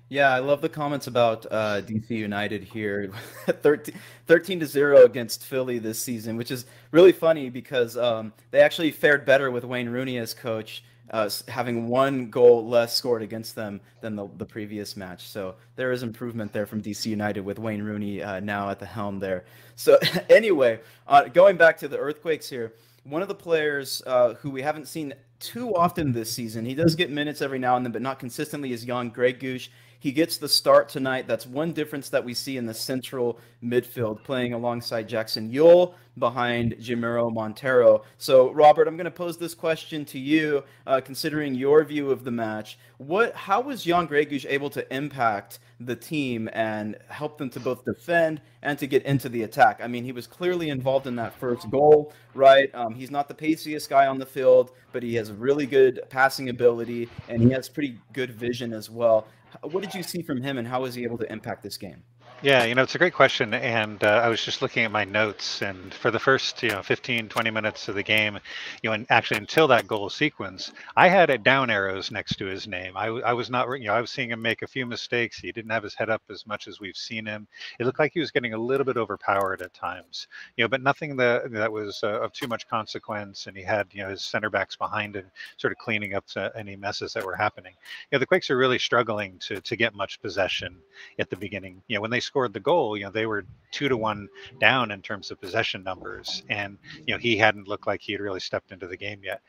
Yeah, 0.09 0.31
I 0.31 0.41
love 0.41 0.61
the 0.61 0.69
comments 0.69 1.07
about 1.07 1.47
uh, 1.51 1.81
DC 1.81 2.11
United 2.11 2.63
here, 2.63 3.11
13, 3.47 3.95
13 4.27 4.61
to 4.61 4.67
zero 4.67 5.05
against 5.05 5.45
Philly 5.45 5.79
this 5.79 5.99
season, 5.99 6.37
which 6.37 6.51
is 6.51 6.67
really 6.91 7.13
funny 7.13 7.51
because 7.51 7.97
um, 7.97 8.33
they 8.51 8.61
actually 8.61 8.91
fared 8.91 9.25
better 9.25 9.51
with 9.51 9.65
Wayne 9.65 9.89
Rooney 9.89 10.19
as 10.19 10.35
coach 10.35 10.85
uh, 11.11 11.29
having 11.49 11.89
one 11.89 12.31
goal 12.31 12.67
less 12.67 12.95
scored 12.95 13.23
against 13.23 13.55
them 13.55 13.81
than 14.01 14.17
the, 14.17 14.29
the 14.37 14.45
previous 14.45 14.97
match. 14.97 15.29
So 15.29 15.55
there 15.77 15.93
is 15.93 16.03
improvement 16.03 16.53
there 16.53 16.67
from 16.67 16.83
DC 16.83 17.07
United 17.07 17.41
with 17.41 17.59
Wayne 17.59 17.83
Rooney 17.83 18.23
uh, 18.23 18.41
now 18.41 18.71
at 18.71 18.79
the 18.79 18.87
helm 18.87 19.19
there. 19.19 19.45
So 19.77 19.99
anyway, 20.31 20.81
uh, 21.07 21.25
going 21.25 21.57
back 21.57 21.79
to 21.79 21.89
the 21.89 21.99
Earthquakes 21.99 22.49
here, 22.49 22.73
one 23.05 23.23
of 23.23 23.29
the 23.29 23.35
players 23.35 24.03
uh, 24.07 24.35
who 24.35 24.51
we 24.51 24.63
haven't 24.63 24.89
seen 24.89 25.15
too 25.39 25.75
often 25.75 26.13
this 26.13 26.33
season, 26.33 26.65
he 26.65 26.75
does 26.75 26.95
get 26.95 27.11
minutes 27.11 27.43
every 27.43 27.59
now 27.59 27.77
and 27.77 27.85
then, 27.85 27.93
but 27.93 28.01
not 28.01 28.19
consistently, 28.19 28.73
is 28.73 28.85
young 28.85 29.11
Greg 29.11 29.41
Gregus. 29.41 29.69
He 30.05 30.13
gets 30.13 30.37
the 30.37 30.51
start 30.51 30.91
tonight. 30.91 31.27
That's 31.27 31.47
one 31.47 31.73
difference 31.73 32.11
that 32.11 32.23
we 32.23 32.35
see 32.35 32.59
in 32.59 32.67
the 32.67 32.75
central 32.75 33.39
midfield, 33.65 34.23
playing 34.23 34.53
alongside 34.53 35.09
Jackson 35.09 35.51
Yueill 35.51 35.95
behind 36.19 36.75
Jamiro 36.75 37.33
Monteiro. 37.33 38.03
So, 38.19 38.53
Robert, 38.53 38.87
I'm 38.87 38.99
going 38.99 39.07
to 39.07 39.11
pose 39.11 39.39
this 39.39 39.55
question 39.55 40.05
to 40.05 40.19
you, 40.19 40.63
uh, 40.87 41.01
considering 41.01 41.55
your 41.55 41.83
view 41.85 42.11
of 42.11 42.23
the 42.23 42.31
match. 42.31 42.79
What, 42.99 43.35
how 43.35 43.63
was 43.63 43.85
Jan 43.85 44.07
Gregus 44.07 44.45
able 44.47 44.69
to 44.71 44.95
impact 44.95 45.61
the 45.81 45.97
team 45.97 46.51
and 46.53 46.99
help 47.09 47.39
them 47.39 47.49
to 47.49 47.61
both 47.61 47.83
defend 47.87 48.43
and 48.61 48.79
to 48.81 48.87
get 48.87 49.05
into 49.05 49.31
the 49.31 49.45
attack? 49.45 49.81
I 49.83 49.87
mean, 49.87 50.05
he 50.05 50.13
was 50.13 50.27
clearly 50.27 50.69
involved 50.69 51.07
in 51.07 51.17
that 51.17 51.35
first 51.41 51.71
goal, 51.71 52.13
right? 52.35 52.69
Um, 52.75 52.95
he's 52.95 53.11
not 53.11 53.27
the 53.27 53.35
paciest 53.35 53.89
guy 53.89 54.07
on 54.07 54.19
the 54.19 54.27
field, 54.27 54.73
but 54.93 55.03
he 55.03 55.15
has 55.15 55.33
really 55.33 55.65
good 55.65 56.03
passing 56.11 56.51
ability 56.51 57.09
and 57.31 57.41
he 57.41 57.49
has 57.53 57.71
pretty 57.71 57.99
good 58.13 58.33
vision 58.33 58.75
as 58.75 58.91
well. 58.91 59.27
What 59.63 59.83
did 59.83 59.95
you 59.95 60.03
see 60.03 60.23
from 60.23 60.43
him, 60.43 60.59
and 60.59 60.67
how 60.67 60.83
was 60.83 60.95
he 60.95 61.05
able 61.05 61.19
to 61.19 61.33
impact 61.33 61.63
this 61.63 61.77
game? 61.77 62.03
Yeah, 62.45 62.65
you 62.65 62.75
know, 62.75 62.83
it's 62.83 62.95
a 62.95 62.99
great 62.99 63.15
question. 63.15 63.55
And 63.55 64.05
uh, 64.05 64.21
I 64.23 64.29
was 64.29 64.45
just 64.45 64.61
looking 64.61 64.85
at 64.85 64.91
my 64.93 65.05
notes, 65.05 65.63
and 65.63 65.95
for 65.95 66.11
the 66.11 66.19
first, 66.19 66.63
you 66.63 66.69
know, 66.69 66.83
15, 66.83 67.31
20 67.31 67.51
minutes 67.51 67.89
of 67.89 67.95
the 67.95 68.03
game, 68.03 68.39
you 68.83 68.91
know, 68.91 68.95
and 68.95 69.07
actually 69.09 69.39
until 69.39 69.67
that 69.69 69.87
goal 69.87 70.11
sequence, 70.11 70.71
I 70.95 71.09
had 71.09 71.31
it 71.31 71.43
down 71.43 71.71
arrows 71.71 72.11
next 72.11 72.37
to 72.37 72.45
his 72.45 72.69
name. 72.69 72.99
I, 72.99 73.07
I 73.07 73.33
was 73.33 73.49
not, 73.49 73.67
you 73.81 73.87
know, 73.87 73.95
I 73.95 74.01
was 74.03 74.11
seeing 74.11 74.31
him 74.31 74.43
make 74.43 74.61
a 74.61 74.67
few 74.67 74.85
mistakes. 74.85 75.39
He 75.39 75.53
didn't 75.53 75.71
have 75.71 75.83
his 75.83 75.95
head 75.95 76.11
up 76.11 76.23
as 76.31 76.47
much 76.47 76.69
as 76.69 76.81
we've 76.81 76.99
seen 76.99 77.25
him. 77.25 77.49
It 77.81 77.87
looked 77.87 77.99
like 77.99 78.13
he 78.13 78.21
was 78.21 78.31
getting 78.31 78.53
a 78.53 78.59
little 78.59 78.85
bit 78.85 78.99
overpowered 78.99 79.63
at 79.63 79.73
times, 79.73 80.29
you 80.59 80.65
know, 80.65 80.69
but 80.69 80.83
nothing 80.83 81.17
that 81.17 81.51
that 81.53 81.73
was 81.73 82.01
uh, 82.05 82.21
of 82.21 82.33
too 82.35 82.47
much 82.47 82.69
consequence. 82.69 83.47
And 83.47 83.57
he 83.57 83.63
had, 83.63 83.87
you 83.93 84.03
know, 84.03 84.11
his 84.11 84.23
center 84.23 84.51
backs 84.51 84.77
behind 84.77 85.17
him, 85.17 85.31
sort 85.57 85.73
of 85.73 85.79
cleaning 85.79 86.15
up 86.15 86.27
any 86.55 86.77
messes 86.77 87.15
that 87.15 87.25
were 87.25 87.37
happening. 87.37 87.73
You 88.11 88.17
know, 88.17 88.21
the 88.21 88.27
Quakes 88.27 88.51
are 88.51 88.57
really 88.59 88.79
struggling 88.79 89.39
to 89.41 89.63
to 89.63 89.77
get 89.77 89.95
much 89.95 90.21
possession 90.21 90.77
at 91.19 91.31
the 91.31 91.37
beginning. 91.37 91.83
You 91.89 91.97
know, 91.97 92.03
when 92.03 92.11
they 92.11 92.21
scored 92.35 92.53
the 92.53 92.59
goal, 92.59 92.97
you 92.97 93.05
know, 93.05 93.13
they 93.13 93.27
were 93.27 93.45
two 93.71 93.89
to 93.89 93.97
one 93.97 94.29
down 94.59 94.91
in 94.91 95.01
terms 95.01 95.31
of 95.31 95.41
possession 95.41 95.85
numbers, 95.85 96.43
and 96.49 96.77
you 97.07 97.15
know 97.15 97.19
he 97.19 97.37
hadn't 97.37 97.69
looked 97.69 97.87
like 97.87 98.01
he 98.01 98.11
had 98.11 98.21
really 98.21 98.41
stepped 98.41 98.73
into 98.73 98.89
the 98.89 98.97
game 98.97 99.21
yet 99.23 99.41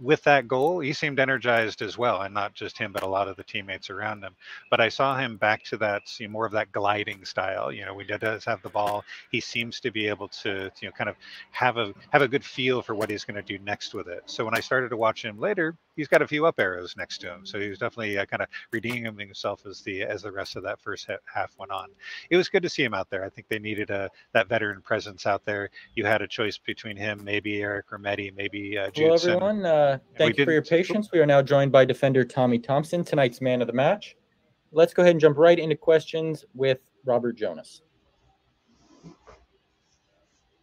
with 0.00 0.22
that 0.24 0.48
goal, 0.48 0.80
he 0.80 0.92
seemed 0.92 1.20
energized 1.20 1.82
as 1.82 1.96
well, 1.96 2.22
and 2.22 2.34
not 2.34 2.54
just 2.54 2.78
him, 2.78 2.92
but 2.92 3.02
a 3.02 3.08
lot 3.08 3.28
of 3.28 3.36
the 3.36 3.44
teammates 3.44 3.90
around 3.90 4.22
him. 4.22 4.34
But 4.70 4.80
I 4.80 4.88
saw 4.88 5.16
him 5.16 5.36
back 5.36 5.62
to 5.64 5.76
that, 5.78 6.08
see 6.08 6.26
more 6.26 6.46
of 6.46 6.52
that 6.52 6.72
gliding 6.72 7.24
style. 7.24 7.70
You 7.70 7.84
know, 7.84 7.94
when 7.94 8.06
he 8.06 8.18
does 8.18 8.44
have 8.44 8.62
the 8.62 8.68
ball, 8.68 9.04
he 9.30 9.40
seems 9.40 9.80
to 9.80 9.90
be 9.90 10.08
able 10.08 10.28
to, 10.28 10.70
you 10.80 10.88
know, 10.88 10.92
kind 10.92 11.08
of 11.08 11.16
have 11.52 11.76
a 11.76 11.94
have 12.10 12.22
a 12.22 12.28
good 12.28 12.44
feel 12.44 12.82
for 12.82 12.94
what 12.94 13.10
he's 13.10 13.24
going 13.24 13.36
to 13.36 13.42
do 13.42 13.62
next 13.64 13.94
with 13.94 14.08
it. 14.08 14.22
So 14.26 14.44
when 14.44 14.54
I 14.54 14.60
started 14.60 14.88
to 14.90 14.96
watch 14.96 15.24
him 15.24 15.38
later, 15.38 15.76
he's 15.96 16.08
got 16.08 16.22
a 16.22 16.26
few 16.26 16.46
up 16.46 16.58
arrows 16.58 16.94
next 16.96 17.18
to 17.18 17.32
him. 17.32 17.46
So 17.46 17.58
he 17.60 17.68
was 17.68 17.78
definitely 17.78 18.18
uh, 18.18 18.26
kind 18.26 18.42
of 18.42 18.48
redeeming 18.72 19.18
himself 19.18 19.64
as 19.66 19.80
the 19.82 20.02
as 20.02 20.22
the 20.22 20.32
rest 20.32 20.56
of 20.56 20.62
that 20.64 20.80
first 20.80 21.08
half 21.32 21.54
went 21.58 21.72
on. 21.72 21.88
It 22.30 22.36
was 22.36 22.48
good 22.48 22.62
to 22.62 22.68
see 22.68 22.82
him 22.82 22.94
out 22.94 23.10
there. 23.10 23.24
I 23.24 23.28
think 23.28 23.48
they 23.48 23.58
needed 23.58 23.90
a 23.90 24.10
that 24.32 24.48
veteran 24.48 24.82
presence 24.82 25.26
out 25.26 25.44
there. 25.44 25.70
You 25.94 26.04
had 26.04 26.22
a 26.22 26.28
choice 26.28 26.58
between 26.58 26.96
him, 26.96 27.22
maybe 27.24 27.62
Eric 27.62 27.90
Remedi, 27.90 28.34
maybe 28.34 28.78
uh, 28.78 28.90
Hello, 28.94 29.14
everyone. 29.14 29.64
Uh, 29.64 29.98
thank 30.16 30.38
you 30.38 30.44
for 30.44 30.52
your 30.52 30.62
patience. 30.62 31.10
We 31.12 31.20
are 31.20 31.26
now 31.26 31.42
joined 31.42 31.72
by 31.72 31.84
defender 31.84 32.24
Tommy 32.24 32.58
Thompson, 32.58 33.04
tonight's 33.04 33.40
man 33.40 33.60
of 33.60 33.66
the 33.66 33.72
match. 33.72 34.16
Let's 34.72 34.92
go 34.92 35.02
ahead 35.02 35.12
and 35.12 35.20
jump 35.20 35.38
right 35.38 35.58
into 35.58 35.76
questions 35.76 36.44
with 36.54 36.78
Robert 37.04 37.36
Jonas. 37.36 37.82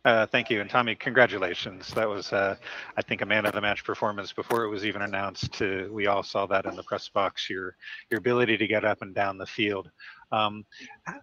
Uh, 0.03 0.25
thank 0.25 0.49
you, 0.49 0.61
and 0.61 0.69
Tommy, 0.69 0.95
congratulations. 0.95 1.89
That 1.89 2.09
was, 2.09 2.33
uh, 2.33 2.55
I 2.97 3.01
think, 3.03 3.21
a 3.21 3.25
man 3.25 3.45
of 3.45 3.53
the 3.53 3.61
match 3.61 3.83
performance 3.83 4.33
before 4.33 4.63
it 4.63 4.69
was 4.69 4.83
even 4.83 5.03
announced. 5.03 5.53
To, 5.53 5.91
we 5.93 6.07
all 6.07 6.23
saw 6.23 6.47
that 6.47 6.65
in 6.65 6.75
the 6.75 6.81
press 6.81 7.07
box. 7.07 7.47
Your 7.47 7.75
your 8.09 8.17
ability 8.17 8.57
to 8.57 8.65
get 8.65 8.83
up 8.83 9.03
and 9.03 9.13
down 9.13 9.37
the 9.37 9.45
field. 9.45 9.91
Um, 10.31 10.65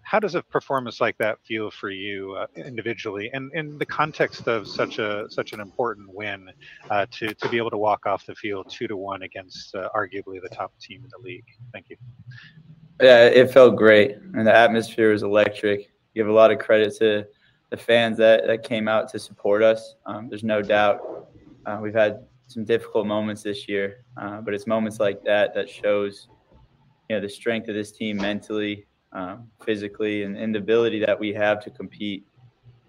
how 0.02 0.20
does 0.20 0.36
a 0.36 0.42
performance 0.42 1.00
like 1.00 1.18
that 1.18 1.38
feel 1.44 1.72
for 1.72 1.90
you 1.90 2.34
uh, 2.34 2.46
individually, 2.54 3.30
and 3.32 3.50
in 3.52 3.78
the 3.78 3.86
context 3.86 4.46
of 4.46 4.68
such 4.68 5.00
a 5.00 5.26
such 5.28 5.52
an 5.52 5.58
important 5.58 6.08
win, 6.14 6.48
uh, 6.88 7.06
to 7.10 7.34
to 7.34 7.48
be 7.48 7.56
able 7.56 7.70
to 7.70 7.78
walk 7.78 8.06
off 8.06 8.26
the 8.26 8.34
field 8.36 8.70
two 8.70 8.86
to 8.86 8.96
one 8.96 9.22
against 9.22 9.74
uh, 9.74 9.88
arguably 9.92 10.40
the 10.40 10.50
top 10.52 10.72
team 10.78 11.02
in 11.02 11.10
the 11.10 11.18
league? 11.18 11.46
Thank 11.72 11.90
you. 11.90 11.96
Yeah, 13.00 13.26
it 13.26 13.50
felt 13.50 13.74
great, 13.74 14.18
and 14.34 14.46
the 14.46 14.54
atmosphere 14.54 15.10
was 15.10 15.24
electric. 15.24 15.90
Give 16.14 16.28
a 16.28 16.32
lot 16.32 16.52
of 16.52 16.60
credit 16.60 16.96
to 16.98 17.26
the 17.70 17.76
fans 17.76 18.16
that, 18.18 18.46
that 18.46 18.62
came 18.62 18.88
out 18.88 19.08
to 19.10 19.18
support 19.18 19.62
us. 19.62 19.96
Um, 20.06 20.28
there's 20.28 20.44
no 20.44 20.62
doubt 20.62 21.28
uh, 21.66 21.78
we've 21.80 21.94
had 21.94 22.24
some 22.46 22.64
difficult 22.64 23.06
moments 23.06 23.42
this 23.42 23.68
year, 23.68 24.04
uh, 24.16 24.40
but 24.40 24.54
it's 24.54 24.66
moments 24.66 25.00
like 25.00 25.22
that 25.24 25.54
that 25.54 25.68
shows 25.68 26.28
you 27.08 27.16
know 27.16 27.20
the 27.20 27.28
strength 27.28 27.68
of 27.68 27.74
this 27.74 27.92
team 27.92 28.16
mentally, 28.16 28.86
um, 29.12 29.48
physically, 29.64 30.22
and, 30.22 30.36
and 30.36 30.54
the 30.54 30.58
ability 30.58 31.04
that 31.04 31.18
we 31.18 31.32
have 31.32 31.62
to 31.64 31.70
compete 31.70 32.26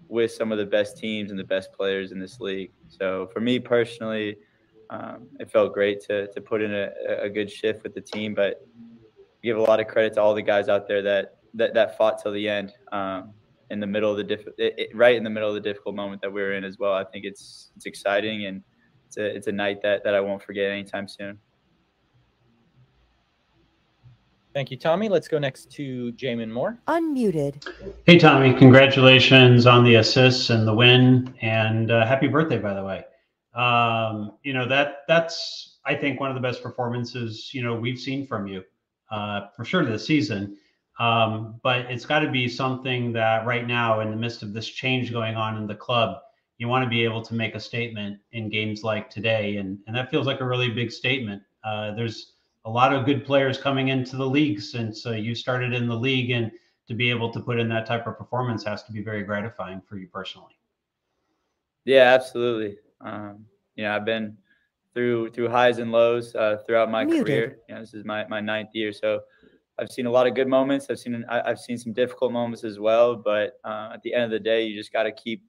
with 0.08 0.32
some 0.32 0.50
of 0.50 0.58
the 0.58 0.64
best 0.64 0.96
teams 0.96 1.30
and 1.30 1.38
the 1.38 1.44
best 1.44 1.72
players 1.72 2.10
in 2.10 2.18
this 2.18 2.40
league. 2.40 2.72
So 2.88 3.28
for 3.32 3.40
me 3.40 3.58
personally, 3.60 4.36
um, 4.88 5.28
it 5.38 5.50
felt 5.50 5.72
great 5.74 6.00
to 6.06 6.26
to 6.32 6.40
put 6.40 6.62
in 6.62 6.72
a, 6.72 6.90
a 7.22 7.28
good 7.28 7.50
shift 7.50 7.82
with 7.82 7.94
the 7.94 8.00
team, 8.00 8.34
but 8.34 8.66
give 9.42 9.56
a 9.56 9.62
lot 9.62 9.78
of 9.80 9.86
credit 9.86 10.14
to 10.14 10.22
all 10.22 10.34
the 10.34 10.42
guys 10.42 10.68
out 10.68 10.88
there 10.88 11.02
that 11.02 11.36
that, 11.54 11.74
that 11.74 11.98
fought 11.98 12.22
till 12.22 12.32
the 12.32 12.48
end. 12.48 12.72
Um, 12.92 13.34
in 13.70 13.80
the 13.80 13.86
middle 13.86 14.10
of 14.10 14.16
the 14.16 14.24
diff- 14.24 14.46
it, 14.58 14.74
it, 14.76 14.96
right 14.96 15.16
in 15.16 15.24
the 15.24 15.30
middle 15.30 15.48
of 15.48 15.54
the 15.54 15.60
difficult 15.60 15.94
moment 15.94 16.20
that 16.22 16.32
we 16.32 16.42
are 16.42 16.54
in 16.54 16.64
as 16.64 16.78
well. 16.78 16.92
I 16.92 17.04
think 17.04 17.24
it's 17.24 17.70
it's 17.76 17.86
exciting 17.86 18.46
and 18.46 18.62
it's 19.06 19.16
a 19.16 19.24
it's 19.24 19.46
a 19.46 19.52
night 19.52 19.80
that 19.82 20.04
that 20.04 20.14
I 20.14 20.20
won't 20.20 20.42
forget 20.42 20.70
anytime 20.70 21.08
soon. 21.08 21.38
Thank 24.52 24.72
you, 24.72 24.76
Tommy. 24.76 25.08
Let's 25.08 25.28
go 25.28 25.38
next 25.38 25.70
to 25.72 26.12
Jamon 26.14 26.50
Moore. 26.50 26.80
Unmuted. 26.88 27.68
Hey, 28.04 28.18
Tommy. 28.18 28.52
Congratulations 28.52 29.64
on 29.64 29.84
the 29.84 29.94
assists 29.94 30.50
and 30.50 30.66
the 30.66 30.74
win, 30.74 31.32
and 31.40 31.92
uh, 31.92 32.04
happy 32.04 32.26
birthday, 32.26 32.58
by 32.58 32.74
the 32.74 32.82
way. 32.82 33.04
Um, 33.54 34.38
you 34.42 34.52
know 34.52 34.66
that 34.68 34.98
that's 35.06 35.78
I 35.84 35.94
think 35.94 36.20
one 36.20 36.30
of 36.30 36.34
the 36.34 36.40
best 36.40 36.62
performances 36.62 37.50
you 37.52 37.62
know 37.62 37.74
we've 37.74 37.98
seen 37.98 38.26
from 38.26 38.46
you 38.46 38.62
uh, 39.10 39.48
for 39.56 39.64
sure 39.64 39.84
this 39.84 40.06
season. 40.06 40.56
Um, 41.00 41.58
but 41.62 41.86
it's 41.90 42.04
got 42.04 42.20
to 42.20 42.30
be 42.30 42.46
something 42.46 43.10
that 43.14 43.46
right 43.46 43.66
now, 43.66 44.00
in 44.00 44.10
the 44.10 44.16
midst 44.16 44.42
of 44.42 44.52
this 44.52 44.68
change 44.68 45.10
going 45.10 45.34
on 45.34 45.56
in 45.56 45.66
the 45.66 45.74
club, 45.74 46.18
you 46.58 46.68
want 46.68 46.84
to 46.84 46.90
be 46.90 47.02
able 47.02 47.22
to 47.22 47.34
make 47.34 47.54
a 47.54 47.60
statement 47.60 48.18
in 48.32 48.50
games 48.50 48.84
like 48.84 49.08
today, 49.08 49.56
and 49.56 49.78
and 49.86 49.96
that 49.96 50.10
feels 50.10 50.26
like 50.26 50.42
a 50.42 50.44
really 50.44 50.68
big 50.68 50.92
statement. 50.92 51.42
Uh, 51.64 51.92
there's 51.94 52.34
a 52.66 52.70
lot 52.70 52.92
of 52.92 53.06
good 53.06 53.24
players 53.24 53.56
coming 53.56 53.88
into 53.88 54.16
the 54.16 54.26
league 54.26 54.60
since 54.60 55.06
uh, 55.06 55.12
you 55.12 55.34
started 55.34 55.72
in 55.72 55.88
the 55.88 55.96
league, 55.96 56.30
and 56.30 56.52
to 56.86 56.92
be 56.92 57.08
able 57.08 57.32
to 57.32 57.40
put 57.40 57.58
in 57.58 57.66
that 57.70 57.86
type 57.86 58.06
of 58.06 58.18
performance 58.18 58.62
has 58.64 58.82
to 58.82 58.92
be 58.92 59.00
very 59.02 59.22
gratifying 59.22 59.80
for 59.80 59.96
you 59.96 60.06
personally. 60.06 60.54
Yeah, 61.86 62.12
absolutely. 62.12 62.76
Um, 63.00 63.46
you 63.74 63.84
know, 63.84 63.96
I've 63.96 64.04
been 64.04 64.36
through 64.92 65.30
through 65.30 65.48
highs 65.48 65.78
and 65.78 65.92
lows 65.92 66.34
uh, 66.34 66.58
throughout 66.66 66.90
my 66.90 67.04
Muted. 67.04 67.24
career. 67.24 67.58
You 67.70 67.76
know, 67.76 67.80
this 67.80 67.94
is 67.94 68.04
my 68.04 68.26
my 68.28 68.40
ninth 68.40 68.74
year, 68.74 68.92
so 68.92 69.20
I've 69.78 69.90
seen 69.90 70.06
a 70.06 70.10
lot 70.10 70.26
of 70.26 70.34
good 70.34 70.48
moments. 70.48 70.88
I've 70.90 70.98
seen 70.98 71.24
I've 71.28 71.58
seen 71.58 71.78
some 71.78 71.92
difficult 71.92 72.32
moments 72.32 72.64
as 72.64 72.78
well. 72.78 73.16
But 73.16 73.54
uh, 73.64 73.90
at 73.94 74.02
the 74.02 74.12
end 74.14 74.24
of 74.24 74.30
the 74.30 74.40
day, 74.40 74.64
you 74.64 74.76
just 74.76 74.92
got 74.92 75.04
to 75.04 75.12
keep 75.12 75.42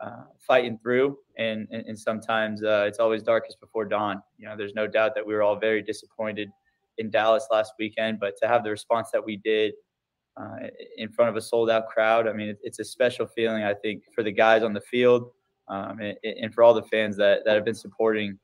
uh, 0.00 0.24
fighting 0.38 0.78
through. 0.82 1.18
And 1.38 1.66
and, 1.70 1.86
and 1.86 1.98
sometimes 1.98 2.62
uh, 2.62 2.84
it's 2.86 2.98
always 2.98 3.22
darkest 3.22 3.60
before 3.60 3.86
dawn. 3.86 4.22
You 4.38 4.48
know, 4.48 4.56
there's 4.56 4.74
no 4.74 4.86
doubt 4.86 5.14
that 5.14 5.26
we 5.26 5.34
were 5.34 5.42
all 5.42 5.58
very 5.58 5.82
disappointed 5.82 6.50
in 6.98 7.10
Dallas 7.10 7.46
last 7.50 7.72
weekend, 7.78 8.20
but 8.20 8.34
to 8.42 8.48
have 8.48 8.62
the 8.62 8.70
response 8.70 9.10
that 9.12 9.24
we 9.24 9.38
did 9.38 9.72
uh, 10.36 10.68
in 10.98 11.08
front 11.08 11.30
of 11.30 11.36
a 11.36 11.40
sold 11.40 11.70
out 11.70 11.88
crowd, 11.88 12.28
I 12.28 12.32
mean, 12.32 12.54
it's 12.62 12.78
a 12.78 12.84
special 12.84 13.26
feeling. 13.26 13.64
I 13.64 13.74
think 13.74 14.04
for 14.14 14.22
the 14.22 14.32
guys 14.32 14.62
on 14.62 14.74
the 14.74 14.80
field 14.80 15.30
um, 15.68 15.98
and, 16.00 16.16
and, 16.22 16.54
for 16.54 16.62
all 16.62 16.74
the 16.74 16.82
fans 16.82 17.16
that 17.16 17.44
that 17.44 17.54
have 17.54 17.64
been 17.64 17.74
supporting 17.74 18.38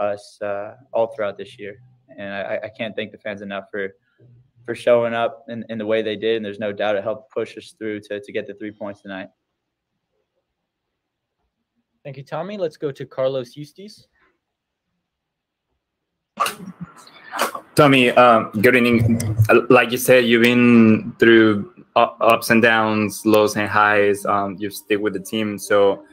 us 0.00 0.38
uh, 0.42 0.74
all 0.92 1.08
throughout 1.14 1.38
this 1.38 1.58
year. 1.58 1.76
And 2.18 2.34
I, 2.34 2.58
I 2.64 2.68
can't 2.68 2.96
thank 2.96 3.12
the 3.12 3.18
fans 3.18 3.42
enough 3.42 3.64
for 3.70 3.94
for 4.64 4.74
showing 4.74 5.14
up 5.14 5.44
in, 5.48 5.64
in 5.68 5.78
the 5.78 5.86
way 5.86 6.02
they 6.02 6.16
did. 6.16 6.36
And 6.36 6.44
there's 6.44 6.58
no 6.58 6.72
doubt 6.72 6.96
it 6.96 7.02
helped 7.02 7.32
push 7.32 7.56
us 7.56 7.74
through 7.78 8.00
to, 8.02 8.20
to 8.20 8.32
get 8.32 8.46
the 8.46 8.54
three 8.54 8.70
points 8.70 9.02
tonight. 9.02 9.28
Thank 12.04 12.16
you, 12.16 12.22
Tommy. 12.22 12.56
Let's 12.56 12.76
go 12.76 12.90
to 12.90 13.04
Carlos 13.04 13.56
Eustace. 13.56 14.06
Tommy, 17.74 18.10
um, 18.10 18.50
good 18.60 18.74
evening. 18.74 19.36
Like 19.68 19.90
you 19.92 19.98
said, 19.98 20.24
you've 20.24 20.42
been 20.42 21.14
through 21.18 21.72
ups 21.96 22.50
and 22.50 22.62
downs, 22.62 23.24
lows 23.26 23.56
and 23.56 23.68
highs. 23.68 24.24
Um, 24.24 24.56
you 24.58 24.70
stick 24.70 25.00
with 25.00 25.12
the 25.12 25.20
team. 25.20 25.58
So, 25.58 26.04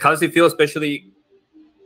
how 0.00 0.10
does 0.10 0.22
it 0.22 0.32
feel, 0.32 0.46
especially 0.46 1.12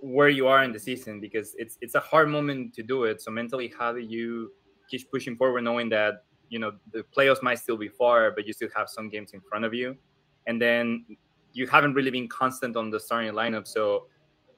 where 0.00 0.29
you 0.29 0.46
are 0.48 0.64
in 0.64 0.72
the 0.72 0.79
season? 0.79 1.20
Because 1.20 1.55
it's 1.59 1.79
it's 1.81 1.94
a 1.94 2.00
hard 2.00 2.29
moment 2.29 2.74
to 2.74 2.83
do 2.83 3.05
it. 3.05 3.20
So 3.22 3.31
mentally, 3.31 3.72
how 3.79 3.92
do 3.92 4.00
you 4.00 4.53
keep 4.90 5.11
pushing 5.11 5.37
forward, 5.37 5.62
knowing 5.62 5.88
that 5.90 6.24
you 6.48 6.59
know 6.59 6.72
the 6.92 7.05
playoffs 7.16 7.42
might 7.42 7.59
still 7.59 7.76
be 7.76 7.88
far, 7.88 8.31
but 8.31 8.46
you 8.46 8.53
still 8.53 8.68
have 8.76 8.88
some 8.88 9.09
games 9.09 9.33
in 9.33 9.40
front 9.40 9.64
of 9.64 9.72
you, 9.72 9.96
and 10.46 10.61
then 10.61 11.05
you 11.53 11.66
haven't 11.66 11.94
really 11.94 12.11
been 12.11 12.29
constant 12.29 12.76
on 12.76 12.90
the 12.90 13.00
starting 13.00 13.33
lineup. 13.33 13.66
So 13.66 14.07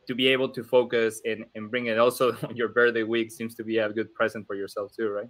to 0.06 0.14
be 0.14 0.28
able 0.28 0.48
to 0.48 0.64
focus 0.64 1.20
and, 1.24 1.44
and 1.54 1.70
bring 1.70 1.86
it 1.86 1.98
also 1.98 2.36
your 2.54 2.68
birthday 2.68 3.02
week 3.02 3.30
seems 3.30 3.54
to 3.54 3.64
be 3.64 3.78
a 3.78 3.88
good 3.88 4.12
present 4.14 4.46
for 4.46 4.54
yourself 4.54 4.92
too, 4.94 5.08
right? 5.10 5.28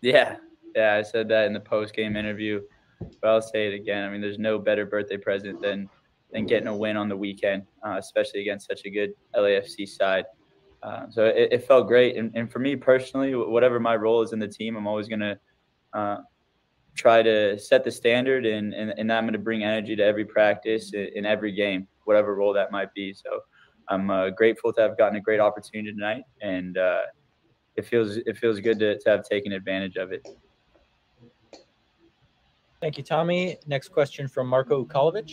Yeah, 0.00 0.36
yeah, 0.74 0.94
I 0.94 1.02
said 1.02 1.28
that 1.28 1.46
in 1.46 1.52
the 1.52 1.60
post 1.60 1.94
game 1.94 2.16
interview, 2.16 2.60
but 3.20 3.28
I'll 3.28 3.42
say 3.42 3.68
it 3.68 3.74
again. 3.74 4.04
I 4.04 4.10
mean, 4.10 4.20
there's 4.20 4.38
no 4.38 4.58
better 4.58 4.86
birthday 4.86 5.16
present 5.16 5.60
than 5.60 5.88
than 6.32 6.46
getting 6.46 6.68
a 6.68 6.76
win 6.76 6.96
on 6.96 7.08
the 7.08 7.16
weekend, 7.16 7.62
uh, 7.86 7.96
especially 7.96 8.40
against 8.40 8.66
such 8.66 8.82
a 8.84 8.90
good 8.90 9.12
LAFC 9.36 9.88
side. 9.88 10.24
Uh, 10.84 11.06
so 11.10 11.24
it, 11.24 11.48
it, 11.50 11.66
felt 11.66 11.88
great. 11.88 12.16
And, 12.16 12.30
and, 12.34 12.52
for 12.52 12.58
me 12.58 12.76
personally, 12.76 13.34
whatever 13.34 13.80
my 13.80 13.96
role 13.96 14.20
is 14.20 14.34
in 14.34 14.38
the 14.38 14.46
team, 14.46 14.76
I'm 14.76 14.86
always 14.86 15.08
going 15.08 15.20
to 15.20 15.38
uh, 15.94 16.18
try 16.94 17.22
to 17.22 17.58
set 17.58 17.84
the 17.84 17.90
standard 17.90 18.44
and, 18.44 18.74
and, 18.74 18.92
and 18.98 19.10
I'm 19.10 19.24
going 19.24 19.32
to 19.32 19.38
bring 19.38 19.64
energy 19.64 19.96
to 19.96 20.04
every 20.04 20.26
practice 20.26 20.92
in 20.92 21.24
every 21.24 21.52
game, 21.52 21.88
whatever 22.04 22.34
role 22.34 22.52
that 22.52 22.70
might 22.70 22.92
be. 22.92 23.14
So 23.14 23.40
I'm 23.88 24.10
uh, 24.10 24.28
grateful 24.30 24.74
to 24.74 24.82
have 24.82 24.98
gotten 24.98 25.16
a 25.16 25.22
great 25.22 25.40
opportunity 25.40 25.90
tonight. 25.90 26.24
And 26.42 26.76
uh, 26.76 27.02
it 27.76 27.86
feels, 27.86 28.18
it 28.18 28.36
feels 28.36 28.60
good 28.60 28.78
to, 28.80 28.98
to 28.98 29.08
have 29.08 29.26
taken 29.26 29.52
advantage 29.52 29.96
of 29.96 30.12
it. 30.12 30.28
Thank 32.82 32.98
you, 32.98 33.04
Tommy. 33.04 33.56
Next 33.66 33.88
question 33.88 34.28
from 34.28 34.48
Marco 34.48 34.84
Ukalovic. 34.84 35.30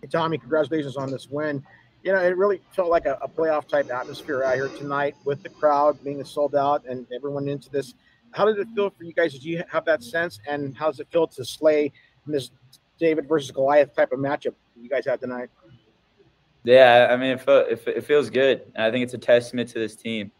Hey, 0.00 0.08
Tommy, 0.10 0.38
congratulations 0.38 0.96
on 0.96 1.08
this 1.08 1.28
win 1.28 1.62
you 2.02 2.12
know, 2.12 2.18
it 2.18 2.36
really 2.36 2.60
felt 2.72 2.88
like 2.88 3.06
a, 3.06 3.18
a, 3.20 3.28
playoff 3.28 3.68
type 3.68 3.90
atmosphere 3.90 4.42
out 4.42 4.54
here 4.54 4.68
tonight 4.68 5.14
with 5.24 5.42
the 5.42 5.48
crowd 5.48 6.02
being 6.02 6.24
sold 6.24 6.54
out 6.54 6.84
and 6.86 7.06
everyone 7.14 7.48
into 7.48 7.68
this. 7.70 7.94
How 8.32 8.46
did 8.46 8.58
it 8.58 8.68
feel 8.74 8.90
for 8.90 9.04
you 9.04 9.12
guys? 9.12 9.32
Did 9.32 9.44
you 9.44 9.62
have 9.70 9.84
that 9.84 10.02
sense? 10.02 10.40
And 10.48 10.76
how 10.76 10.86
does 10.86 11.00
it 11.00 11.08
feel 11.10 11.26
to 11.26 11.44
slay 11.44 11.92
this 12.26 12.50
David 12.98 13.28
versus 13.28 13.50
Goliath 13.50 13.94
type 13.94 14.12
of 14.12 14.18
matchup 14.18 14.54
you 14.80 14.88
guys 14.88 15.04
had 15.04 15.20
tonight? 15.20 15.50
Yeah, 16.64 17.08
I 17.10 17.16
mean, 17.16 17.30
it, 17.32 17.40
felt, 17.40 17.68
it, 17.68 17.82
it 17.86 18.04
feels 18.04 18.30
good. 18.30 18.72
I 18.76 18.90
think 18.90 19.02
it's 19.02 19.14
a 19.14 19.18
testament 19.18 19.68
to 19.70 19.78
this 19.78 19.96
team. 19.96 20.30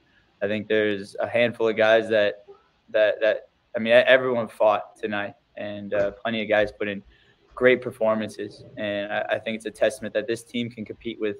I 0.43 0.47
think 0.47 0.69
there's 0.69 1.17
a 1.21 1.29
handful 1.29 1.69
of 1.69 1.77
guys 1.77 2.09
that 2.09 2.45
that 2.91 3.21
that 3.21 3.49
I 3.77 3.79
mean, 3.79 3.93
everyone 3.93 4.49
fought 4.49 4.97
tonight, 4.97 5.35
and 5.57 5.95
uh, 5.95 6.13
plenty 6.13 6.43
of 6.43 6.49
guys 6.49 6.73
put 6.73 6.89
in 6.89 7.03
great 7.55 7.83
performances. 7.83 8.65
And 8.77 9.13
I, 9.13 9.21
I, 9.33 9.39
think 9.39 9.57
it's 9.57 9.67
a 9.67 9.71
testament 9.71 10.15
that 10.15 10.27
this 10.27 10.43
team 10.43 10.71
can 10.71 10.85
compete 10.85 11.21
with 11.21 11.37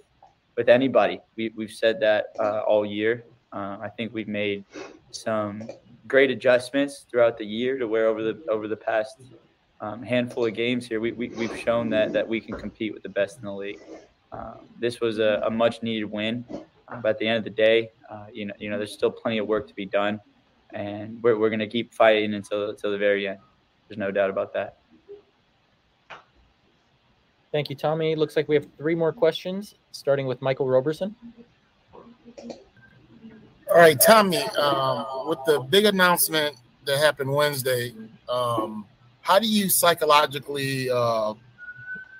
with 0.61 0.69
anybody. 0.69 1.19
We, 1.37 1.55
we've 1.57 1.73
said 1.73 2.01
that 2.01 2.35
uh, 2.39 2.61
all 2.69 2.85
year. 2.85 3.25
Uh, 3.51 3.79
I 3.81 3.89
think 3.97 4.13
we've 4.13 4.29
made 4.29 4.67
some 5.11 5.67
great 6.07 6.31
adjustments 6.31 7.07
throughout 7.11 7.39
the 7.39 7.47
year 7.47 7.79
to 7.79 7.89
where 7.89 8.09
over 8.09 8.23
the 8.23 8.43
over 8.51 8.69
the 8.69 8.77
past 8.77 9.23
um, 9.81 10.03
handful 10.03 10.45
of 10.45 10.53
games 10.53 10.87
here, 10.87 11.01
we, 11.01 11.13
we, 11.13 11.47
have 11.47 11.59
shown 11.59 11.89
that 11.89 12.13
that 12.13 12.29
we 12.29 12.43
can 12.43 12.59
compete 12.59 12.93
with 12.93 13.03
the 13.03 13.09
best 13.09 13.39
in 13.39 13.47
the 13.47 13.55
league. 13.55 13.81
Um, 14.33 14.69
this 14.79 15.01
was 15.01 15.19
a, 15.19 15.41
a, 15.47 15.51
much 15.51 15.83
needed 15.83 16.05
win, 16.05 16.45
but 17.03 17.09
at 17.09 17.19
the 17.19 17.27
end 17.27 17.39
of 17.39 17.45
the 17.45 17.57
day, 17.69 17.91
uh, 18.11 18.27
you 18.31 18.45
know, 18.45 18.55
you 18.59 18.69
know, 18.69 18.77
there's 18.77 18.93
still 18.93 19.11
plenty 19.11 19.39
of 19.39 19.47
work 19.47 19.67
to 19.67 19.75
be 19.75 19.87
done, 19.87 20.21
and 20.75 21.23
we're, 21.23 21.39
we're 21.39 21.49
going 21.49 21.67
to 21.69 21.73
keep 21.79 21.95
fighting 21.95 22.35
until 22.35 22.69
until 22.69 22.91
the 22.93 22.99
very 22.99 23.27
end. 23.27 23.39
There's 23.89 23.99
no 23.99 24.11
doubt 24.11 24.29
about 24.29 24.53
that. 24.53 24.80
Thank 27.53 27.69
you, 27.69 27.77
Tommy. 27.77 28.15
Looks 28.15 28.37
like 28.37 28.49
we 28.49 28.55
have 28.55 28.67
three 28.77 28.95
more 28.95 29.13
questions, 29.13 29.75
starting 29.91 30.27
with 30.27 30.41
Michael 30.41 30.69
Roberson. 30.69 31.17
All 33.69 33.77
right, 33.77 34.01
Tommy. 34.01 34.39
Um, 34.39 35.29
with 35.29 35.39
the 35.47 35.61
big 35.69 35.85
announcement 35.85 36.57
that 36.87 36.99
happened 36.99 37.31
Wednesday, 37.33 37.93
um, 38.29 38.87
how 39.21 39.39
do 39.39 39.49
you 39.49 39.69
psychologically 39.69 40.91
uh, 40.91 41.35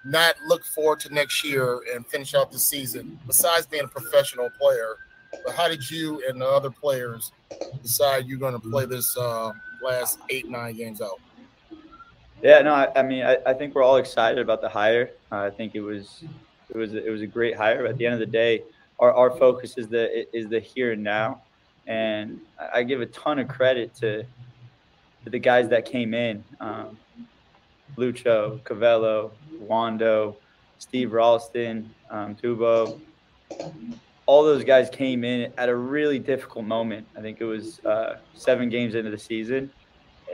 not 0.05 0.35
look 0.47 0.65
forward 0.65 1.01
to 1.01 1.15
next 1.15 1.45
year 1.45 1.81
and 1.95 2.05
finish 2.07 2.35
out 2.35 2.51
the 2.51 2.59
season? 2.59 3.19
Besides 3.27 3.67
being 3.67 3.85
a 3.85 3.89
professional 3.89 4.51
player, 4.51 4.97
but 5.45 5.55
how 5.55 5.69
did 5.69 5.89
you 5.89 6.23
and 6.29 6.41
the 6.41 6.47
other 6.47 6.71
players 6.71 7.31
decide 7.83 8.27
you're 8.27 8.39
going 8.39 8.55
to 8.55 8.61
play 8.61 8.87
this 8.87 9.17
uh, 9.17 9.53
last 9.83 10.19
eight 10.29 10.49
nine 10.49 10.77
games 10.77 11.01
out? 11.01 11.21
Yeah, 12.43 12.63
no, 12.63 12.73
I, 12.73 12.89
I 12.97 13.03
mean, 13.03 13.23
I, 13.23 13.37
I, 13.47 13.53
think 13.53 13.75
we're 13.75 13.83
all 13.83 13.97
excited 13.97 14.39
about 14.39 14.63
the 14.63 14.69
hire. 14.69 15.11
Uh, 15.31 15.41
I 15.41 15.51
think 15.51 15.75
it 15.75 15.81
was 15.81 16.25
it 16.71 16.77
was 16.77 16.95
it 16.95 17.11
was 17.11 17.21
a 17.21 17.27
great 17.27 17.55
hire. 17.55 17.83
But 17.83 17.91
at 17.91 17.99
the 17.99 18.07
end 18.07 18.15
of 18.15 18.21
the 18.21 18.27
day, 18.27 18.63
our, 18.99 19.13
our 19.13 19.31
focus 19.31 19.77
is 19.77 19.89
the 19.89 20.37
is 20.37 20.49
the 20.49 20.59
here 20.59 20.93
and 20.93 21.03
now, 21.03 21.43
and 21.87 22.41
I 22.73 22.83
give 22.83 23.01
a 23.01 23.07
ton 23.07 23.39
of 23.39 23.49
credit 23.49 23.95
to, 23.97 24.23
to 24.23 25.31
the 25.31 25.39
guys 25.39 25.69
that 25.69 25.85
came 25.85 26.15
in, 26.15 26.45
um, 26.61 26.97
Lucho, 27.97 28.61
Covelo, 28.61 29.33
Wando, 29.63 30.37
Steve 30.79 31.13
Ralston, 31.13 31.91
um, 32.11 32.37
Tubo. 32.37 32.99
All 34.27 34.45
those 34.45 34.63
guys 34.63 34.89
came 34.89 35.25
in 35.25 35.53
at 35.59 35.69
a 35.69 35.75
really 35.75 36.19
difficult 36.19 36.65
moment. 36.65 37.07
I 37.19 37.21
think 37.21 37.41
it 37.41 37.45
was 37.45 37.85
uh, 37.85 38.19
seven 38.35 38.69
games 38.69 38.95
into 38.95 39.11
the 39.11 39.19
season, 39.19 39.71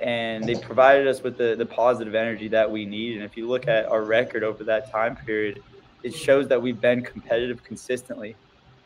and 0.02 0.44
they 0.44 0.54
provided 0.54 1.06
us 1.06 1.22
with 1.22 1.36
the 1.38 1.54
the 1.56 1.66
positive 1.66 2.14
energy 2.14 2.48
that 2.48 2.70
we 2.70 2.84
need. 2.84 3.16
And 3.16 3.24
if 3.24 3.36
you 3.36 3.48
look 3.48 3.68
at 3.68 3.86
our 3.86 4.02
record 4.02 4.42
over 4.42 4.64
that 4.64 4.90
time 4.90 5.16
period, 5.16 5.62
it 6.02 6.14
shows 6.14 6.48
that 6.48 6.60
we've 6.60 6.80
been 6.80 7.02
competitive 7.02 7.62
consistently 7.64 8.36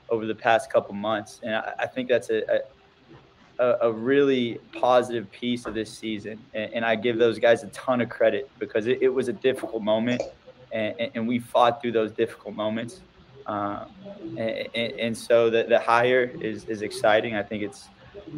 over 0.08 0.26
the 0.26 0.34
past 0.34 0.72
couple 0.72 0.94
months, 0.94 1.40
and 1.42 1.54
I, 1.54 1.72
I 1.80 1.86
think 1.86 2.08
that's 2.08 2.30
a, 2.30 2.62
a, 3.58 3.76
a 3.82 3.92
really 3.92 4.58
positive 4.72 5.30
piece 5.30 5.66
of 5.66 5.74
this 5.74 5.92
season. 5.92 6.40
And, 6.52 6.74
and, 6.74 6.84
I 6.84 6.96
give 6.96 7.18
those 7.18 7.38
guys 7.38 7.62
a 7.62 7.68
ton 7.68 8.00
of 8.00 8.08
credit 8.08 8.50
because 8.58 8.86
it, 8.88 8.98
it 9.02 9.08
was 9.08 9.28
a 9.28 9.32
difficult 9.32 9.82
moment, 9.82 10.22
and, 10.72 10.94
and, 11.14 11.28
we 11.28 11.38
fought 11.38 11.80
through 11.80 11.92
those 11.92 12.10
difficult 12.10 12.56
moments. 12.56 13.00
Um, 13.46 13.86
and, 14.36 14.68
and, 14.74 15.16
so 15.16 15.50
the, 15.50 15.64
the 15.64 15.78
hire 15.78 16.24
is, 16.40 16.64
is 16.64 16.82
exciting. 16.82 17.36
I 17.36 17.42
think 17.42 17.62
it's 17.62 17.88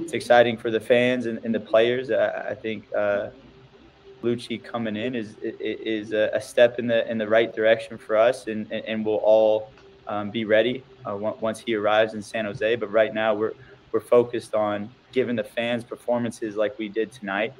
it's 0.00 0.12
exciting 0.12 0.56
for 0.56 0.70
the 0.70 0.80
fans 0.80 1.26
and, 1.26 1.44
and 1.44 1.54
the 1.54 1.60
players. 1.60 2.10
I, 2.10 2.50
I 2.50 2.54
think 2.54 2.84
uh, 2.96 3.30
Luchi 4.22 4.62
coming 4.62 4.96
in 4.96 5.14
is 5.14 5.36
is 5.42 6.12
a 6.12 6.40
step 6.40 6.78
in 6.78 6.86
the 6.86 7.10
in 7.10 7.18
the 7.18 7.28
right 7.28 7.54
direction 7.54 7.98
for 7.98 8.16
us, 8.16 8.46
and 8.46 8.70
and 8.72 9.04
we'll 9.04 9.16
all 9.16 9.70
um, 10.06 10.30
be 10.30 10.44
ready 10.44 10.84
uh, 11.04 11.16
once 11.16 11.60
he 11.60 11.74
arrives 11.74 12.14
in 12.14 12.22
San 12.22 12.44
Jose. 12.44 12.76
But 12.76 12.90
right 12.90 13.12
now, 13.12 13.34
we're 13.34 13.52
we're 13.92 14.00
focused 14.00 14.54
on 14.54 14.90
giving 15.12 15.36
the 15.36 15.44
fans 15.44 15.84
performances 15.84 16.56
like 16.56 16.78
we 16.78 16.88
did 16.88 17.12
tonight. 17.12 17.52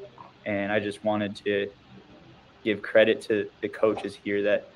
And 0.47 0.73
I 0.73 0.81
just 0.81 1.05
wanted 1.05 1.37
to 1.37 1.71
give 2.65 2.83
credit 2.83 3.21
to 3.23 3.49
the 3.61 3.69
coaches 3.69 4.19
here 4.25 4.43
that 4.43 4.69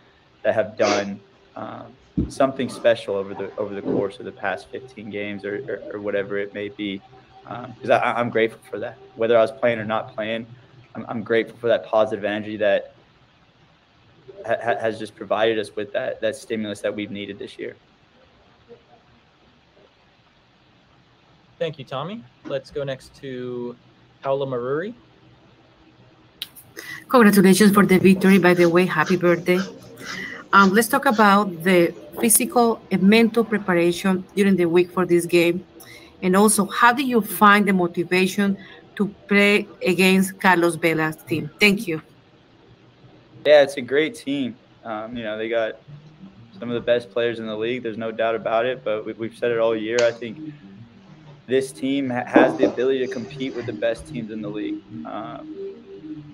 that 0.42 0.54
have 0.54 0.76
done 0.76 1.20
um, 1.56 1.92
something 2.28 2.68
special 2.68 3.16
over 3.16 3.34
the 3.34 3.54
over 3.56 3.74
the 3.74 3.82
course 3.82 4.18
of 4.18 4.24
the 4.24 4.32
past 4.32 4.68
15 4.70 5.10
games 5.10 5.44
or, 5.44 5.64
or, 5.68 5.96
or 5.96 6.00
whatever 6.00 6.38
it 6.38 6.54
may 6.54 6.68
be. 6.68 7.00
Because 7.48 7.90
um, 7.90 8.00
I'm 8.02 8.30
grateful 8.30 8.60
for 8.68 8.78
that. 8.80 8.98
Whether 9.14 9.38
I 9.38 9.40
was 9.40 9.52
playing 9.52 9.78
or 9.78 9.84
not 9.84 10.14
playing, 10.14 10.46
I'm, 10.94 11.06
I'm 11.08 11.22
grateful 11.22 11.56
for 11.58 11.68
that 11.68 11.86
positive 11.86 12.24
energy 12.24 12.56
that 12.56 12.94
ha- 14.44 14.76
has 14.80 14.98
just 14.98 15.14
provided 15.14 15.58
us 15.58 15.74
with 15.76 15.92
that 15.92 16.20
that 16.20 16.36
stimulus 16.36 16.80
that 16.80 16.94
we've 16.94 17.10
needed 17.10 17.38
this 17.38 17.58
year. 17.58 17.76
Thank 21.58 21.78
you, 21.78 21.84
Tommy. 21.84 22.22
Let's 22.44 22.70
go 22.70 22.84
next 22.84 23.14
to 23.16 23.76
Paula 24.22 24.46
Maruri. 24.46 24.94
Congratulations 27.08 27.72
for 27.72 27.86
the 27.86 27.98
victory. 27.98 28.38
By 28.38 28.52
the 28.52 28.68
way, 28.68 28.84
happy 28.84 29.16
birthday. 29.16 29.60
Um, 30.52 30.72
let's 30.72 30.88
talk 30.88 31.06
about 31.06 31.64
the 31.64 31.94
physical 32.20 32.80
and 32.90 33.02
mental 33.02 33.44
preparation 33.44 34.24
during 34.34 34.56
the 34.56 34.66
week 34.66 34.90
for 34.90 35.06
this 35.06 35.24
game. 35.24 35.64
And 36.22 36.36
also, 36.36 36.66
how 36.66 36.92
do 36.92 37.04
you 37.04 37.20
find 37.20 37.66
the 37.66 37.72
motivation 37.72 38.56
to 38.96 39.08
play 39.28 39.68
against 39.86 40.40
Carlos 40.40 40.76
Vela's 40.76 41.16
team? 41.16 41.50
Thank 41.60 41.86
you. 41.86 42.02
Yeah, 43.44 43.62
it's 43.62 43.76
a 43.76 43.82
great 43.82 44.14
team. 44.14 44.56
Um, 44.84 45.16
you 45.16 45.24
know, 45.24 45.36
they 45.36 45.48
got 45.48 45.76
some 46.58 46.68
of 46.68 46.74
the 46.74 46.80
best 46.80 47.10
players 47.10 47.38
in 47.38 47.46
the 47.46 47.56
league. 47.56 47.82
There's 47.82 47.98
no 47.98 48.10
doubt 48.10 48.34
about 48.34 48.66
it. 48.66 48.82
But 48.84 49.04
we, 49.04 49.28
have 49.28 49.36
said 49.36 49.50
it 49.50 49.58
all 49.58 49.76
year. 49.76 49.98
I 50.00 50.10
think 50.10 50.52
this 51.46 51.70
team 51.70 52.10
has 52.10 52.56
the 52.56 52.64
ability 52.64 53.06
to 53.06 53.12
compete 53.12 53.54
with 53.54 53.66
the 53.66 53.72
best 53.72 54.08
teams 54.08 54.30
in 54.30 54.42
the 54.42 54.48
league. 54.48 54.80
Um, 55.06 55.76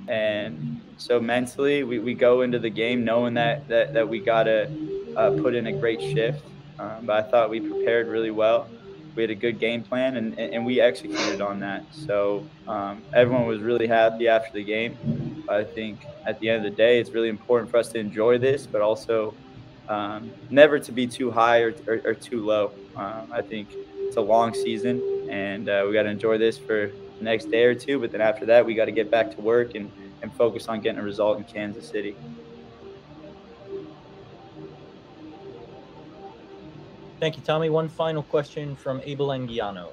and 0.08 0.80
so 0.96 1.20
mentally, 1.20 1.84
we, 1.84 1.98
we 1.98 2.14
go 2.14 2.42
into 2.42 2.58
the 2.58 2.70
game 2.70 3.04
knowing 3.04 3.34
that 3.34 3.68
that, 3.68 3.92
that 3.94 4.08
we 4.08 4.20
got 4.20 4.44
to 4.44 4.70
uh, 5.16 5.30
put 5.42 5.54
in 5.54 5.66
a 5.66 5.72
great 5.72 6.00
shift. 6.00 6.44
Um, 6.78 7.06
but 7.06 7.24
I 7.24 7.30
thought 7.30 7.50
we 7.50 7.60
prepared 7.60 8.08
really 8.08 8.30
well. 8.30 8.68
We 9.14 9.22
had 9.22 9.30
a 9.30 9.34
good 9.34 9.58
game 9.58 9.82
plan, 9.82 10.16
and, 10.16 10.38
and 10.38 10.64
we 10.64 10.80
executed 10.80 11.40
on 11.40 11.60
that. 11.60 11.84
So 11.92 12.46
um, 12.66 13.02
everyone 13.12 13.46
was 13.46 13.60
really 13.60 13.86
happy 13.86 14.26
after 14.28 14.52
the 14.52 14.64
game. 14.64 15.44
I 15.48 15.64
think 15.64 16.06
at 16.24 16.40
the 16.40 16.48
end 16.48 16.64
of 16.64 16.70
the 16.70 16.76
day, 16.76 16.98
it's 16.98 17.10
really 17.10 17.28
important 17.28 17.70
for 17.70 17.76
us 17.76 17.88
to 17.90 17.98
enjoy 17.98 18.38
this, 18.38 18.66
but 18.66 18.80
also 18.80 19.34
um, 19.88 20.32
never 20.50 20.78
to 20.78 20.92
be 20.92 21.06
too 21.06 21.30
high 21.30 21.60
or, 21.60 21.74
or, 21.86 22.00
or 22.04 22.14
too 22.14 22.44
low. 22.44 22.72
Um, 22.96 23.30
I 23.32 23.42
think 23.42 23.68
it's 23.98 24.16
a 24.16 24.20
long 24.20 24.54
season, 24.54 25.02
and 25.28 25.68
uh, 25.68 25.84
we 25.86 25.92
got 25.92 26.04
to 26.04 26.10
enjoy 26.10 26.38
this 26.38 26.56
for 26.56 26.90
the 27.18 27.24
next 27.24 27.50
day 27.50 27.64
or 27.64 27.74
two. 27.74 27.98
But 27.98 28.12
then 28.12 28.20
after 28.20 28.46
that, 28.46 28.64
we 28.64 28.74
got 28.74 28.86
to 28.86 28.92
get 28.92 29.10
back 29.10 29.34
to 29.34 29.40
work 29.40 29.74
and, 29.74 29.90
and 30.22 30.32
focus 30.34 30.68
on 30.68 30.80
getting 30.80 31.00
a 31.00 31.04
result 31.04 31.38
in 31.38 31.44
Kansas 31.44 31.88
City. 31.88 32.16
Thank 37.22 37.36
you, 37.36 37.42
Tommy. 37.44 37.70
One 37.70 37.88
final 37.88 38.24
question 38.24 38.74
from 38.74 39.00
Abel 39.04 39.28
Anguiano. 39.28 39.90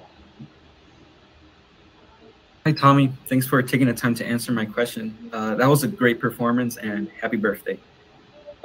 Hi, 2.66 2.72
Tommy. 2.72 3.12
Thanks 3.28 3.46
for 3.46 3.62
taking 3.62 3.86
the 3.86 3.94
time 3.94 4.16
to 4.16 4.26
answer 4.26 4.50
my 4.50 4.64
question. 4.64 5.16
Uh, 5.32 5.54
that 5.54 5.68
was 5.68 5.84
a 5.84 5.86
great 5.86 6.18
performance 6.18 6.76
and 6.78 7.08
happy 7.22 7.36
birthday. 7.36 7.78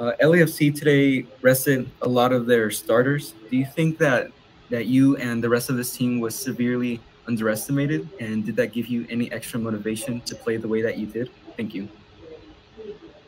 Uh, 0.00 0.14
LAFC 0.20 0.76
today 0.76 1.28
rested 1.42 1.88
a 2.02 2.08
lot 2.08 2.32
of 2.32 2.46
their 2.46 2.72
starters. 2.72 3.34
Do 3.52 3.56
you 3.56 3.66
think 3.66 3.98
that 3.98 4.32
that 4.70 4.86
you 4.86 5.16
and 5.18 5.44
the 5.44 5.48
rest 5.48 5.70
of 5.70 5.76
this 5.76 5.96
team 5.96 6.18
was 6.18 6.34
severely 6.34 7.00
underestimated? 7.28 8.08
And 8.18 8.44
did 8.44 8.56
that 8.56 8.72
give 8.72 8.88
you 8.88 9.06
any 9.08 9.30
extra 9.30 9.60
motivation 9.60 10.22
to 10.22 10.34
play 10.34 10.56
the 10.56 10.66
way 10.66 10.82
that 10.82 10.98
you 10.98 11.06
did? 11.06 11.30
Thank 11.56 11.72
you. 11.72 11.88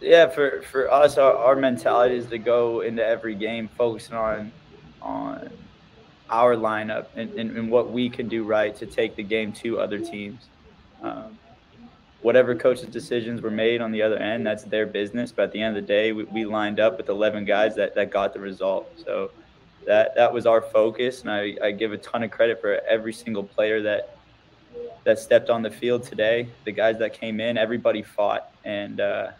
Yeah, 0.00 0.30
for, 0.30 0.62
for 0.62 0.92
us, 0.92 1.16
our, 1.16 1.32
our 1.32 1.54
mentality 1.54 2.16
is 2.16 2.26
to 2.26 2.38
go 2.38 2.80
into 2.80 3.06
every 3.06 3.36
game 3.36 3.68
focusing 3.78 4.16
on 4.16 4.50
on 5.02 5.50
our 6.30 6.54
lineup 6.56 7.06
and, 7.14 7.32
and, 7.34 7.56
and 7.56 7.70
what 7.70 7.90
we 7.90 8.08
can 8.08 8.28
do 8.28 8.44
right 8.44 8.74
to 8.76 8.86
take 8.86 9.16
the 9.16 9.22
game 9.22 9.52
to 9.52 9.80
other 9.80 9.98
teams. 9.98 10.46
Um, 11.02 11.38
whatever 12.20 12.54
coaches' 12.54 12.88
decisions 12.88 13.40
were 13.40 13.50
made 13.50 13.80
on 13.80 13.92
the 13.92 14.02
other 14.02 14.18
end, 14.18 14.46
that's 14.46 14.64
their 14.64 14.86
business. 14.86 15.32
But 15.32 15.44
at 15.44 15.52
the 15.52 15.62
end 15.62 15.76
of 15.76 15.82
the 15.82 15.86
day, 15.86 16.12
we, 16.12 16.24
we 16.24 16.44
lined 16.44 16.80
up 16.80 16.96
with 16.96 17.08
11 17.08 17.44
guys 17.44 17.74
that, 17.76 17.94
that 17.94 18.10
got 18.10 18.34
the 18.34 18.40
result. 18.40 18.90
So 19.04 19.30
that 19.88 20.14
that 20.16 20.32
was 20.32 20.44
our 20.44 20.60
focus, 20.60 21.22
and 21.22 21.30
I, 21.30 21.56
I 21.62 21.70
give 21.70 21.92
a 21.92 21.98
ton 21.98 22.22
of 22.22 22.30
credit 22.30 22.60
for 22.60 22.80
every 22.88 23.12
single 23.12 23.42
player 23.42 23.80
that 23.82 24.16
that 25.04 25.18
stepped 25.18 25.48
on 25.48 25.62
the 25.62 25.70
field 25.70 26.02
today. 26.02 26.46
The 26.64 26.72
guys 26.72 26.98
that 26.98 27.14
came 27.14 27.40
in, 27.40 27.56
everybody 27.56 28.02
fought, 28.02 28.52
and 28.64 29.00
uh, 29.00 29.30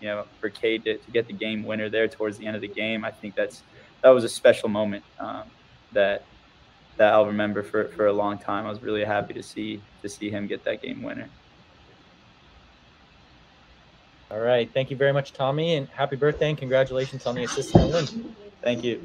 you 0.00 0.08
know, 0.08 0.24
for 0.40 0.50
Cade 0.50 0.84
to, 0.84 0.98
to, 0.98 1.10
get 1.12 1.28
the 1.28 1.32
game 1.32 1.62
winner 1.62 1.88
there 1.88 2.08
towards 2.08 2.36
the 2.36 2.46
end 2.46 2.56
of 2.56 2.62
the 2.62 2.68
game, 2.68 3.04
I 3.04 3.12
think 3.12 3.36
that's 3.36 3.62
that 4.02 4.10
was 4.10 4.24
a 4.24 4.28
special 4.28 4.68
moment 4.68 5.04
um, 5.18 5.44
that 5.92 6.24
that 6.96 7.14
I'll 7.14 7.26
remember 7.26 7.62
for, 7.62 7.88
for 7.88 8.06
a 8.06 8.12
long 8.12 8.38
time. 8.38 8.66
I 8.66 8.70
was 8.70 8.82
really 8.82 9.04
happy 9.04 9.34
to 9.34 9.42
see 9.42 9.80
to 10.02 10.08
see 10.08 10.30
him 10.30 10.46
get 10.46 10.64
that 10.64 10.82
game 10.82 11.02
winner. 11.02 11.28
All 14.30 14.40
right. 14.40 14.70
Thank 14.72 14.90
you 14.90 14.96
very 14.96 15.12
much, 15.12 15.32
Tommy, 15.32 15.76
and 15.76 15.88
happy 15.88 16.16
birthday 16.16 16.48
and 16.48 16.56
congratulations 16.56 17.26
on 17.26 17.34
the 17.34 17.44
assist 17.44 17.74
and 17.74 17.92
win. 17.92 18.34
Thank 18.62 18.82
you. 18.82 19.04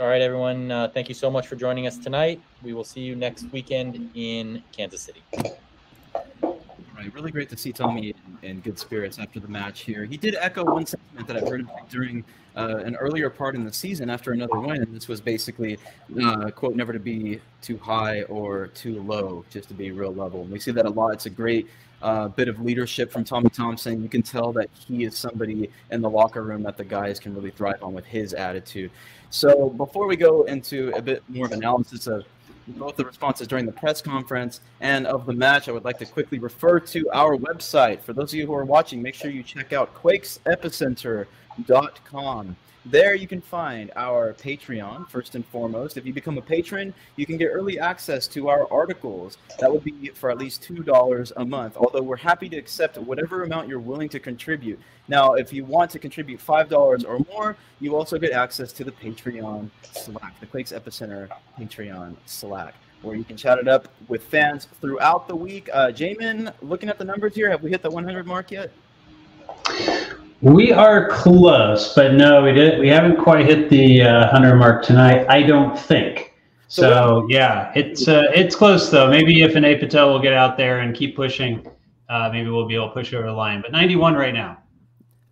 All 0.00 0.06
right, 0.06 0.20
everyone. 0.20 0.70
Uh, 0.70 0.88
thank 0.88 1.08
you 1.08 1.14
so 1.14 1.30
much 1.30 1.46
for 1.46 1.54
joining 1.54 1.86
us 1.86 1.98
tonight. 1.98 2.40
We 2.62 2.72
will 2.72 2.84
see 2.84 3.00
you 3.00 3.14
next 3.14 3.46
weekend 3.52 4.10
in 4.14 4.62
Kansas 4.72 5.02
City. 5.02 5.22
Right, 6.98 7.14
really 7.14 7.30
great 7.30 7.48
to 7.50 7.56
see 7.56 7.70
Tommy 7.70 8.12
in, 8.42 8.48
in 8.50 8.60
good 8.60 8.76
spirits 8.76 9.20
after 9.20 9.38
the 9.38 9.46
match 9.46 9.82
here. 9.82 10.04
He 10.04 10.16
did 10.16 10.34
echo 10.34 10.64
one 10.64 10.84
sentiment 10.84 11.28
that 11.28 11.36
I've 11.36 11.48
heard 11.48 11.64
during 11.88 12.24
uh, 12.56 12.78
an 12.78 12.96
earlier 12.96 13.30
part 13.30 13.54
in 13.54 13.64
the 13.64 13.72
season 13.72 14.10
after 14.10 14.32
another 14.32 14.58
win. 14.58 14.82
And 14.82 14.92
this 14.92 15.06
was 15.06 15.20
basically, 15.20 15.78
uh, 16.20 16.50
quote, 16.50 16.74
never 16.74 16.92
to 16.92 16.98
be 16.98 17.40
too 17.62 17.78
high 17.78 18.22
or 18.22 18.66
too 18.66 19.00
low, 19.02 19.44
just 19.48 19.68
to 19.68 19.74
be 19.74 19.92
real 19.92 20.12
level. 20.12 20.42
And 20.42 20.50
we 20.50 20.58
see 20.58 20.72
that 20.72 20.86
a 20.86 20.90
lot. 20.90 21.12
It's 21.12 21.26
a 21.26 21.30
great 21.30 21.68
uh, 22.02 22.26
bit 22.28 22.48
of 22.48 22.60
leadership 22.60 23.12
from 23.12 23.22
Tommy 23.22 23.50
Thompson. 23.50 24.02
You 24.02 24.08
can 24.08 24.22
tell 24.22 24.52
that 24.54 24.68
he 24.74 25.04
is 25.04 25.16
somebody 25.16 25.70
in 25.92 26.00
the 26.00 26.10
locker 26.10 26.42
room 26.42 26.64
that 26.64 26.76
the 26.76 26.84
guys 26.84 27.20
can 27.20 27.32
really 27.32 27.52
thrive 27.52 27.80
on 27.80 27.94
with 27.94 28.06
his 28.06 28.34
attitude. 28.34 28.90
So 29.30 29.70
before 29.70 30.08
we 30.08 30.16
go 30.16 30.42
into 30.44 30.92
a 30.96 31.02
bit 31.02 31.22
more 31.28 31.46
of 31.46 31.52
analysis 31.52 32.08
of 32.08 32.24
both 32.76 32.96
the 32.96 33.04
responses 33.04 33.46
during 33.46 33.66
the 33.66 33.72
press 33.72 34.02
conference 34.02 34.60
and 34.80 35.06
of 35.06 35.26
the 35.26 35.32
match, 35.32 35.68
I 35.68 35.72
would 35.72 35.84
like 35.84 35.98
to 35.98 36.06
quickly 36.06 36.38
refer 36.38 36.80
to 36.80 37.10
our 37.12 37.36
website. 37.36 38.00
For 38.02 38.12
those 38.12 38.32
of 38.32 38.38
you 38.38 38.46
who 38.46 38.54
are 38.54 38.64
watching, 38.64 39.02
make 39.02 39.14
sure 39.14 39.30
you 39.30 39.42
check 39.42 39.72
out 39.72 39.94
quakesepicenter.com. 41.58 42.56
There 42.86 43.14
you 43.14 43.26
can 43.26 43.42
find 43.42 43.90
our 43.96 44.32
Patreon, 44.34 45.10
first 45.10 45.34
and 45.34 45.44
foremost. 45.46 45.98
If 45.98 46.06
you 46.06 46.14
become 46.14 46.38
a 46.38 46.42
patron, 46.42 46.94
you 47.16 47.26
can 47.26 47.36
get 47.36 47.48
early 47.48 47.78
access 47.78 48.26
to 48.28 48.48
our 48.48 48.70
articles. 48.72 49.36
That 49.58 49.70
would 49.70 49.84
be 49.84 50.08
for 50.14 50.30
at 50.30 50.38
least 50.38 50.62
$2 50.62 51.32
a 51.36 51.44
month, 51.44 51.76
although 51.76 52.00
we're 52.00 52.16
happy 52.16 52.48
to 52.48 52.56
accept 52.56 52.96
whatever 52.96 53.42
amount 53.42 53.68
you're 53.68 53.78
willing 53.78 54.08
to 54.10 54.20
contribute. 54.20 54.80
Now, 55.06 55.34
if 55.34 55.52
you 55.52 55.66
want 55.66 55.90
to 55.90 55.98
contribute 55.98 56.40
$5 56.40 57.04
or 57.06 57.18
more, 57.30 57.56
you 57.80 57.94
also 57.94 58.18
get 58.18 58.32
access 58.32 58.72
to 58.74 58.84
the 58.84 58.92
Patreon 58.92 59.68
Slack, 59.92 60.40
the 60.40 60.46
Quakes 60.46 60.72
Epicenter 60.72 61.28
Patreon 61.58 62.16
Slack 62.26 62.74
where 63.02 63.14
you 63.14 63.22
can 63.22 63.36
chat 63.36 63.58
it 63.58 63.68
up 63.68 63.86
with 64.08 64.24
fans 64.24 64.66
throughout 64.80 65.28
the 65.28 65.36
week. 65.36 65.68
Uh, 65.72 65.86
Jamon, 65.86 66.52
looking 66.62 66.88
at 66.88 66.98
the 66.98 67.04
numbers 67.04 67.32
here, 67.32 67.48
have 67.48 67.62
we 67.62 67.70
hit 67.70 67.80
the 67.80 67.90
100 67.90 68.26
mark 68.26 68.50
yet? 68.50 68.72
We 70.40 70.70
are 70.70 71.08
close, 71.08 71.94
but 71.94 72.14
no, 72.14 72.42
we 72.42 72.52
did. 72.52 72.78
We 72.78 72.88
haven't 72.88 73.16
quite 73.16 73.44
hit 73.44 73.68
the 73.70 74.02
uh, 74.02 74.28
hundred 74.28 74.54
mark 74.56 74.84
tonight. 74.84 75.26
I 75.28 75.42
don't 75.42 75.76
think. 75.76 76.34
So, 76.68 76.82
so 76.82 77.26
yeah, 77.28 77.72
it's 77.74 78.06
uh, 78.06 78.26
it's 78.32 78.54
close 78.54 78.90
though. 78.90 79.10
Maybe 79.10 79.42
if 79.42 79.56
an 79.56 79.64
Patel 79.64 80.12
will 80.12 80.20
get 80.20 80.34
out 80.34 80.56
there 80.56 80.80
and 80.80 80.94
keep 80.94 81.16
pushing, 81.16 81.66
uh, 82.08 82.30
maybe 82.32 82.50
we'll 82.50 82.68
be 82.68 82.76
able 82.76 82.88
to 82.88 82.94
push 82.94 83.12
over 83.14 83.26
the 83.26 83.32
line. 83.32 83.62
But 83.62 83.72
91 83.72 84.14
right 84.14 84.34
now. 84.34 84.58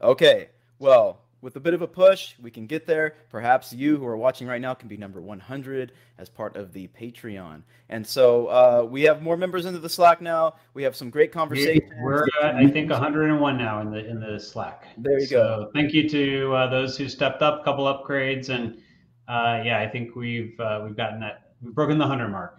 Okay. 0.03 0.49
Well, 0.79 1.21
with 1.47 1.55
a 1.55 1.61
bit 1.61 1.75
of 1.75 1.81
a 1.81 1.87
push, 1.87 2.35
we 2.43 2.51
can 2.51 2.67
get 2.67 2.89
there. 2.89 3.15
Perhaps 3.31 3.73
you 3.73 3.97
who 3.97 4.05
are 4.05 4.17
watching 4.17 4.49
right 4.49 4.61
now 4.61 4.75
can 4.75 4.89
be 4.89 4.97
number 4.97 5.21
100 5.21 5.93
as 6.19 6.29
part 6.29 6.57
of 6.57 6.73
the 6.73 6.89
Patreon. 7.01 7.63
And 7.89 8.05
so 8.05 8.49
uh, 8.49 8.85
we 8.85 9.03
have 9.03 9.23
more 9.23 9.37
members 9.37 9.65
into 9.65 9.79
the 9.79 9.89
Slack 9.89 10.21
now. 10.21 10.57
We 10.75 10.83
have 10.83 10.97
some 10.97 11.09
great 11.09 11.31
conversations. 11.31 11.89
We're 12.03 12.27
at, 12.43 12.57
I 12.57 12.67
think 12.67 12.91
101 12.91 13.57
now 13.57 13.81
in 13.81 13.93
the 13.93 14.05
in 14.05 14.19
the 14.19 14.41
Slack. 14.41 14.89
There 14.99 15.21
you 15.21 15.27
so 15.27 15.37
go. 15.37 15.71
Thank 15.73 15.93
you 15.95 16.09
to 16.09 16.53
uh, 16.53 16.69
those 16.69 16.99
who 16.99 17.09
stepped 17.09 17.43
up, 17.43 17.61
a 17.61 17.65
couple 17.65 17.85
upgrades, 17.85 18.49
and 18.49 18.79
uh, 19.29 19.63
yeah, 19.65 19.79
I 19.79 19.89
think 19.89 20.17
we've 20.17 20.59
uh, 20.59 20.81
we've 20.83 20.97
gotten 20.97 21.21
that 21.21 21.53
we've 21.63 21.73
broken 21.73 21.97
the 21.97 22.09
100 22.09 22.29
mark. 22.29 22.59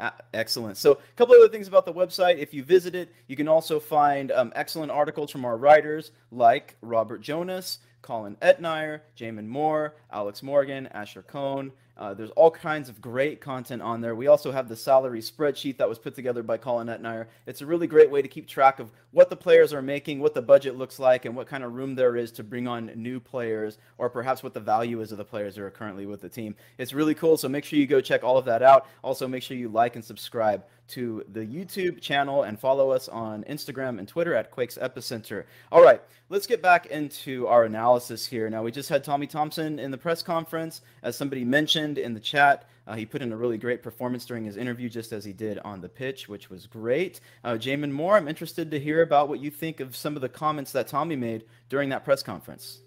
Ah, 0.00 0.12
excellent. 0.32 0.76
So, 0.76 0.94
a 0.94 1.14
couple 1.14 1.36
other 1.36 1.48
things 1.48 1.68
about 1.68 1.86
the 1.86 1.94
website. 1.94 2.38
If 2.38 2.52
you 2.52 2.64
visit 2.64 2.96
it, 2.96 3.12
you 3.28 3.36
can 3.36 3.46
also 3.46 3.78
find 3.78 4.32
um, 4.32 4.52
excellent 4.56 4.90
articles 4.90 5.30
from 5.30 5.44
our 5.44 5.56
writers 5.56 6.10
like 6.32 6.74
Robert 6.82 7.20
Jonas, 7.20 7.78
Colin 8.04 8.36
Etnier, 8.42 9.00
Jamon 9.16 9.46
Moore, 9.46 9.94
Alex 10.12 10.42
Morgan, 10.42 10.86
Asher 10.88 11.22
Cohn. 11.22 11.72
Uh, 11.96 12.12
there's 12.12 12.30
all 12.30 12.50
kinds 12.50 12.88
of 12.88 13.00
great 13.00 13.40
content 13.40 13.80
on 13.80 14.00
there. 14.00 14.14
We 14.14 14.26
also 14.26 14.50
have 14.52 14.68
the 14.68 14.76
salary 14.76 15.20
spreadsheet 15.20 15.78
that 15.78 15.88
was 15.88 15.98
put 15.98 16.14
together 16.14 16.42
by 16.42 16.58
Colin 16.58 16.88
Etnier. 16.88 17.26
It's 17.46 17.62
a 17.62 17.66
really 17.66 17.86
great 17.86 18.10
way 18.10 18.20
to 18.20 18.28
keep 18.28 18.46
track 18.46 18.78
of 18.78 18.90
what 19.12 19.30
the 19.30 19.36
players 19.36 19.72
are 19.72 19.80
making, 19.80 20.20
what 20.20 20.34
the 20.34 20.42
budget 20.42 20.76
looks 20.76 20.98
like, 20.98 21.24
and 21.24 21.34
what 21.34 21.46
kind 21.46 21.64
of 21.64 21.72
room 21.72 21.94
there 21.94 22.16
is 22.16 22.30
to 22.32 22.44
bring 22.44 22.68
on 22.68 22.90
new 22.96 23.20
players, 23.20 23.78
or 23.96 24.10
perhaps 24.10 24.42
what 24.42 24.54
the 24.54 24.60
value 24.60 25.00
is 25.00 25.12
of 25.12 25.18
the 25.18 25.24
players 25.24 25.54
that 25.54 25.62
are 25.62 25.70
currently 25.70 26.04
with 26.04 26.20
the 26.20 26.28
team. 26.28 26.56
It's 26.76 26.92
really 26.92 27.14
cool, 27.14 27.36
so 27.36 27.48
make 27.48 27.64
sure 27.64 27.78
you 27.78 27.86
go 27.86 28.00
check 28.00 28.22
all 28.22 28.36
of 28.36 28.44
that 28.44 28.62
out. 28.62 28.86
Also, 29.02 29.26
make 29.26 29.42
sure 29.42 29.56
you 29.56 29.68
like 29.68 29.94
and 29.94 30.04
subscribe 30.04 30.64
to 30.88 31.24
the 31.32 31.40
YouTube 31.40 32.00
channel 32.00 32.42
and 32.42 32.58
follow 32.58 32.90
us 32.90 33.08
on 33.08 33.44
Instagram 33.44 33.98
and 33.98 34.06
Twitter 34.06 34.34
at 34.34 34.50
Quakes 34.50 34.78
Epicenter. 34.80 35.44
All 35.72 35.82
right, 35.82 36.02
let's 36.28 36.46
get 36.46 36.62
back 36.62 36.86
into 36.86 37.46
our 37.46 37.64
analysis 37.64 38.26
here. 38.26 38.48
Now, 38.50 38.62
we 38.62 38.70
just 38.70 38.88
had 38.88 39.02
Tommy 39.02 39.26
Thompson 39.26 39.78
in 39.78 39.90
the 39.90 39.98
press 39.98 40.22
conference. 40.22 40.82
As 41.02 41.16
somebody 41.16 41.44
mentioned 41.44 41.98
in 41.98 42.14
the 42.14 42.20
chat, 42.20 42.68
uh, 42.86 42.94
he 42.94 43.06
put 43.06 43.22
in 43.22 43.32
a 43.32 43.36
really 43.36 43.56
great 43.56 43.82
performance 43.82 44.26
during 44.26 44.44
his 44.44 44.56
interview, 44.56 44.88
just 44.88 45.12
as 45.12 45.24
he 45.24 45.32
did 45.32 45.58
on 45.60 45.80
the 45.80 45.88
pitch, 45.88 46.28
which 46.28 46.50
was 46.50 46.66
great. 46.66 47.20
Uh, 47.42 47.52
Jamon 47.52 47.90
Moore, 47.90 48.16
I'm 48.16 48.28
interested 48.28 48.70
to 48.70 48.78
hear 48.78 49.02
about 49.02 49.28
what 49.28 49.40
you 49.40 49.50
think 49.50 49.80
of 49.80 49.96
some 49.96 50.16
of 50.16 50.22
the 50.22 50.28
comments 50.28 50.72
that 50.72 50.86
Tommy 50.86 51.16
made 51.16 51.44
during 51.68 51.88
that 51.88 52.04
press 52.04 52.22
conference. 52.22 52.80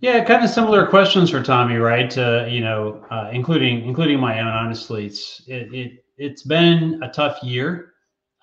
Yeah, 0.00 0.22
kind 0.24 0.44
of 0.44 0.50
similar 0.50 0.86
questions 0.86 1.30
for 1.30 1.42
Tommy, 1.42 1.76
right? 1.76 2.16
Uh, 2.16 2.46
you 2.48 2.60
know, 2.60 3.04
uh, 3.10 3.30
including 3.32 3.84
including 3.86 4.20
my 4.20 4.40
own. 4.40 4.48
Honestly, 4.48 5.06
it's 5.06 5.42
it, 5.46 5.72
it 5.72 6.03
it's 6.16 6.42
been 6.42 7.02
a 7.02 7.10
tough 7.10 7.42
year 7.42 7.92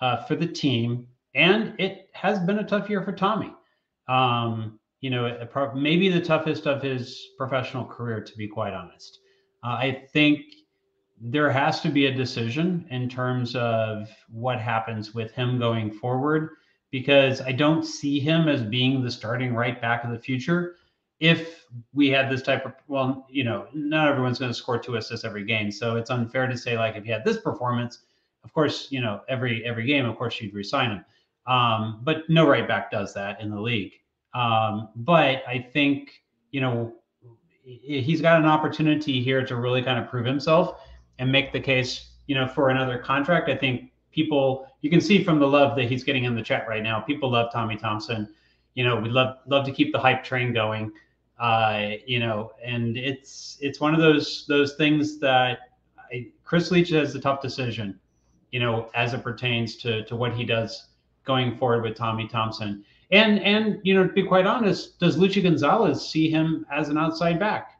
uh, 0.00 0.24
for 0.24 0.36
the 0.36 0.46
team, 0.46 1.06
and 1.34 1.74
it 1.78 2.10
has 2.12 2.38
been 2.40 2.58
a 2.58 2.66
tough 2.66 2.90
year 2.90 3.02
for 3.02 3.12
Tommy. 3.12 3.52
Um, 4.08 4.78
you 5.00 5.10
know, 5.10 5.48
maybe 5.74 6.08
the 6.08 6.20
toughest 6.20 6.66
of 6.66 6.82
his 6.82 7.28
professional 7.36 7.84
career, 7.84 8.20
to 8.20 8.36
be 8.36 8.46
quite 8.46 8.72
honest. 8.72 9.18
Uh, 9.64 9.70
I 9.70 10.06
think 10.12 10.40
there 11.20 11.50
has 11.50 11.80
to 11.80 11.88
be 11.88 12.06
a 12.06 12.14
decision 12.14 12.86
in 12.90 13.08
terms 13.08 13.54
of 13.56 14.08
what 14.28 14.60
happens 14.60 15.14
with 15.14 15.32
him 15.32 15.58
going 15.58 15.90
forward, 15.90 16.50
because 16.90 17.40
I 17.40 17.52
don't 17.52 17.84
see 17.84 18.20
him 18.20 18.48
as 18.48 18.62
being 18.62 19.02
the 19.02 19.10
starting 19.10 19.54
right 19.54 19.80
back 19.80 20.04
of 20.04 20.10
the 20.10 20.18
future. 20.18 20.76
If 21.22 21.66
we 21.94 22.08
had 22.08 22.28
this 22.28 22.42
type 22.42 22.66
of, 22.66 22.72
well, 22.88 23.28
you 23.30 23.44
know, 23.44 23.68
not 23.72 24.08
everyone's 24.08 24.40
going 24.40 24.50
to 24.50 24.54
score 24.54 24.76
two 24.76 24.96
assists 24.96 25.24
every 25.24 25.44
game, 25.44 25.70
so 25.70 25.94
it's 25.94 26.10
unfair 26.10 26.48
to 26.48 26.58
say 26.58 26.76
like 26.76 26.96
if 26.96 27.04
he 27.04 27.10
had 27.12 27.24
this 27.24 27.38
performance, 27.38 28.00
of 28.42 28.52
course, 28.52 28.88
you 28.90 29.00
know, 29.00 29.20
every 29.28 29.64
every 29.64 29.86
game, 29.86 30.04
of 30.04 30.16
course, 30.18 30.40
you'd 30.40 30.52
resign 30.52 30.90
him. 30.90 31.04
Um, 31.46 32.00
but 32.02 32.28
no 32.28 32.44
right 32.48 32.66
back 32.66 32.90
does 32.90 33.14
that 33.14 33.40
in 33.40 33.50
the 33.50 33.60
league. 33.60 33.92
Um, 34.34 34.88
but 34.96 35.44
I 35.46 35.64
think 35.72 36.22
you 36.50 36.60
know 36.60 36.92
he's 37.64 38.20
got 38.20 38.40
an 38.40 38.46
opportunity 38.46 39.22
here 39.22 39.46
to 39.46 39.54
really 39.54 39.82
kind 39.82 40.02
of 40.02 40.10
prove 40.10 40.26
himself 40.26 40.80
and 41.20 41.30
make 41.30 41.52
the 41.52 41.60
case, 41.60 42.14
you 42.26 42.34
know, 42.34 42.48
for 42.48 42.70
another 42.70 42.98
contract. 42.98 43.48
I 43.48 43.56
think 43.56 43.92
people 44.10 44.66
you 44.80 44.90
can 44.90 45.00
see 45.00 45.22
from 45.22 45.38
the 45.38 45.46
love 45.46 45.76
that 45.76 45.84
he's 45.84 46.02
getting 46.02 46.24
in 46.24 46.34
the 46.34 46.42
chat 46.42 46.66
right 46.68 46.82
now. 46.82 47.00
People 47.00 47.30
love 47.30 47.52
Tommy 47.52 47.76
Thompson. 47.76 48.28
You 48.74 48.84
know, 48.84 48.96
we 48.96 49.08
love 49.08 49.36
love 49.46 49.64
to 49.66 49.72
keep 49.72 49.92
the 49.92 50.00
hype 50.00 50.24
train 50.24 50.52
going. 50.52 50.92
Uh, 51.42 51.96
you 52.06 52.20
know, 52.20 52.52
and 52.64 52.96
it's 52.96 53.58
it's 53.60 53.80
one 53.80 53.94
of 53.94 54.00
those 54.00 54.46
those 54.46 54.76
things 54.76 55.18
that 55.18 55.58
I, 56.12 56.28
Chris 56.44 56.70
Leitch 56.70 56.90
has 56.90 57.16
a 57.16 57.20
tough 57.20 57.42
decision. 57.42 57.98
You 58.52 58.60
know, 58.60 58.90
as 58.94 59.12
it 59.12 59.24
pertains 59.24 59.74
to 59.78 60.04
to 60.04 60.14
what 60.14 60.34
he 60.34 60.44
does 60.44 60.86
going 61.24 61.58
forward 61.58 61.82
with 61.82 61.96
Tommy 61.96 62.28
Thompson. 62.28 62.84
And 63.10 63.40
and 63.40 63.80
you 63.82 63.92
know, 63.92 64.06
to 64.06 64.12
be 64.12 64.22
quite 64.22 64.46
honest, 64.46 65.00
does 65.00 65.16
Luchi 65.16 65.42
Gonzalez 65.42 66.08
see 66.08 66.30
him 66.30 66.64
as 66.70 66.88
an 66.88 66.96
outside 66.96 67.40
back, 67.40 67.72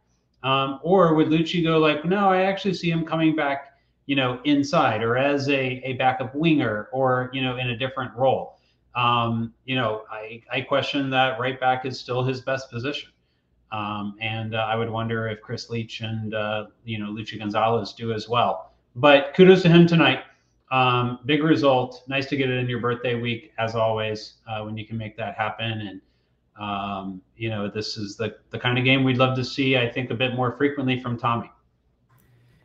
um, 0.42 0.80
or 0.82 1.14
would 1.14 1.28
Luchi 1.28 1.62
go 1.62 1.78
like, 1.78 2.04
no, 2.04 2.30
I 2.30 2.42
actually 2.42 2.74
see 2.74 2.90
him 2.90 3.04
coming 3.04 3.36
back, 3.36 3.74
you 4.06 4.16
know, 4.16 4.40
inside 4.42 5.04
or 5.04 5.16
as 5.16 5.48
a 5.48 5.80
a 5.84 5.92
backup 5.92 6.34
winger 6.34 6.88
or 6.92 7.30
you 7.32 7.40
know 7.42 7.58
in 7.58 7.70
a 7.70 7.76
different 7.76 8.12
role. 8.16 8.58
Um, 8.96 9.54
you 9.66 9.76
know, 9.76 10.02
I 10.10 10.42
I 10.52 10.62
question 10.62 11.10
that 11.10 11.38
right 11.38 11.60
back 11.60 11.86
is 11.86 12.00
still 12.00 12.24
his 12.24 12.40
best 12.40 12.68
position. 12.68 13.12
Um, 13.72 14.16
and 14.20 14.54
uh, 14.54 14.58
I 14.58 14.76
would 14.76 14.90
wonder 14.90 15.28
if 15.28 15.40
Chris 15.40 15.70
Leitch 15.70 16.02
and 16.02 16.34
uh, 16.34 16.66
you 16.84 16.98
know 16.98 17.10
Luchi 17.10 17.38
Gonzalez 17.38 17.94
do 17.94 18.12
as 18.12 18.28
well. 18.28 18.72
But 18.94 19.32
kudos 19.34 19.62
to 19.62 19.68
him 19.68 19.86
tonight. 19.86 20.24
Um, 20.70 21.18
big 21.26 21.42
result. 21.42 22.02
Nice 22.06 22.26
to 22.28 22.36
get 22.36 22.50
it 22.50 22.58
in 22.58 22.68
your 22.68 22.80
birthday 22.80 23.14
week, 23.14 23.52
as 23.58 23.74
always, 23.74 24.34
uh, 24.46 24.62
when 24.62 24.76
you 24.76 24.86
can 24.86 24.96
make 24.96 25.16
that 25.16 25.34
happen. 25.36 25.80
And 25.80 26.00
um, 26.62 27.22
you 27.36 27.48
know, 27.48 27.68
this 27.68 27.96
is 27.96 28.16
the 28.16 28.36
the 28.50 28.58
kind 28.58 28.78
of 28.78 28.84
game 28.84 29.04
we'd 29.04 29.16
love 29.18 29.36
to 29.36 29.44
see. 29.44 29.76
I 29.76 29.90
think 29.90 30.10
a 30.10 30.14
bit 30.14 30.34
more 30.34 30.52
frequently 30.52 31.00
from 31.00 31.18
Tommy. 31.18 31.50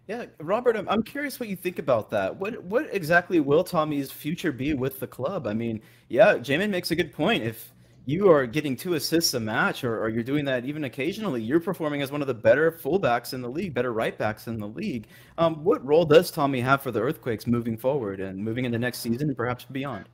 Yeah, 0.07 0.25
Robert, 0.39 0.77
I'm, 0.77 0.87
I'm 0.87 1.03
curious 1.03 1.37
what 1.37 1.49
you 1.49 1.57
think 1.57 1.79
about 1.79 2.09
that. 2.11 2.35
What 2.35 2.63
what 2.63 2.87
exactly 2.93 3.39
will 3.39 3.63
Tommy's 3.63 4.11
future 4.11 4.51
be 4.51 4.73
with 4.73 4.99
the 4.99 5.07
club? 5.07 5.47
I 5.47 5.53
mean, 5.53 5.81
yeah, 6.09 6.35
Jamon 6.35 6.69
makes 6.69 6.91
a 6.91 6.95
good 6.95 7.13
point. 7.13 7.43
If 7.43 7.73
you 8.07 8.31
are 8.31 8.47
getting 8.47 8.77
two 8.77 8.93
assists 8.93 9.33
a 9.33 9.39
match, 9.39 9.83
or, 9.83 10.01
or, 10.01 10.07
you're 10.07 10.23
doing 10.23 10.45
that 10.45 10.63
even 10.63 10.85
occasionally, 10.85 11.41
you're 11.41 11.59
performing 11.59 12.01
as 12.01 12.09
one 12.09 12.21
of 12.21 12.27
the 12.27 12.33
better 12.33 12.71
fullbacks 12.71 13.33
in 13.33 13.41
the 13.41 13.49
league, 13.49 13.73
better 13.73 13.91
right 13.91 14.17
backs 14.17 14.47
in 14.47 14.57
the 14.57 14.67
league. 14.67 15.07
Um, 15.37 15.61
what 15.61 15.85
role 15.85 16.05
does 16.05 16.31
Tommy 16.31 16.61
have 16.61 16.81
for 16.81 16.89
the 16.89 17.01
Earthquakes 17.01 17.45
moving 17.45 17.77
forward 17.77 18.21
and 18.21 18.39
moving 18.39 18.63
into 18.63 18.79
next 18.79 18.99
season 18.99 19.27
and 19.27 19.35
perhaps 19.35 19.65
beyond? 19.65 20.05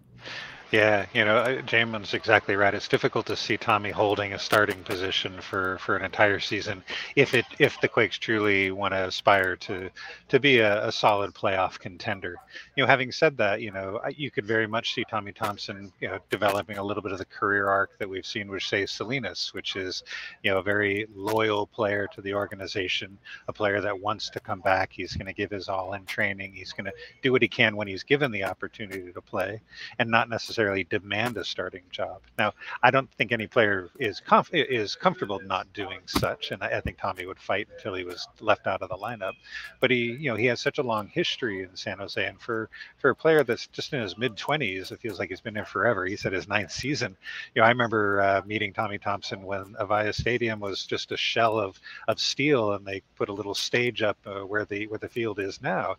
Yeah, 0.74 1.06
you 1.14 1.24
know, 1.24 1.38
uh, 1.38 1.62
Jamon's 1.62 2.16
exactly 2.16 2.56
right. 2.56 2.74
It's 2.74 2.88
difficult 2.88 3.28
to 3.28 3.36
see 3.36 3.58
Tommy 3.58 3.92
holding 3.92 4.34
a 4.34 4.40
starting 4.40 4.84
position 4.84 5.40
for, 5.40 5.78
for 5.78 5.96
an 5.96 6.04
entire 6.04 6.40
season 6.40 6.84
if 7.16 7.36
it 7.36 7.46
if 7.60 7.80
the 7.80 7.88
Quakes 7.88 8.18
truly 8.18 8.72
want 8.72 8.96
to 8.96 9.06
aspire 9.06 9.56
to 9.58 9.92
to 10.30 10.40
be 10.40 10.58
a, 10.58 10.88
a, 10.88 10.92
solid 10.92 11.36
playoff 11.36 11.78
contender. 11.78 12.38
You 12.76 12.82
know, 12.82 12.88
having 12.88 13.12
said 13.12 13.38
that, 13.38 13.62
you 13.62 13.70
know, 13.70 14.02
you 14.18 14.32
could 14.32 14.48
very 14.48 14.66
much 14.66 14.96
see 14.96 15.04
Tommy 15.08 15.32
Thompson, 15.32 15.94
you 16.00 16.08
know, 16.08 16.18
developing 16.32 16.80
a 16.80 16.84
little 16.84 17.04
bit 17.04 17.12
of 17.12 17.20
the 17.20 17.26
career 17.26 17.68
arc 17.68 18.00
that 18.00 18.10
we've 18.10 18.26
seen 18.26 18.50
with 18.50 18.64
say 18.64 18.88
Salinas, 18.88 19.54
which 19.54 19.76
is, 19.76 20.02
you 20.42 20.50
know, 20.50 20.58
a 20.58 20.64
very 20.64 21.06
loyal 21.14 21.68
player 21.68 22.10
to 22.16 22.22
the 22.24 22.34
organization, 22.34 23.16
a 23.48 23.54
player 23.54 23.80
that 23.80 24.00
wants 24.00 24.32
to 24.32 24.40
come 24.40 24.62
back. 24.62 24.90
He's 24.92 25.14
going 25.14 25.28
to 25.28 25.34
give 25.34 25.52
his 25.52 25.70
all 25.70 25.94
in 25.94 26.04
training. 26.06 26.54
He's 26.54 26.74
going 26.74 26.86
to 26.86 26.94
do 27.22 27.32
what 27.32 27.44
he 27.44 27.48
can 27.48 27.76
when 27.76 27.88
he's 27.88 28.02
given 28.02 28.32
the 28.32 28.46
opportunity 28.46 29.12
to 29.12 29.22
play, 29.22 29.62
and 30.00 30.10
not 30.10 30.30
necessarily 30.30 30.63
necessarily 30.64 30.86
demand 30.86 31.38
a 31.38 31.44
starting 31.44 31.84
job. 31.92 32.22
Now, 32.38 32.54
I 32.82 32.90
don't 32.90 33.12
think 33.14 33.32
any 33.32 33.48
player 33.48 33.90
is 34.00 34.22
comf- 34.26 34.54
is 34.54 34.96
comfortable 34.96 35.40
not 35.40 35.72
doing 35.74 36.00
such, 36.06 36.52
and 36.52 36.64
I, 36.64 36.78
I, 36.78 36.82
think 36.82 36.98
Tommy 36.98 37.26
would 37.26 37.40
fight 37.40 37.68
until 37.76 37.96
he 37.96 38.06
was 38.06 38.28
left 38.40 38.66
out 38.66 38.82
of 38.82 38.90
the 38.90 38.96
lineup. 38.96 39.34
But 39.82 39.92
he, 39.92 40.14
you 40.14 40.30
know, 40.30 40.38
he 40.38 40.46
has 40.46 40.62
such 40.62 40.78
a 40.78 40.84
long 40.84 41.08
history 41.08 41.64
in 41.64 41.76
San 41.76 41.98
Jose, 41.98 42.24
and 42.26 42.40
for 42.40 42.70
for 42.98 43.10
a 43.10 43.16
player 43.16 43.44
that's 43.44 43.68
just 43.68 43.92
in 43.94 44.02
his 44.02 44.18
mid 44.18 44.38
twenties, 44.38 44.92
it 44.92 45.02
feels 45.02 45.20
like 45.20 45.30
he's 45.30 45.42
been 45.42 45.54
there 45.54 45.66
forever. 45.66 46.06
He 46.06 46.16
said 46.16 46.32
his 46.32 46.48
ninth 46.48 46.72
season. 46.72 47.18
You 47.54 47.62
know, 47.62 47.66
I 47.66 47.70
remember 47.70 48.22
uh, 48.22 48.42
meeting 48.46 48.72
Tommy 48.72 48.98
Thompson 48.98 49.44
when 49.44 49.76
Avaya 49.80 50.14
Stadium 50.14 50.62
was 50.62 50.86
just 50.86 51.12
a 51.12 51.18
shell 51.18 51.60
of 51.60 51.80
of 52.08 52.20
steel, 52.20 52.74
and 52.74 52.86
they 52.86 53.02
put 53.16 53.30
a 53.30 53.34
little 53.34 53.56
stage 53.56 54.02
up 54.02 54.18
uh, 54.26 54.42
where 54.42 54.64
the 54.64 54.88
where 54.88 55.00
the 55.00 55.10
field 55.10 55.40
is 55.40 55.62
now, 55.62 55.98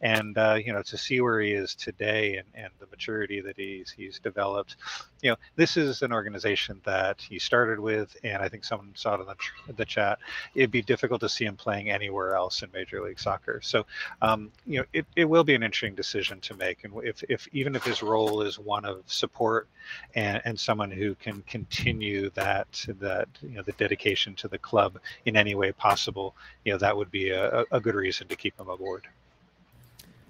and 0.00 0.38
uh, 0.38 0.58
you 0.64 0.72
know, 0.72 0.82
to 0.82 0.96
see 0.96 1.20
where 1.20 1.40
he 1.40 1.52
is 1.52 1.74
today 1.74 2.36
and 2.36 2.46
and 2.54 2.72
the 2.78 2.86
maturity 2.86 3.40
that 3.40 3.56
he's 3.56 3.90
he 3.90 4.05
he's 4.06 4.18
developed. 4.18 4.76
You 5.22 5.30
know, 5.30 5.36
this 5.56 5.76
is 5.76 6.02
an 6.02 6.12
organization 6.12 6.80
that 6.84 7.20
he 7.20 7.38
started 7.38 7.78
with, 7.80 8.16
and 8.22 8.42
I 8.42 8.48
think 8.48 8.64
someone 8.64 8.92
saw 8.94 9.14
it 9.14 9.20
in 9.20 9.26
the, 9.26 9.72
the 9.74 9.84
chat. 9.84 10.18
It'd 10.54 10.70
be 10.70 10.82
difficult 10.82 11.20
to 11.22 11.28
see 11.28 11.44
him 11.44 11.56
playing 11.56 11.90
anywhere 11.90 12.34
else 12.34 12.62
in 12.62 12.70
Major 12.72 13.02
League 13.02 13.18
Soccer. 13.18 13.60
So, 13.62 13.86
um, 14.22 14.50
you 14.66 14.78
know, 14.78 14.84
it, 14.92 15.06
it 15.16 15.24
will 15.24 15.44
be 15.44 15.54
an 15.54 15.62
interesting 15.62 15.94
decision 15.94 16.40
to 16.40 16.54
make. 16.54 16.84
And 16.84 16.92
if, 17.02 17.22
if 17.28 17.48
even 17.52 17.74
if 17.74 17.84
his 17.84 18.02
role 18.02 18.42
is 18.42 18.58
one 18.58 18.84
of 18.84 19.02
support 19.06 19.68
and, 20.14 20.40
and 20.44 20.58
someone 20.58 20.90
who 20.90 21.14
can 21.16 21.42
continue 21.42 22.30
that 22.30 22.86
that 23.00 23.28
you 23.42 23.50
know 23.50 23.62
the 23.62 23.72
dedication 23.72 24.34
to 24.36 24.48
the 24.48 24.58
club 24.58 24.98
in 25.24 25.36
any 25.36 25.54
way 25.54 25.72
possible, 25.72 26.34
you 26.64 26.72
know, 26.72 26.78
that 26.78 26.96
would 26.96 27.10
be 27.10 27.30
a, 27.30 27.64
a 27.72 27.80
good 27.80 27.94
reason 27.94 28.28
to 28.28 28.36
keep 28.36 28.58
him 28.58 28.68
aboard. 28.68 29.06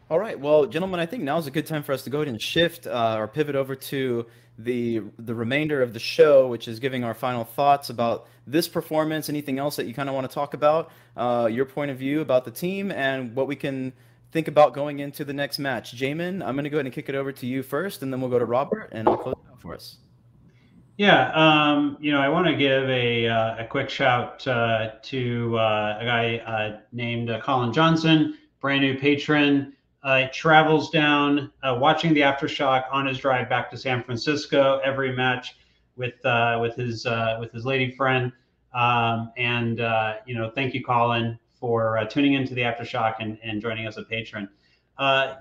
All 0.08 0.20
right, 0.20 0.38
well, 0.38 0.66
gentlemen, 0.66 1.00
I 1.00 1.06
think 1.06 1.24
now 1.24 1.36
is 1.36 1.48
a 1.48 1.50
good 1.50 1.66
time 1.66 1.82
for 1.82 1.92
us 1.92 2.04
to 2.04 2.10
go 2.10 2.18
ahead 2.18 2.28
and 2.28 2.40
shift 2.40 2.86
uh, 2.86 3.16
or 3.18 3.26
pivot 3.26 3.56
over 3.56 3.74
to 3.74 4.24
the 4.56 5.02
the 5.18 5.34
remainder 5.34 5.82
of 5.82 5.92
the 5.92 5.98
show, 5.98 6.46
which 6.46 6.68
is 6.68 6.78
giving 6.78 7.02
our 7.02 7.12
final 7.12 7.42
thoughts 7.42 7.90
about 7.90 8.28
this 8.46 8.68
performance. 8.68 9.28
Anything 9.28 9.58
else 9.58 9.74
that 9.74 9.86
you 9.86 9.94
kind 9.94 10.08
of 10.08 10.14
want 10.14 10.30
to 10.30 10.32
talk 10.32 10.54
about? 10.54 10.92
Uh, 11.16 11.48
your 11.50 11.64
point 11.64 11.90
of 11.90 11.98
view 11.98 12.20
about 12.20 12.44
the 12.44 12.52
team 12.52 12.92
and 12.92 13.34
what 13.34 13.48
we 13.48 13.56
can 13.56 13.92
think 14.30 14.46
about 14.46 14.74
going 14.74 15.00
into 15.00 15.24
the 15.24 15.32
next 15.32 15.58
match. 15.58 15.96
Jamon, 15.96 16.40
I'm 16.40 16.54
going 16.54 16.62
to 16.62 16.70
go 16.70 16.76
ahead 16.76 16.86
and 16.86 16.94
kick 16.94 17.08
it 17.08 17.16
over 17.16 17.32
to 17.32 17.46
you 17.46 17.64
first, 17.64 18.02
and 18.02 18.12
then 18.12 18.20
we'll 18.20 18.30
go 18.30 18.38
to 18.38 18.44
Robert, 18.44 18.90
and 18.92 19.08
I'll 19.08 19.16
close 19.16 19.34
it 19.34 19.50
out 19.50 19.60
for 19.60 19.74
us. 19.74 19.98
Yeah, 20.98 21.32
um, 21.32 21.96
you 22.00 22.12
know, 22.12 22.20
I 22.20 22.28
want 22.28 22.46
to 22.46 22.54
give 22.54 22.88
a, 22.88 23.26
uh, 23.26 23.64
a 23.64 23.66
quick 23.66 23.90
shout 23.90 24.46
uh, 24.46 24.92
to 25.02 25.58
uh, 25.58 25.98
a 26.00 26.04
guy 26.04 26.36
uh, 26.46 26.80
named 26.92 27.28
uh, 27.28 27.40
Colin 27.40 27.72
Johnson, 27.72 28.38
brand 28.60 28.82
new 28.82 28.96
patron 28.96 29.72
uh, 30.06 30.28
travels 30.32 30.88
down, 30.90 31.50
uh, 31.64 31.76
watching 31.80 32.14
the 32.14 32.20
aftershock 32.20 32.84
on 32.92 33.06
his 33.06 33.18
drive 33.18 33.48
back 33.48 33.68
to 33.68 33.76
San 33.76 34.04
Francisco. 34.04 34.80
Every 34.84 35.14
match 35.14 35.56
with 35.96 36.24
uh, 36.24 36.58
with 36.62 36.76
his 36.76 37.04
uh, 37.06 37.38
with 37.40 37.50
his 37.50 37.66
lady 37.66 37.90
friend, 37.90 38.32
um, 38.72 39.32
and 39.36 39.80
uh, 39.80 40.14
you 40.24 40.36
know, 40.36 40.48
thank 40.48 40.74
you, 40.74 40.84
Colin, 40.84 41.36
for 41.58 41.98
uh, 41.98 42.04
tuning 42.04 42.34
into 42.34 42.54
the 42.54 42.60
aftershock 42.60 43.16
and, 43.18 43.36
and 43.42 43.60
joining 43.60 43.88
us 43.88 43.98
as 43.98 44.04
a 44.04 44.06
patron. 44.06 44.48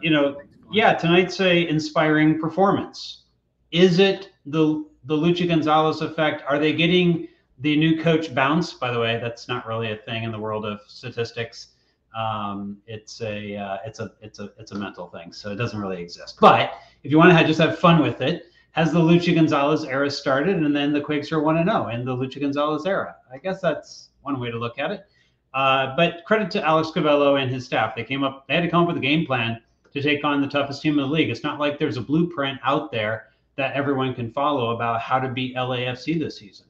you 0.01 0.09
know, 0.09 0.41
yeah, 0.71 0.95
tonight's 0.95 1.39
a 1.41 1.67
inspiring 1.67 2.39
performance. 2.39 3.25
Is 3.71 3.99
it 3.99 4.31
the 4.47 4.83
the 5.03 5.15
Luchi 5.15 5.47
Gonzalez 5.47 6.01
effect? 6.01 6.41
Are 6.47 6.57
they 6.57 6.73
getting 6.73 7.27
the 7.59 7.77
new 7.77 8.01
coach 8.01 8.33
bounce? 8.33 8.73
By 8.73 8.91
the 8.91 8.99
way, 8.99 9.19
that's 9.21 9.47
not 9.47 9.67
really 9.67 9.91
a 9.91 9.97
thing 9.97 10.23
in 10.23 10.31
the 10.31 10.39
world 10.39 10.65
of 10.65 10.79
statistics. 10.87 11.67
Um, 12.15 12.77
it's 12.87 13.21
a 13.21 13.57
uh, 13.57 13.77
it's 13.85 13.99
a 13.99 14.11
it's 14.21 14.39
a 14.39 14.51
it's 14.57 14.71
a 14.71 14.75
mental 14.75 15.07
thing, 15.09 15.33
so 15.33 15.51
it 15.51 15.55
doesn't 15.55 15.79
really 15.79 16.01
exist. 16.01 16.37
But 16.39 16.73
if 17.03 17.11
you 17.11 17.17
want 17.17 17.31
to 17.31 17.35
have, 17.35 17.45
just 17.45 17.59
have 17.59 17.77
fun 17.77 18.01
with 18.01 18.21
it, 18.21 18.45
has 18.71 18.91
the 18.91 18.99
Luchi 18.99 19.35
Gonzalez 19.35 19.83
era 19.83 20.09
started, 20.09 20.57
and 20.57 20.75
then 20.75 20.93
the 20.93 21.01
Quakes 21.01 21.31
are 21.31 21.41
one 21.41 21.55
to 21.55 21.63
zero 21.63 21.87
in 21.89 22.05
the 22.05 22.15
Luchi 22.15 22.39
Gonzalez 22.39 22.85
era? 22.85 23.15
I 23.31 23.37
guess 23.37 23.59
that's 23.61 24.09
one 24.21 24.39
way 24.39 24.49
to 24.49 24.57
look 24.57 24.79
at 24.79 24.91
it. 24.91 25.05
Uh, 25.53 25.95
but 25.95 26.25
credit 26.25 26.51
to 26.51 26.61
Alex 26.65 26.89
Covelo 26.89 27.41
and 27.41 27.49
his 27.49 27.65
staff. 27.65 27.95
They 27.95 28.03
came 28.03 28.23
up, 28.23 28.45
they 28.47 28.55
had 28.55 28.63
to 28.63 28.69
come 28.69 28.81
up 28.81 28.87
with 28.87 28.97
a 28.97 29.01
game 29.01 29.25
plan 29.25 29.61
to 29.93 30.01
take 30.01 30.25
on 30.25 30.41
the 30.41 30.47
toughest 30.47 30.81
team 30.81 30.99
in 30.99 31.05
the 31.05 31.11
league. 31.11 31.29
It's 31.29 31.43
not 31.43 31.59
like 31.59 31.79
there's 31.79 31.95
a 31.95 32.01
blueprint 32.01 32.59
out 32.63 32.91
there 32.91 33.27
that 33.55 33.73
everyone 33.73 34.13
can 34.13 34.31
follow 34.31 34.75
about 34.75 34.99
how 34.99 35.19
to 35.19 35.29
beat 35.29 35.55
LAFC 35.55 36.19
this 36.19 36.37
season. 36.37 36.65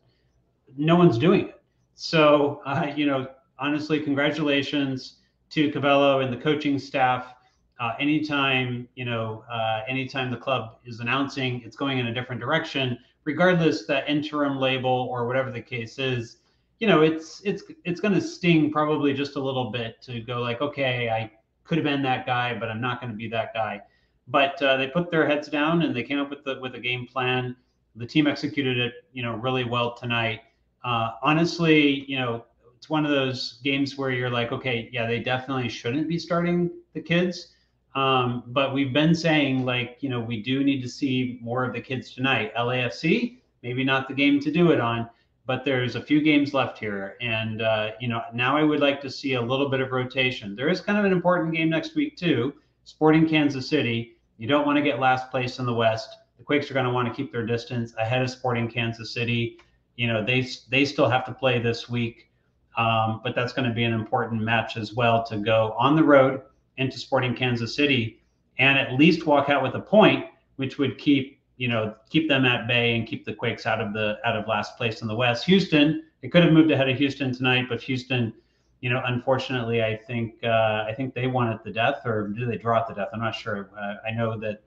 No 0.77 0.95
one's 0.95 1.17
doing 1.17 1.49
it. 1.49 1.61
So, 1.95 2.61
uh, 2.65 2.91
you 2.95 3.07
know, 3.07 3.27
honestly, 3.57 3.99
congratulations 3.99 5.17
to 5.51 5.71
Covelo 5.71 6.23
and 6.23 6.31
the 6.33 6.37
coaching 6.37 6.79
staff. 6.79 7.33
Uh, 7.79 7.91
anytime 7.99 8.87
you 8.95 9.05
know, 9.05 9.43
uh, 9.51 9.81
anytime 9.87 10.31
the 10.31 10.37
club 10.37 10.77
is 10.85 10.99
announcing 10.99 11.61
it's 11.65 11.75
going 11.75 11.99
in 11.99 12.07
a 12.07 12.13
different 12.13 12.39
direction, 12.39 12.97
regardless 13.25 13.85
the 13.85 14.09
interim 14.09 14.57
label 14.57 15.07
or 15.11 15.27
whatever 15.27 15.51
the 15.51 15.61
case 15.61 15.99
is, 15.99 16.37
you 16.79 16.87
know, 16.87 17.01
it's 17.01 17.41
it's 17.43 17.63
it's 17.83 17.99
going 17.99 18.13
to 18.13 18.21
sting 18.21 18.71
probably 18.71 19.13
just 19.13 19.35
a 19.35 19.39
little 19.39 19.71
bit 19.71 20.01
to 20.03 20.21
go 20.21 20.41
like, 20.41 20.61
okay, 20.61 21.09
I 21.09 21.31
could 21.63 21.77
have 21.77 21.85
been 21.85 22.01
that 22.03 22.25
guy, 22.25 22.57
but 22.57 22.69
I'm 22.69 22.81
not 22.81 23.01
going 23.01 23.11
to 23.11 23.17
be 23.17 23.27
that 23.29 23.53
guy. 23.53 23.81
But 24.27 24.61
uh, 24.61 24.77
they 24.77 24.87
put 24.87 25.11
their 25.11 25.27
heads 25.27 25.47
down 25.47 25.83
and 25.83 25.95
they 25.95 26.03
came 26.03 26.19
up 26.19 26.29
with 26.29 26.43
the 26.43 26.59
with 26.61 26.75
a 26.75 26.79
game 26.79 27.07
plan. 27.07 27.55
The 27.95 28.05
team 28.05 28.27
executed 28.27 28.77
it, 28.77 28.93
you 29.13 29.23
know, 29.23 29.35
really 29.35 29.63
well 29.63 29.95
tonight. 29.95 30.41
Uh, 30.83 31.11
honestly, 31.23 32.05
you 32.09 32.17
know, 32.17 32.45
it's 32.85 32.89
one 32.91 33.03
of 33.03 33.09
those 33.09 33.61
games 33.63 33.97
where 33.97 34.11
you're 34.11 34.29
like, 34.29 34.51
okay, 34.51 34.89
yeah, 34.93 35.07
they 35.07 35.17
definitely 35.17 35.69
shouldn't 35.69 36.07
be 36.07 36.19
starting 36.19 36.69
the 36.93 37.01
kids. 37.01 37.55
Um, 37.95 38.43
but 38.45 38.75
we've 38.75 38.93
been 38.93 39.15
saying, 39.15 39.65
like, 39.65 39.97
you 40.01 40.09
know, 40.09 40.19
we 40.19 40.43
do 40.43 40.63
need 40.63 40.83
to 40.83 40.87
see 40.87 41.39
more 41.41 41.65
of 41.65 41.73
the 41.73 41.81
kids 41.81 42.13
tonight. 42.13 42.53
LAFC, 42.53 43.39
maybe 43.63 43.83
not 43.83 44.07
the 44.07 44.13
game 44.13 44.39
to 44.39 44.51
do 44.51 44.69
it 44.69 44.79
on, 44.79 45.09
but 45.47 45.65
there's 45.65 45.95
a 45.95 46.01
few 46.01 46.21
games 46.21 46.53
left 46.53 46.77
here. 46.77 47.15
And, 47.21 47.63
uh, 47.63 47.93
you 47.99 48.07
know, 48.07 48.21
now 48.35 48.55
I 48.55 48.61
would 48.61 48.81
like 48.81 49.01
to 49.01 49.09
see 49.09 49.33
a 49.33 49.41
little 49.41 49.67
bit 49.67 49.79
of 49.79 49.91
rotation. 49.91 50.55
There 50.55 50.69
is 50.69 50.79
kind 50.79 50.99
of 50.99 51.05
an 51.05 51.11
important 51.11 51.55
game 51.55 51.71
next 51.71 51.95
week, 51.95 52.15
too. 52.15 52.53
Sporting 52.83 53.27
Kansas 53.27 53.67
City. 53.67 54.17
You 54.37 54.47
don't 54.47 54.67
want 54.67 54.77
to 54.77 54.83
get 54.83 54.99
last 54.99 55.31
place 55.31 55.57
in 55.57 55.65
the 55.65 55.73
West. 55.73 56.15
The 56.37 56.43
Quakes 56.43 56.69
are 56.69 56.75
going 56.75 56.85
to 56.85 56.93
want 56.93 57.07
to 57.07 57.13
keep 57.15 57.31
their 57.31 57.47
distance 57.47 57.95
ahead 57.97 58.21
of 58.21 58.29
Sporting 58.29 58.69
Kansas 58.69 59.11
City. 59.11 59.57
You 59.95 60.05
know, 60.05 60.23
they, 60.23 60.47
they 60.69 60.85
still 60.85 61.09
have 61.09 61.25
to 61.25 61.33
play 61.33 61.57
this 61.57 61.89
week. 61.89 62.29
Um, 62.77 63.21
but 63.23 63.35
that's 63.35 63.53
going 63.53 63.67
to 63.67 63.73
be 63.73 63.83
an 63.83 63.93
important 63.93 64.41
match 64.41 64.75
as 64.75 64.93
well 64.93 65.23
to 65.25 65.37
go 65.37 65.75
on 65.77 65.95
the 65.95 66.03
road 66.03 66.41
into 66.77 66.97
Sporting 66.97 67.33
Kansas 67.33 67.75
City 67.75 68.21
and 68.57 68.77
at 68.77 68.93
least 68.93 69.25
walk 69.25 69.49
out 69.49 69.63
with 69.63 69.75
a 69.75 69.79
point, 69.79 70.25
which 70.57 70.77
would 70.77 70.97
keep 70.97 71.39
you 71.57 71.69
know 71.69 71.95
keep 72.09 72.27
them 72.27 72.45
at 72.45 72.67
bay 72.67 72.95
and 72.95 73.07
keep 73.07 73.25
the 73.25 73.33
Quakes 73.33 73.65
out 73.65 73.79
of 73.79 73.93
the 73.93 74.17
out 74.25 74.35
of 74.35 74.47
last 74.47 74.77
place 74.77 75.01
in 75.01 75.07
the 75.07 75.15
West. 75.15 75.45
Houston, 75.45 76.03
they 76.21 76.27
could 76.27 76.43
have 76.43 76.53
moved 76.53 76.71
ahead 76.71 76.89
of 76.89 76.97
Houston 76.97 77.33
tonight, 77.33 77.67
but 77.69 77.81
Houston, 77.81 78.33
you 78.81 78.89
know, 78.89 79.01
unfortunately, 79.05 79.83
I 79.83 79.95
think 79.95 80.43
uh, 80.43 80.85
I 80.87 80.93
think 80.95 81.13
they 81.13 81.27
won 81.27 81.49
at 81.49 81.63
the 81.63 81.71
death, 81.71 82.01
or 82.05 82.27
did 82.27 82.49
they 82.49 82.57
draw 82.57 82.79
at 82.79 82.87
the 82.87 82.93
death? 82.93 83.09
I'm 83.13 83.21
not 83.21 83.35
sure. 83.35 83.69
Uh, 83.77 83.95
I 84.05 84.11
know 84.11 84.37
that 84.39 84.61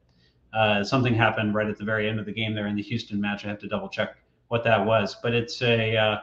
uh, 0.53 0.83
something 0.83 1.15
happened 1.15 1.55
right 1.55 1.69
at 1.69 1.77
the 1.77 1.85
very 1.85 2.09
end 2.09 2.19
of 2.19 2.27
the 2.27 2.33
game 2.33 2.55
there 2.55 2.67
in 2.67 2.77
the 2.77 2.83
Houston 2.83 3.21
match. 3.21 3.45
I 3.45 3.49
have 3.49 3.59
to 3.61 3.69
double 3.69 3.89
check 3.89 4.17
what 4.49 4.65
that 4.65 4.85
was, 4.85 5.17
but 5.23 5.35
it's 5.35 5.61
a 5.61 5.97
uh, 5.97 6.19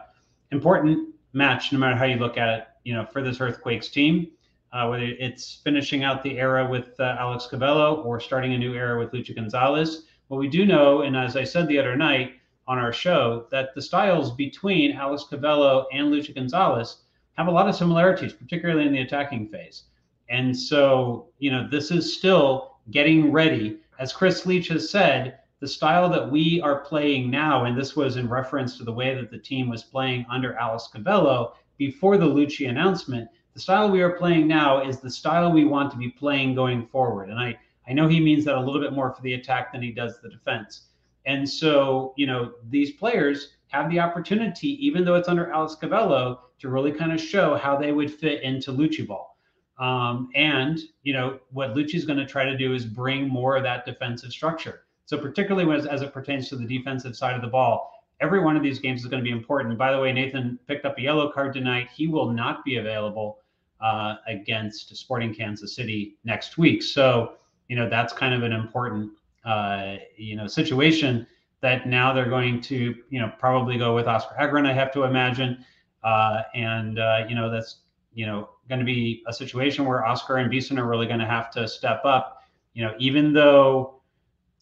important 0.52 1.15
match, 1.36 1.72
no 1.72 1.80
matter 1.80 1.96
how 1.96 2.06
you 2.06 2.18
look 2.18 2.38
at 2.38 2.50
it, 2.60 2.68
you 2.84 2.94
know, 2.94 3.06
for 3.06 3.22
this 3.22 3.42
Earthquakes 3.42 3.90
team, 3.90 4.28
uh, 4.74 4.88
whether 4.88 5.04
it's 5.04 5.62
finishing 5.64 6.04
out 6.04 6.24
the 6.24 6.38
era 6.38 6.68
with 6.68 7.00
uh, 7.00 7.16
Alex 7.20 7.48
Covelo 7.52 8.04
or 8.06 8.20
starting 8.20 8.54
a 8.54 8.58
new 8.58 8.74
era 8.74 8.98
with 8.98 9.12
Luchi 9.12 9.36
Gonzalez. 9.36 10.06
What 10.28 10.40
we 10.40 10.48
do 10.48 10.66
know, 10.66 11.02
and 11.02 11.16
as 11.16 11.36
I 11.36 11.44
said 11.44 11.68
the 11.68 11.80
other 11.80 11.96
night 11.96 12.34
on 12.68 12.78
our 12.78 12.92
show, 12.92 13.48
that 13.52 13.76
the 13.76 13.82
styles 13.82 14.34
between 14.36 14.94
Alex 14.94 15.26
Covelo 15.30 15.86
and 15.94 16.08
Luchi 16.08 16.34
Gonzalez 16.34 17.04
have 17.34 17.48
a 17.48 17.52
lot 17.52 17.70
of 17.70 17.76
similarities, 17.76 18.34
particularly 18.34 18.86
in 18.86 18.94
the 18.94 19.02
attacking 19.02 19.48
phase. 19.50 19.84
And 20.30 20.58
so, 20.58 21.28
you 21.38 21.52
know, 21.52 21.68
this 21.70 21.92
is 21.92 22.18
still 22.18 22.78
getting 22.92 23.32
ready. 23.32 23.80
As 24.00 24.14
Chris 24.14 24.46
Leitch 24.46 24.70
has 24.70 24.90
said, 24.90 25.40
the 25.60 25.68
style 25.68 26.10
that 26.10 26.30
we 26.30 26.60
are 26.62 26.80
playing 26.80 27.32
now, 27.32 27.66
and 27.66 27.78
this 27.78 27.96
was 27.96 28.18
in 28.18 28.28
reference 28.28 28.78
to 28.78 28.84
the 28.84 28.92
way 28.92 29.16
that 29.16 29.32
the 29.32 29.38
team 29.38 29.70
was 29.70 29.84
playing 29.84 30.26
under 30.30 30.56
Alex 30.56 30.90
Covelo 30.94 31.54
before 31.78 32.18
the 32.18 32.26
Luchi 32.26 32.70
announcement, 32.70 33.30
the 33.54 33.60
style 33.60 33.90
we 33.90 34.02
are 34.02 34.18
playing 34.18 34.48
now 34.48 34.86
is 34.86 35.00
the 35.00 35.10
style 35.10 35.52
we 35.52 35.66
want 35.66 35.92
to 35.92 35.98
be 35.98 36.10
playing 36.10 36.56
going 36.56 36.86
forward. 36.88 37.30
And 37.30 37.40
I, 37.40 37.58
I 37.88 37.94
know 37.94 38.08
he 38.08 38.20
means 38.20 38.44
that 38.46 38.56
a 38.56 38.60
little 38.60 38.82
bit 38.82 38.94
more 38.94 39.14
for 39.14 39.22
the 39.22 39.36
attack 39.36 39.72
than 39.72 39.82
he 39.82 39.92
does 39.92 40.20
the 40.22 40.30
defense. 40.30 40.88
And 41.26 41.48
so, 41.50 42.14
you 42.18 42.28
know, 42.28 42.54
these 42.70 42.92
players 42.92 43.56
have 43.68 43.90
the 43.90 44.00
opportunity, 44.00 44.86
even 44.86 45.06
though 45.06 45.16
it's 45.16 45.30
under 45.30 45.52
Alex 45.52 45.76
Covelo, 45.82 46.40
to 46.60 46.70
really 46.70 46.92
kind 46.92 47.12
of 47.12 47.20
show 47.20 47.56
how 47.56 47.78
they 47.78 47.92
would 47.92 48.14
fit 48.14 48.44
into 48.44 48.72
Luchi 48.72 49.06
ball. 49.08 49.38
Um, 49.80 50.30
and, 50.36 50.80
you 51.04 51.14
know, 51.14 51.40
what 51.52 51.76
Luchi's 51.76 52.06
going 52.06 52.20
to 52.20 52.26
try 52.26 52.46
to 52.46 52.58
do 52.58 52.74
is 52.74 52.86
bring 52.86 53.28
more 53.28 53.58
of 53.58 53.64
that 53.64 53.86
defensive 53.86 54.32
structure. 54.32 54.85
So, 55.06 55.18
particularly 55.18 55.76
as, 55.76 55.86
as 55.86 56.02
it 56.02 56.14
pertains 56.14 56.50
to 56.50 56.56
the 56.56 56.66
defensive 56.66 57.16
side 57.16 57.36
of 57.36 57.42
the 57.42 57.48
ball, 57.48 57.92
every 58.22 58.40
one 58.40 58.56
of 58.56 58.64
these 58.64 58.80
games 58.80 59.02
is 59.02 59.08
going 59.08 59.24
to 59.24 59.24
be 59.24 59.32
important. 59.32 59.78
By 59.78 59.92
the 59.92 60.00
way, 60.00 60.12
Nathan 60.12 60.60
picked 60.68 60.86
up 60.86 60.98
a 60.98 61.02
yellow 61.02 61.32
card 61.32 61.54
tonight. 61.54 61.90
He 61.94 62.08
will 62.08 62.32
not 62.32 62.64
be 62.64 62.78
available 62.78 63.40
uh, 63.82 64.16
against 64.28 64.96
Sporting 64.96 65.34
Kansas 65.34 65.76
City 65.76 66.16
next 66.24 66.58
week. 66.58 66.82
So, 66.82 67.34
you 67.68 67.76
know, 67.76 67.90
that's 67.90 68.14
kind 68.14 68.34
of 68.34 68.44
an 68.44 68.52
important, 68.52 69.12
uh, 69.44 69.98
you 70.18 70.36
know, 70.36 70.48
situation 70.48 71.28
that 71.62 71.88
now 71.88 72.14
they're 72.14 72.30
going 72.30 72.62
to, 72.62 72.96
you 73.10 73.20
know, 73.20 73.32
probably 73.40 73.78
go 73.78 73.96
with 73.96 74.08
Oskar 74.08 74.36
Ågren, 74.40 74.68
I 74.68 74.74
have 74.74 74.92
to 74.94 75.04
imagine. 75.04 75.66
Uh, 76.04 76.44
and, 76.54 77.00
uh, 77.00 77.26
you 77.28 77.36
know, 77.36 77.50
that's, 77.50 77.80
you 78.14 78.26
know, 78.26 78.50
going 78.70 78.80
to 78.80 78.86
be 78.86 79.24
a 79.28 79.34
situation 79.34 79.86
where 79.86 80.06
Oscar 80.06 80.38
and 80.38 80.50
Beason 80.50 80.80
are 80.80 80.88
really 80.88 81.08
going 81.08 81.20
to 81.20 81.26
have 81.26 81.52
to 81.52 81.68
step 81.68 82.02
up. 82.06 82.44
You 82.74 82.86
know, 82.86 82.94
even 83.00 83.34
though, 83.34 83.95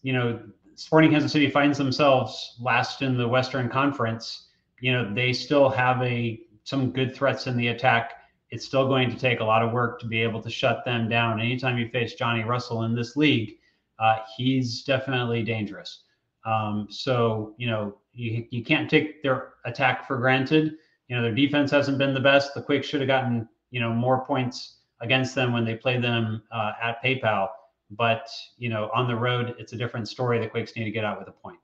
you 0.04 0.12
know, 0.12 0.38
Sporting 0.76 1.10
Kansas 1.10 1.32
City 1.32 1.48
finds 1.48 1.78
themselves 1.78 2.56
last 2.60 3.00
in 3.00 3.16
the 3.16 3.26
Western 3.26 3.70
Conference, 3.70 4.48
you 4.80 4.92
know, 4.92 5.12
they 5.14 5.32
still 5.32 5.70
have 5.70 6.00
a 6.02 6.40
some 6.64 6.90
good 6.90 7.16
threats 7.16 7.46
in 7.46 7.56
the 7.56 7.68
attack. 7.68 8.12
It's 8.50 8.66
still 8.66 8.86
going 8.86 9.10
to 9.10 9.16
take 9.16 9.40
a 9.40 9.44
lot 9.44 9.62
of 9.62 9.72
work 9.72 9.98
to 10.00 10.06
be 10.06 10.20
able 10.20 10.42
to 10.42 10.50
shut 10.50 10.84
them 10.84 11.08
down. 11.08 11.40
Anytime 11.40 11.78
you 11.78 11.88
face 11.88 12.14
Johnny 12.14 12.44
Russell 12.44 12.82
in 12.82 12.94
this 12.94 13.16
league, 13.16 13.56
uh, 13.98 14.18
he's 14.36 14.82
definitely 14.84 15.42
dangerous. 15.42 16.02
Um, 16.44 16.86
so, 16.90 17.54
you 17.56 17.66
know, 17.66 17.96
you, 18.12 18.46
you 18.50 18.62
can't 18.62 18.88
take 18.88 19.22
their 19.22 19.54
attack 19.64 20.06
for 20.06 20.18
granted. 20.18 20.76
You 21.08 21.16
know, 21.16 21.22
their 21.22 21.34
defense 21.34 21.70
hasn't 21.70 21.96
been 21.96 22.12
the 22.12 22.20
best. 22.20 22.52
The 22.54 22.62
Quakes 22.62 22.86
should 22.86 23.00
have 23.00 23.08
gotten, 23.08 23.48
you 23.70 23.80
know, 23.80 23.90
more 23.90 24.26
points 24.26 24.80
against 25.00 25.34
them 25.34 25.52
when 25.52 25.64
they 25.64 25.76
played 25.76 26.02
them 26.02 26.42
uh, 26.52 26.72
at 26.82 27.02
PayPal. 27.02 27.48
But, 27.96 28.28
you 28.58 28.68
know, 28.68 28.90
on 28.94 29.08
the 29.08 29.16
road, 29.16 29.54
it's 29.58 29.72
a 29.72 29.76
different 29.76 30.08
story. 30.08 30.38
The 30.38 30.48
Quakes 30.48 30.74
need 30.76 30.84
to 30.84 30.90
get 30.90 31.04
out 31.04 31.18
with 31.18 31.28
a 31.28 31.32
point. 31.32 31.58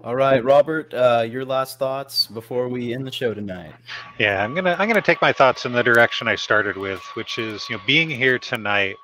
All 0.00 0.14
right, 0.14 0.42
Robert, 0.44 0.94
uh, 0.94 1.26
your 1.28 1.44
last 1.44 1.80
thoughts 1.80 2.28
before 2.28 2.68
we 2.68 2.94
end 2.94 3.04
the 3.04 3.10
show 3.10 3.34
tonight. 3.34 3.74
Yeah, 4.16 4.44
I'm 4.44 4.54
gonna 4.54 4.76
I'm 4.78 4.86
gonna 4.86 5.02
take 5.02 5.20
my 5.20 5.32
thoughts 5.32 5.66
in 5.66 5.72
the 5.72 5.82
direction 5.82 6.28
I 6.28 6.36
started 6.36 6.76
with, 6.76 7.00
which 7.14 7.36
is 7.36 7.68
you 7.68 7.76
know 7.76 7.82
being 7.84 8.08
here 8.08 8.38
tonight 8.38 8.94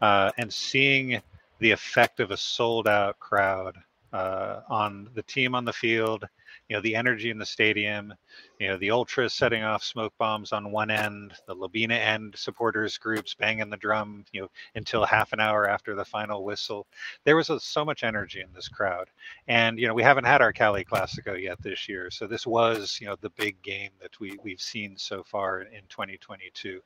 uh, 0.00 0.30
and 0.38 0.52
seeing 0.52 1.20
the 1.58 1.72
effect 1.72 2.20
of 2.20 2.30
a 2.30 2.36
sold 2.36 2.86
out 2.86 3.18
crowd 3.18 3.76
uh, 4.12 4.60
on 4.68 5.10
the 5.14 5.22
team 5.22 5.56
on 5.56 5.64
the 5.64 5.72
field, 5.72 6.24
you 6.68 6.76
know, 6.76 6.82
the 6.82 6.96
energy 6.96 7.30
in 7.30 7.38
the 7.38 7.46
stadium, 7.46 8.12
you 8.58 8.68
know, 8.68 8.76
the 8.76 8.90
ultras 8.90 9.32
setting 9.32 9.62
off 9.62 9.84
smoke 9.84 10.12
bombs 10.18 10.52
on 10.52 10.72
one 10.72 10.90
end, 10.90 11.32
the 11.46 11.54
Labina 11.54 11.98
end 11.98 12.34
supporters 12.36 12.98
groups 12.98 13.34
banging 13.34 13.70
the 13.70 13.76
drum, 13.76 14.24
you 14.32 14.42
know, 14.42 14.48
until 14.74 15.04
half 15.04 15.32
an 15.32 15.40
hour 15.40 15.68
after 15.68 15.94
the 15.94 16.04
final 16.04 16.44
whistle. 16.44 16.86
There 17.24 17.36
was 17.36 17.50
a, 17.50 17.60
so 17.60 17.84
much 17.84 18.02
energy 18.02 18.40
in 18.40 18.52
this 18.52 18.68
crowd. 18.68 19.08
And, 19.46 19.78
you 19.78 19.86
know, 19.86 19.94
we 19.94 20.02
haven't 20.02 20.24
had 20.24 20.42
our 20.42 20.52
Cali 20.52 20.84
Classico 20.84 21.40
yet 21.40 21.62
this 21.62 21.88
year. 21.88 22.10
So 22.10 22.26
this 22.26 22.46
was, 22.46 22.98
you 23.00 23.06
know, 23.06 23.16
the 23.20 23.30
big 23.30 23.60
game 23.62 23.90
that 24.00 24.18
we, 24.18 24.36
we've 24.42 24.60
seen 24.60 24.96
so 24.96 25.22
far 25.22 25.62
in 25.62 25.82
2022. 25.88 26.80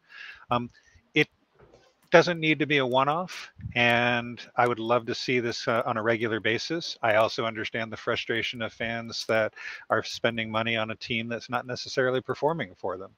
Um, 0.50 0.70
doesn't 2.10 2.40
need 2.40 2.58
to 2.58 2.66
be 2.66 2.78
a 2.78 2.86
one-off 2.86 3.50
and 3.74 4.40
i 4.56 4.66
would 4.66 4.78
love 4.80 5.06
to 5.06 5.14
see 5.14 5.40
this 5.40 5.68
uh, 5.68 5.82
on 5.86 5.96
a 5.96 6.02
regular 6.02 6.40
basis. 6.40 6.98
I 7.02 7.16
also 7.16 7.44
understand 7.44 7.92
the 7.92 7.96
frustration 7.96 8.62
of 8.62 8.72
fans 8.72 9.24
that 9.28 9.54
are 9.90 10.02
spending 10.02 10.50
money 10.50 10.76
on 10.76 10.90
a 10.90 10.96
team 10.96 11.28
that's 11.28 11.50
not 11.50 11.66
necessarily 11.66 12.20
performing 12.20 12.74
for 12.76 12.96
them. 12.96 13.10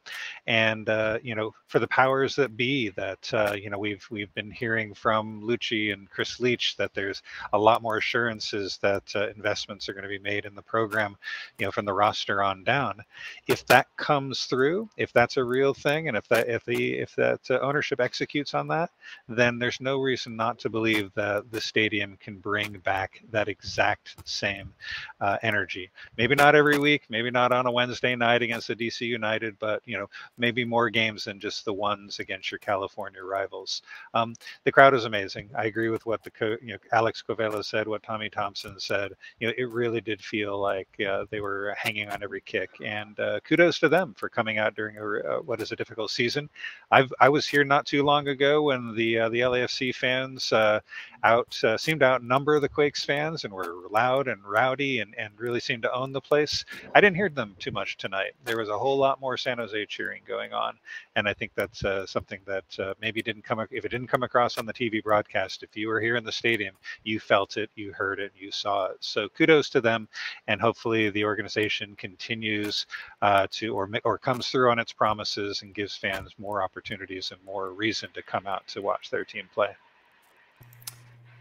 And 0.47 0.89
uh, 0.89 1.19
you 1.23 1.35
know 1.35 1.55
for 1.67 1.79
the 1.79 1.89
powers 1.89 2.35
that 2.37 2.57
be 2.57 2.91
that 2.91 3.33
uh, 3.33 3.55
you 3.55 3.71
know 3.71 3.79
we've 3.79 4.07
we've 4.11 4.33
been 4.35 4.51
hearing 4.51 4.95
from 4.95 5.43
luchi 5.43 5.93
and 5.93 6.11
chris 6.11 6.41
leitch 6.41 6.77
that 6.77 6.95
there's 6.95 7.23
a 7.53 7.59
lot 7.59 7.83
more 7.83 7.99
assurances 7.99 8.79
that 8.83 9.05
uh, 9.15 9.29
investments 9.37 9.89
are 9.89 9.93
going 9.95 10.03
to 10.03 10.09
be 10.09 10.19
made 10.19 10.45
in 10.45 10.55
the 10.55 10.63
program 10.63 11.17
you 11.59 11.67
know 11.67 11.73
from 11.73 11.85
the 11.85 11.93
roster 11.93 12.43
on 12.43 12.65
down. 12.65 13.01
If 13.47 13.65
that 13.67 13.87
comes 13.97 14.45
through 14.45 14.89
if 14.97 15.13
that's 15.13 15.37
a 15.37 15.45
real 15.45 15.75
thing 15.75 16.09
and 16.09 16.17
if 16.17 16.29
that 16.29 16.49
if 16.49 16.65
the 16.65 16.95
if 16.95 17.15
that 17.17 17.41
uh, 17.51 17.59
ownership 17.61 18.01
executes 18.01 18.55
on 18.55 18.69
that 18.69 18.82
that, 18.83 18.91
then 19.37 19.59
there's 19.59 19.81
no 19.81 20.01
reason 20.01 20.37
not 20.37 20.59
to 20.61 20.71
believe 20.71 21.13
that 21.15 21.51
the 21.51 21.61
stadium 21.61 22.17
can 22.21 22.39
bring 22.39 22.79
back 22.85 23.23
that 23.31 23.49
exact 23.49 24.17
same 24.29 24.73
uh, 25.21 25.39
energy. 25.43 25.91
Maybe 26.17 26.35
not 26.35 26.55
every 26.55 26.79
week, 26.79 27.05
maybe 27.09 27.31
not 27.31 27.53
on 27.53 27.67
a 27.67 27.71
Wednesday 27.71 28.15
night 28.17 28.43
against 28.43 28.69
the 28.69 28.77
DC 28.77 29.01
United, 29.03 29.59
but 29.59 29.83
you 29.85 29.97
know 29.97 30.07
maybe 30.39 30.65
more 30.65 30.91
games 30.91 31.25
than 31.25 31.41
just 31.41 31.65
the 31.65 31.73
ones 31.73 32.19
against 32.19 32.51
your 32.51 32.59
California 32.59 33.23
rivals. 33.23 33.83
Um, 34.15 34.35
the 34.65 34.73
crowd 34.73 34.95
is 34.95 35.05
amazing. 35.05 35.51
I 35.57 35.65
agree 35.67 35.89
with 35.89 36.05
what 36.07 36.23
the 36.23 36.31
co- 36.31 36.57
you 36.63 36.73
know 36.73 36.79
Alex 36.93 37.23
Covelo 37.27 37.65
said, 37.65 37.87
what 37.89 38.03
Tommy 38.03 38.29
Thompson 38.29 38.79
said. 38.79 39.13
You 39.41 39.49
know, 39.49 39.55
it 39.57 39.71
really 39.71 40.01
did 40.01 40.23
feel 40.23 40.59
like 40.59 40.89
uh, 41.09 41.27
they 41.31 41.41
were 41.41 41.75
hanging 41.79 42.09
on 42.09 42.23
every 42.23 42.41
kick, 42.41 42.71
and 42.85 43.19
uh, 43.21 43.41
kudos 43.41 43.79
to 43.81 43.89
them 43.89 44.15
for 44.15 44.29
coming 44.29 44.59
out 44.59 44.75
during 44.75 44.99
a, 44.99 45.03
uh, 45.03 45.39
what 45.41 45.61
is 45.61 45.73
a 45.73 45.77
difficult 45.77 46.11
season. 46.11 46.49
I've 46.91 47.13
I 47.21 47.29
was 47.29 47.47
here 47.47 47.65
not 47.65 47.87
too 47.87 48.03
long 48.03 48.29
ago 48.29 48.63
when 48.73 48.95
the 48.95 49.19
uh, 49.19 49.29
the 49.29 49.41
LAFC 49.41 49.95
fans 49.95 50.53
uh, 50.53 50.81
out 51.25 51.63
uh, 51.63 51.77
seemed 51.77 52.01
to 52.01 52.07
outnumber 52.07 52.59
the 52.59 52.69
Quakes 52.69 53.05
fans 53.05 53.45
and 53.45 53.53
were 53.53 53.75
loud 53.91 54.29
and 54.29 54.43
rowdy 54.45 55.01
and, 55.01 55.15
and 55.17 55.31
really 55.37 55.61
seemed 55.61 55.83
to 55.83 55.93
own 55.93 56.13
the 56.13 56.21
place. 56.21 56.65
I 56.95 57.01
didn't 57.01 57.17
hear 57.17 57.29
them 57.29 57.55
too 57.59 57.71
much 57.71 57.97
tonight. 57.97 58.33
There 58.45 58.57
was 58.57 58.69
a 58.69 58.79
whole 58.79 58.97
lot 58.97 59.21
more 59.21 59.37
San 59.37 59.59
Jose 59.59 59.87
cheering 59.87 60.23
going 60.27 60.53
on, 60.53 60.79
and 61.17 61.29
I 61.29 61.35
think 61.35 61.53
that's 61.55 61.85
uh, 61.85 62.07
something 62.07 62.41
that 62.47 62.65
uh, 62.79 62.95
maybe 63.01 63.23
didn't 63.23 63.43
come 63.43 63.61
if 63.71 63.85
it 63.85 63.91
didn't 63.91 64.09
come 64.09 64.23
across 64.23 64.59
on 64.59 64.67
the 64.67 64.73
TV 64.73 65.03
broadcast. 65.03 65.63
If 65.63 65.77
you 65.77 65.89
were 65.89 66.01
here 66.01 66.17
in 66.17 66.25
the 66.25 66.33
stadium, 66.33 66.75
you 67.05 67.21
felt 67.21 67.57
it, 67.57 67.71
you 67.75 67.93
heard 67.93 68.19
it, 68.21 68.33
you 68.39 68.51
saw 68.51 68.87
it. 68.87 68.97
So 69.01 69.29
kudos 69.29 69.69
to 69.71 69.81
them, 69.81 70.09
and 70.49 70.61
hopefully 70.61 71.11
the 71.11 71.25
organization 71.25 71.95
continues 71.97 72.87
uh, 73.21 73.47
to 73.51 73.75
or 73.75 73.89
or 74.05 74.19
comes 74.19 74.49
through 74.49 74.71
on 74.71 74.79
its 74.79 74.93
promises 74.93 75.63
and 75.63 75.75
gives 75.75 75.97
fans 75.97 76.31
more 76.39 76.63
opportunities 76.63 77.31
and 77.31 77.43
more 77.45 77.73
reason 77.73 78.09
to 78.15 78.23
come 78.23 78.47
out 78.47 78.62
to 78.69 78.83
watch 78.83 79.11
their 79.11 79.25
team 79.25 79.49
play. 79.53 79.69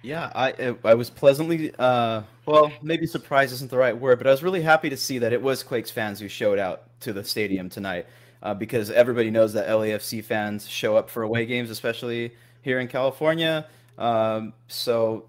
Yeah, 0.03 0.31
I 0.33 0.75
I 0.83 0.95
was 0.95 1.09
pleasantly 1.09 1.73
uh, 1.77 2.23
well, 2.45 2.71
maybe 2.81 3.05
surprised 3.05 3.53
isn't 3.53 3.69
the 3.69 3.77
right 3.77 3.95
word, 3.95 4.17
but 4.17 4.27
I 4.27 4.31
was 4.31 4.41
really 4.41 4.61
happy 4.61 4.89
to 4.89 4.97
see 4.97 5.19
that 5.19 5.31
it 5.31 5.41
was 5.41 5.61
Quakes 5.61 5.91
fans 5.91 6.19
who 6.19 6.27
showed 6.27 6.57
out 6.57 6.99
to 7.01 7.13
the 7.13 7.23
stadium 7.23 7.69
tonight, 7.69 8.07
uh, 8.41 8.53
because 8.55 8.89
everybody 8.89 9.29
knows 9.29 9.53
that 9.53 9.67
LAFC 9.67 10.23
fans 10.23 10.67
show 10.67 10.97
up 10.97 11.09
for 11.09 11.21
away 11.21 11.45
games, 11.45 11.69
especially 11.69 12.33
here 12.63 12.79
in 12.79 12.87
California. 12.87 13.67
Um, 13.97 14.53
so 14.67 15.25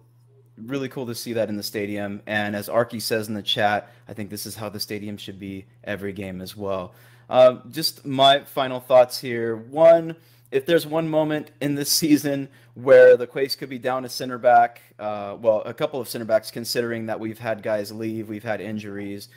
really 0.57 0.89
cool 0.89 1.07
to 1.07 1.15
see 1.15 1.33
that 1.35 1.49
in 1.49 1.57
the 1.57 1.63
stadium. 1.63 2.23
And 2.27 2.57
as 2.57 2.69
Arky 2.69 3.01
says 3.01 3.29
in 3.29 3.35
the 3.35 3.43
chat, 3.43 3.91
I 4.09 4.15
think 4.15 4.31
this 4.31 4.47
is 4.47 4.55
how 4.57 4.69
the 4.69 4.81
stadium 4.81 5.17
should 5.17 5.39
be 5.39 5.67
every 5.85 6.13
game 6.13 6.41
as 6.41 6.57
well. 6.57 6.95
Uh, 7.29 7.59
just 7.71 8.05
my 8.05 8.41
final 8.41 8.81
thoughts 8.81 9.19
here. 9.19 9.57
One 9.57 10.17
if 10.53 10.67
there's 10.67 10.87
one 10.87 11.09
moment 11.09 11.51
in 11.61 11.75
this 11.75 11.91
season 11.91 12.49
where 12.75 13.17
the 13.17 13.27
Quakes 13.27 13.57
could 13.57 13.71
be 13.71 13.79
down 13.79 14.05
a 14.05 14.09
center 14.09 14.39
back, 14.39 14.83
uh, 14.99 15.37
well, 15.41 15.63
a 15.63 15.75
couple 15.75 16.01
of 16.01 16.09
center 16.09 16.27
backs, 16.27 16.51
considering 16.51 17.07
that 17.07 17.19
we've 17.19 17.39
had 17.39 17.63
guys 17.63 17.91
leave, 17.91 18.29
we've 18.29 18.45
had 18.45 18.61
injuries. 18.61 19.29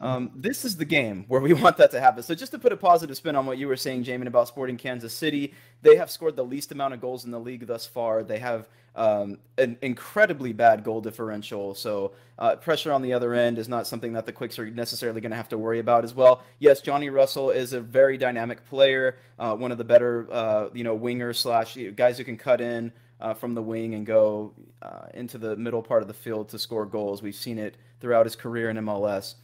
Um, 0.00 0.30
this 0.34 0.64
is 0.64 0.76
the 0.76 0.84
game 0.84 1.24
where 1.28 1.40
we 1.40 1.52
want 1.62 1.76
that 1.78 1.90
to 1.92 2.00
happen. 2.00 2.22
So, 2.22 2.34
just 2.34 2.52
to 2.52 2.58
put 2.58 2.72
a 2.72 2.76
positive 2.76 3.16
spin 3.16 3.36
on 3.36 3.46
what 3.46 3.58
you 3.58 3.68
were 3.68 3.76
saying, 3.76 4.04
Jamon, 4.04 4.26
about 4.26 4.48
Sporting 4.48 4.76
Kansas 4.76 5.12
City, 5.14 5.54
they 5.82 5.96
have 5.96 6.10
scored 6.10 6.36
the 6.36 6.44
least 6.44 6.72
amount 6.72 6.94
of 6.94 7.00
goals 7.00 7.24
in 7.24 7.30
the 7.30 7.40
league 7.40 7.66
thus 7.66 7.86
far. 7.86 8.22
They 8.22 8.38
have 8.38 8.68
um, 8.94 9.38
an 9.56 9.78
incredibly 9.80 10.52
bad 10.52 10.82
goal 10.82 11.00
differential. 11.00 11.74
So 11.74 12.12
uh, 12.38 12.56
pressure 12.56 12.92
on 12.92 13.00
the 13.00 13.12
other 13.12 13.32
end 13.32 13.58
is 13.58 13.68
not 13.68 13.86
something 13.86 14.12
that 14.14 14.26
the 14.26 14.32
Quakes 14.32 14.58
are 14.58 14.68
necessarily 14.68 15.20
going 15.20 15.30
to 15.30 15.36
have 15.36 15.48
to 15.50 15.58
worry 15.58 15.78
about 15.78 16.04
as 16.04 16.14
well. 16.14 16.42
Yes, 16.58 16.80
Johnny 16.80 17.08
Russell 17.08 17.50
is 17.50 17.72
a 17.72 17.80
very 17.80 18.18
dynamic 18.18 18.66
player, 18.66 19.16
uh, 19.38 19.54
one 19.54 19.70
of 19.70 19.78
the 19.78 19.84
better, 19.84 20.26
uh, 20.32 20.68
you 20.72 20.82
know, 20.82 20.98
wingers 20.98 21.36
slash 21.36 21.78
guys 21.94 22.18
who 22.18 22.24
can 22.24 22.36
cut 22.36 22.60
in. 22.60 22.92
Uh, 23.20 23.34
from 23.34 23.52
the 23.52 23.60
wing 23.60 23.94
and 23.96 24.06
go 24.06 24.54
uh, 24.80 25.06
into 25.12 25.38
the 25.38 25.56
middle 25.56 25.82
part 25.82 26.02
of 26.02 26.06
the 26.06 26.14
field 26.14 26.48
to 26.48 26.56
score 26.56 26.86
goals. 26.86 27.20
We've 27.20 27.34
seen 27.34 27.58
it 27.58 27.76
throughout 27.98 28.26
his 28.26 28.36
career 28.36 28.70
in 28.70 28.76
MLS 28.76 29.34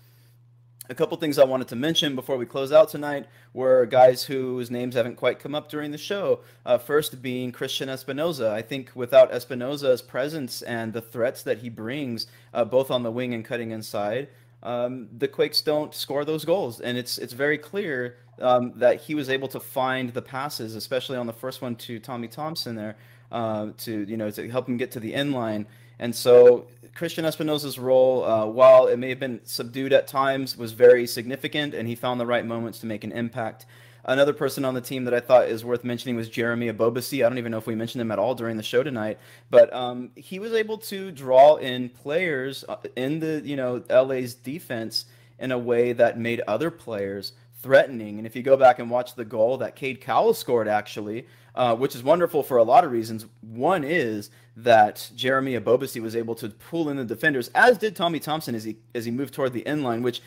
a 0.89 0.95
couple 0.95 1.16
things 1.16 1.39
I 1.39 1.45
wanted 1.45 1.68
to 1.68 1.76
mention 1.76 2.14
before 2.14 2.37
we 2.37 2.45
close 2.45 2.70
out 2.70 2.91
tonight 2.91 3.26
were 3.55 3.87
guys 3.87 4.24
whose 4.24 4.70
names 4.70 4.95
haven't 4.95 5.16
quite 5.16 5.39
come 5.39 5.55
up 5.55 5.70
during 5.70 5.93
the 5.93 5.99
show. 5.99 6.41
Uh, 6.66 6.76
first 6.76 7.22
being 7.22 7.53
Cristian 7.53 7.89
Espinoza. 7.89 8.51
I 8.51 8.61
think 8.61 8.91
without 8.95 9.32
Espinoza's 9.32 10.03
presence 10.03 10.61
and 10.62 10.93
the 10.93 11.01
threats 11.01 11.43
that 11.45 11.59
he 11.59 11.70
brings, 11.70 12.26
uh, 12.53 12.64
both 12.64 12.91
on 12.91 13.03
the 13.03 13.11
wing 13.11 13.32
and 13.32 13.45
cutting 13.45 13.70
inside, 13.70 14.28
um, 14.62 15.09
the 15.16 15.28
Quakes 15.28 15.62
don't 15.62 15.95
score 15.95 16.24
those 16.24 16.45
goals, 16.45 16.80
and 16.80 16.97
it's 16.97 17.18
it's 17.18 17.35
very 17.35 17.59
clear 17.59 18.16
um, 18.41 18.72
that 18.76 19.03
he 19.03 19.14
was 19.14 19.28
able 19.28 19.49
to 19.49 19.61
find 19.61 20.11
the 20.14 20.22
passes, 20.22 20.74
especially 20.74 21.18
on 21.18 21.26
the 21.26 21.35
first 21.35 21.61
one 21.61 21.76
to 21.76 21.99
Tommy 21.99 22.28
Thompson 22.28 22.74
there, 22.74 22.97
uh, 23.30 23.68
to 23.78 24.05
you 24.05 24.16
know 24.16 24.30
to 24.30 24.49
help 24.49 24.66
him 24.66 24.78
get 24.78 24.91
to 24.93 25.01
the 25.01 25.14
end 25.14 25.35
line. 25.35 25.66
And 25.99 26.14
so 26.14 26.66
Cristian 26.95 27.24
Espinoza's 27.24 27.78
role, 27.78 28.24
uh, 28.24 28.47
while 28.47 28.86
it 28.86 28.99
may 28.99 29.09
have 29.09 29.20
been 29.20 29.40
subdued 29.45 29.92
at 29.92 30.07
times, 30.07 30.57
was 30.57 30.72
very 30.72 31.07
significant, 31.07 31.74
and 31.74 31.88
he 31.88 31.95
found 31.95 32.20
the 32.20 32.26
right 32.26 32.47
moments 32.47 32.78
to 32.80 32.86
make 32.86 33.05
an 33.05 33.12
impact. 33.12 33.66
Another 34.07 34.34
person 34.34 34.64
on 34.64 34.74
the 34.74 34.82
team 34.82 35.05
that 35.05 35.14
I 35.14 35.20
thought 35.20 35.49
is 35.49 35.64
worth 35.64 35.82
mentioning 35.82 36.14
was 36.14 36.28
Jeremy 36.28 36.70
Ebobisse. 36.70 37.24
I 37.24 37.28
don't 37.28 37.38
even 37.38 37.51
know 37.51 37.59
if 37.59 37.66
we 37.66 37.74
mentioned 37.74 38.03
him 38.03 38.12
at 38.12 38.18
all 38.18 38.34
during 38.34 38.59
the 38.59 38.62
show 38.62 38.82
tonight, 38.82 39.18
but 39.51 39.72
um, 39.72 40.11
he 40.14 40.38
was 40.38 40.53
able 40.53 40.76
to 40.78 41.11
draw 41.11 41.57
in 41.57 41.88
players 41.88 42.64
uh, 42.68 42.76
in 42.97 43.20
the 43.20 43.40
you 43.45 43.57
know 43.57 43.82
LA's 43.88 44.34
defense 44.34 45.07
in 45.38 45.53
a 45.53 45.59
way 45.59 45.95
that 45.95 46.18
made 46.18 46.42
other 46.47 46.70
players 46.70 47.32
threatening. 47.62 48.18
And 48.18 48.26
if 48.26 48.36
you 48.36 48.42
go 48.42 48.59
back 48.59 48.78
and 48.78 48.90
watch 48.90 49.14
the 49.14 49.24
goal 49.24 49.57
that 49.59 49.74
Cade 49.74 50.03
Cowell 50.03 50.34
scored, 50.34 50.68
actually, 50.68 51.26
uh, 51.55 51.74
which 51.76 51.94
is 51.94 52.02
wonderful 52.02 52.42
for 52.42 52.57
a 52.57 52.62
lot 52.62 52.84
of 52.84 52.90
reasons. 52.90 53.26
One 53.40 53.84
is 53.84 54.30
that 54.57 55.11
Jeremy 55.14 55.59
Ebobisse 55.59 56.00
was 56.00 56.16
able 56.16 56.34
to 56.36 56.48
pull 56.48 56.88
in 56.88 56.96
the 56.96 57.05
defenders, 57.05 57.48
as 57.55 57.78
did 57.78 57.96
Tommy 57.96 58.20
Thompson 58.20 58.55
as 58.55 58.64
he 58.64 58.78
as 58.94 59.05
he 59.05 59.11
moved 59.11 59.34
toward 59.34 59.52
the 59.52 59.66
end 59.66 59.82
line, 59.82 60.02
which 60.02 60.20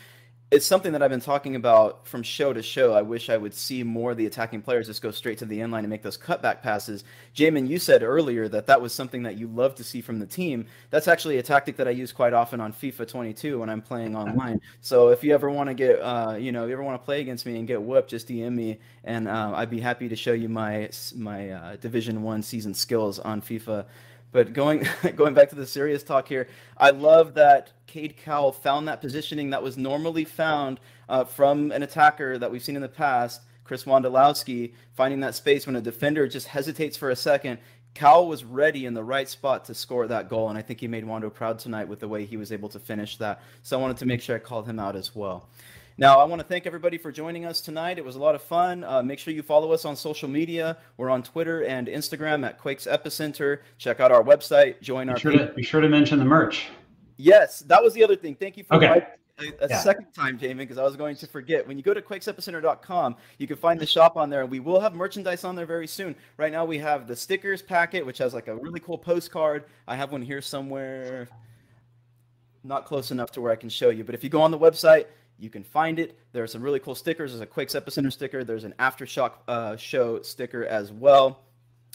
it's 0.50 0.64
something 0.64 0.92
that 0.92 1.02
I've 1.02 1.10
been 1.10 1.20
talking 1.20 1.56
about 1.56 2.06
from 2.06 2.22
show 2.22 2.54
to 2.54 2.62
show. 2.62 2.94
I 2.94 3.02
wish 3.02 3.28
I 3.28 3.36
would 3.36 3.52
see 3.52 3.82
more 3.82 4.12
of 4.12 4.16
the 4.16 4.24
attacking 4.24 4.62
players 4.62 4.86
just 4.86 5.02
go 5.02 5.10
straight 5.10 5.36
to 5.38 5.44
the 5.44 5.60
end 5.60 5.72
line 5.72 5.84
and 5.84 5.90
make 5.90 6.02
those 6.02 6.16
cutback 6.16 6.62
passes. 6.62 7.04
Jamon, 7.34 7.68
you 7.68 7.78
said 7.78 8.02
earlier 8.02 8.48
that 8.48 8.66
that 8.66 8.80
was 8.80 8.94
something 8.94 9.24
that 9.24 9.36
you 9.36 9.46
love 9.46 9.74
to 9.74 9.84
see 9.84 10.00
from 10.00 10.18
the 10.18 10.26
team. 10.26 10.64
That's 10.88 11.06
actually 11.06 11.36
a 11.36 11.42
tactic 11.42 11.76
that 11.76 11.86
I 11.86 11.90
use 11.90 12.12
quite 12.12 12.32
often 12.32 12.62
on 12.62 12.72
FIFA 12.72 13.06
22 13.06 13.58
when 13.58 13.68
I'm 13.68 13.82
playing 13.82 14.16
online. 14.16 14.62
So 14.80 15.08
if 15.08 15.22
you 15.22 15.34
ever 15.34 15.50
want 15.50 15.68
to 15.68 15.74
get, 15.74 16.00
uh, 16.00 16.36
you 16.38 16.50
know, 16.50 16.64
if 16.64 16.68
you 16.68 16.72
ever 16.72 16.82
want 16.82 16.98
to 16.98 17.04
play 17.04 17.20
against 17.20 17.44
me 17.44 17.58
and 17.58 17.68
get 17.68 17.82
whooped, 17.82 18.08
just 18.08 18.28
DM 18.28 18.54
me, 18.54 18.78
and 19.04 19.28
uh, 19.28 19.52
I'd 19.54 19.70
be 19.70 19.80
happy 19.80 20.08
to 20.08 20.16
show 20.16 20.32
you 20.32 20.48
my 20.48 20.88
my 21.14 21.50
uh, 21.50 21.76
Division 21.76 22.22
One 22.22 22.42
season 22.42 22.72
skills 22.72 23.18
on 23.18 23.42
FIFA. 23.42 23.84
But 24.32 24.52
going 24.52 24.86
going 25.16 25.34
back 25.34 25.48
to 25.50 25.54
the 25.54 25.66
serious 25.66 26.02
talk 26.02 26.28
here, 26.28 26.48
I 26.76 26.90
love 26.90 27.34
that 27.34 27.72
Cade 27.86 28.16
Cowell 28.16 28.52
found 28.52 28.88
that 28.88 29.00
positioning 29.00 29.50
that 29.50 29.62
was 29.62 29.76
normally 29.76 30.24
found 30.24 30.80
uh, 31.08 31.24
from 31.24 31.72
an 31.72 31.82
attacker 31.82 32.38
that 32.38 32.50
we've 32.50 32.62
seen 32.62 32.76
in 32.76 32.82
the 32.82 32.88
past, 32.88 33.42
Chris 33.64 33.84
Wondolowski, 33.84 34.72
finding 34.94 35.20
that 35.20 35.34
space 35.34 35.66
when 35.66 35.76
a 35.76 35.80
defender 35.80 36.28
just 36.28 36.48
hesitates 36.48 36.96
for 36.96 37.10
a 37.10 37.16
second. 37.16 37.58
Cowell 37.94 38.28
was 38.28 38.44
ready 38.44 38.86
in 38.86 38.94
the 38.94 39.02
right 39.02 39.28
spot 39.28 39.64
to 39.64 39.74
score 39.74 40.06
that 40.06 40.28
goal, 40.28 40.50
and 40.50 40.58
I 40.58 40.62
think 40.62 40.78
he 40.78 40.86
made 40.86 41.04
Wando 41.04 41.32
proud 41.32 41.58
tonight 41.58 41.88
with 41.88 41.98
the 41.98 42.06
way 42.06 42.26
he 42.26 42.36
was 42.36 42.52
able 42.52 42.68
to 42.68 42.78
finish 42.78 43.16
that. 43.16 43.42
So 43.62 43.76
I 43.76 43.80
wanted 43.82 43.96
to 43.96 44.06
make 44.06 44.20
sure 44.20 44.36
I 44.36 44.38
called 44.38 44.68
him 44.68 44.78
out 44.78 44.94
as 44.94 45.16
well. 45.16 45.48
Now, 46.00 46.20
I 46.20 46.24
want 46.24 46.40
to 46.40 46.46
thank 46.46 46.64
everybody 46.64 46.96
for 46.96 47.10
joining 47.10 47.44
us 47.44 47.60
tonight. 47.60 47.98
It 47.98 48.04
was 48.04 48.14
a 48.14 48.20
lot 48.20 48.36
of 48.36 48.42
fun. 48.42 48.84
Uh, 48.84 49.02
make 49.02 49.18
sure 49.18 49.34
you 49.34 49.42
follow 49.42 49.72
us 49.72 49.84
on 49.84 49.96
social 49.96 50.28
media. 50.28 50.76
We're 50.96 51.10
on 51.10 51.24
Twitter 51.24 51.64
and 51.64 51.88
Instagram 51.88 52.46
at 52.46 52.56
Quakes 52.56 52.86
Epicenter. 52.86 53.58
Check 53.78 53.98
out 53.98 54.12
our 54.12 54.22
website. 54.22 54.80
Join 54.80 55.08
Be 55.08 55.12
our. 55.14 55.18
sure, 55.18 55.32
to, 55.32 55.52
be 55.54 55.62
sure 55.64 55.80
to 55.80 55.88
mention 55.88 56.20
the 56.20 56.24
merch. 56.24 56.68
Yes, 57.16 57.60
that 57.66 57.82
was 57.82 57.94
the 57.94 58.04
other 58.04 58.14
thing. 58.14 58.36
Thank 58.36 58.56
you 58.56 58.62
for 58.62 58.76
Okay. 58.76 59.04
a, 59.40 59.64
a 59.64 59.68
Yeah. 59.68 59.80
second 59.80 60.12
time, 60.14 60.38
Jamon, 60.38 60.58
because 60.58 60.78
I 60.78 60.84
was 60.84 60.94
going 60.94 61.16
to 61.16 61.26
forget. 61.26 61.66
When 61.66 61.76
you 61.76 61.82
go 61.82 61.92
to 61.92 62.00
quakesepicenter.com, 62.00 63.16
you 63.38 63.48
can 63.48 63.56
find 63.56 63.80
the 63.80 63.86
shop 63.86 64.16
on 64.16 64.30
there, 64.30 64.42
and 64.42 64.50
we 64.52 64.60
will 64.60 64.78
have 64.78 64.94
merchandise 64.94 65.42
on 65.42 65.56
there 65.56 65.66
very 65.66 65.88
soon. 65.88 66.14
Right 66.36 66.52
now, 66.52 66.64
we 66.64 66.78
have 66.78 67.08
the 67.08 67.16
stickers 67.16 67.60
packet, 67.60 68.06
which 68.06 68.18
has 68.18 68.34
like 68.34 68.46
a 68.46 68.54
really 68.54 68.78
cool 68.78 68.98
postcard. 68.98 69.64
I 69.88 69.96
have 69.96 70.12
one 70.12 70.22
here 70.22 70.40
somewhere, 70.42 71.28
not 72.62 72.84
close 72.84 73.10
enough 73.10 73.32
to 73.32 73.40
where 73.40 73.50
I 73.50 73.56
can 73.56 73.68
show 73.68 73.90
you. 73.90 74.04
But 74.04 74.14
if 74.14 74.22
you 74.22 74.30
go 74.30 74.42
on 74.42 74.52
the 74.52 74.58
website, 74.60 75.06
you 75.38 75.50
can 75.50 75.62
find 75.64 75.98
it. 75.98 76.18
There 76.32 76.42
are 76.42 76.46
some 76.48 76.62
really 76.62 76.80
cool 76.80 76.94
stickers. 76.94 77.30
There's 77.32 77.40
a 77.40 77.46
Quakes 77.46 77.74
Epicenter 77.74 78.12
sticker. 78.12 78.44
There's 78.44 78.64
an 78.64 78.74
Aftershock 78.78 79.32
uh, 79.46 79.76
show 79.76 80.20
sticker 80.22 80.64
as 80.66 80.92
well. 80.92 81.44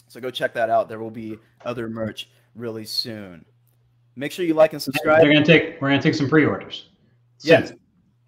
So 0.08 0.20
go 0.20 0.30
check 0.30 0.54
that 0.54 0.70
out. 0.70 0.88
There 0.88 0.98
will 0.98 1.10
be 1.10 1.38
other 1.64 1.88
merch 1.88 2.28
really 2.54 2.84
soon. 2.84 3.44
Make 4.16 4.32
sure 4.32 4.44
you 4.44 4.54
like 4.54 4.72
and 4.72 4.80
subscribe. 4.82 5.20
They're 5.22 5.32
gonna 5.32 5.44
take. 5.44 5.80
We're 5.80 5.88
gonna 5.90 6.00
take 6.02 6.14
some 6.14 6.28
pre-orders. 6.28 6.88
soon. 7.38 7.50
Yes. 7.50 7.72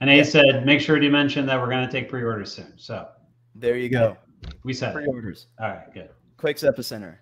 And 0.00 0.10
A 0.10 0.22
said, 0.24 0.66
make 0.66 0.80
sure 0.80 0.98
to 0.98 1.08
mention 1.10 1.46
that 1.46 1.58
we're 1.60 1.70
gonna 1.70 1.90
take 1.90 2.08
pre-orders 2.10 2.52
soon. 2.52 2.72
So 2.76 3.08
There 3.54 3.76
you 3.78 3.88
go. 3.88 4.16
we 4.64 4.74
said. 4.74 4.92
Pre-orders. 4.94 5.46
All 5.60 5.68
right, 5.68 5.92
good. 5.94 6.10
Quakes 6.36 6.62
Epicenter. 6.62 7.16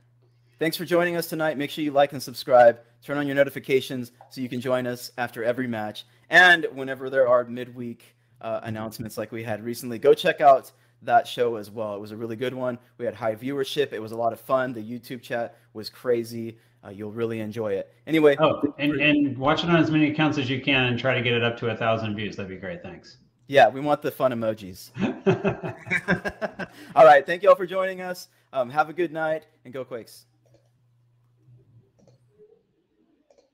Thanks 0.59 0.77
for 0.77 0.85
joining 0.85 1.17
us 1.17 1.29
tonight. 1.29 1.59
Make 1.59 1.71
sure 1.71 1.85
you 1.85 1.91
like 1.93 2.13
and 2.13 2.23
subscribe. 2.23 2.79
Turn 3.05 3.19
on 3.19 3.27
your 3.27 3.37
notifications 3.37 4.13
so 4.31 4.41
you 4.41 4.49
can 4.49 4.61
join 4.61 4.87
us 4.87 5.13
after 5.19 5.45
every 5.45 5.67
match 5.67 6.07
and 6.31 6.67
whenever 6.73 7.11
there 7.11 7.29
are 7.29 7.45
midweek 7.45 8.15
uh, 8.41 8.61
announcements 8.63 9.17
like 9.17 9.33
we 9.33 9.43
had 9.43 9.65
recently. 9.65 9.99
Go 9.99 10.15
check 10.15 10.41
out 10.41 10.71
that 11.03 11.27
show 11.27 11.57
as 11.57 11.71
well. 11.71 11.95
It 11.95 12.01
was 12.01 12.13
a 12.13 12.17
really 12.17 12.37
good 12.37 12.55
one. 12.55 12.79
We 12.99 13.05
had 13.05 13.15
high 13.15 13.35
viewership. 13.35 13.93
It 13.93 14.01
was 14.01 14.13
a 14.13 14.17
lot 14.17 14.33
of 14.33 14.41
fun. 14.41 14.73
The 14.73 14.83
YouTube 14.83 15.23
chat 15.23 15.57
was 15.73 15.89
crazy. 15.91 16.59
Uh, 16.85 16.91
you'll 16.91 17.13
really 17.13 17.41
enjoy 17.41 17.73
it. 17.73 17.93
Anyway, 18.07 18.37
Oh, 18.39 18.61
and, 18.79 19.01
and 19.01 19.39
watch 19.39 19.65
it 19.65 19.71
on 19.71 19.77
as 19.77 19.91
many 19.91 20.11
accounts 20.11 20.37
as 20.39 20.51
you 20.51 20.61
can 20.61 20.85
and 20.87 20.99
try 20.99 21.15
to 21.15 21.23
get 21.23 21.33
it 21.33 21.43
up 21.43 21.57
to 21.59 21.71
a 21.71 21.77
thousand 21.77 22.15
views. 22.17 22.37
That'd 22.37 22.51
be 22.51 22.57
great. 22.57 22.83
Thanks. 22.83 23.17
yeah, 23.49 23.69
we 23.69 23.81
want 23.81 24.03
the 24.03 24.11
fun 24.11 24.33
emojis. 24.33 24.91
all 26.95 27.05
right. 27.05 27.25
Thank 27.25 27.43
you 27.43 27.49
all 27.49 27.57
for 27.57 27.67
joining 27.67 28.01
us. 28.03 28.29
Um, 28.53 28.69
have 28.71 28.89
a 28.91 28.93
good 28.93 29.13
night 29.13 29.47
and 29.65 29.73
go 29.73 29.85
Quakes. 29.85 30.27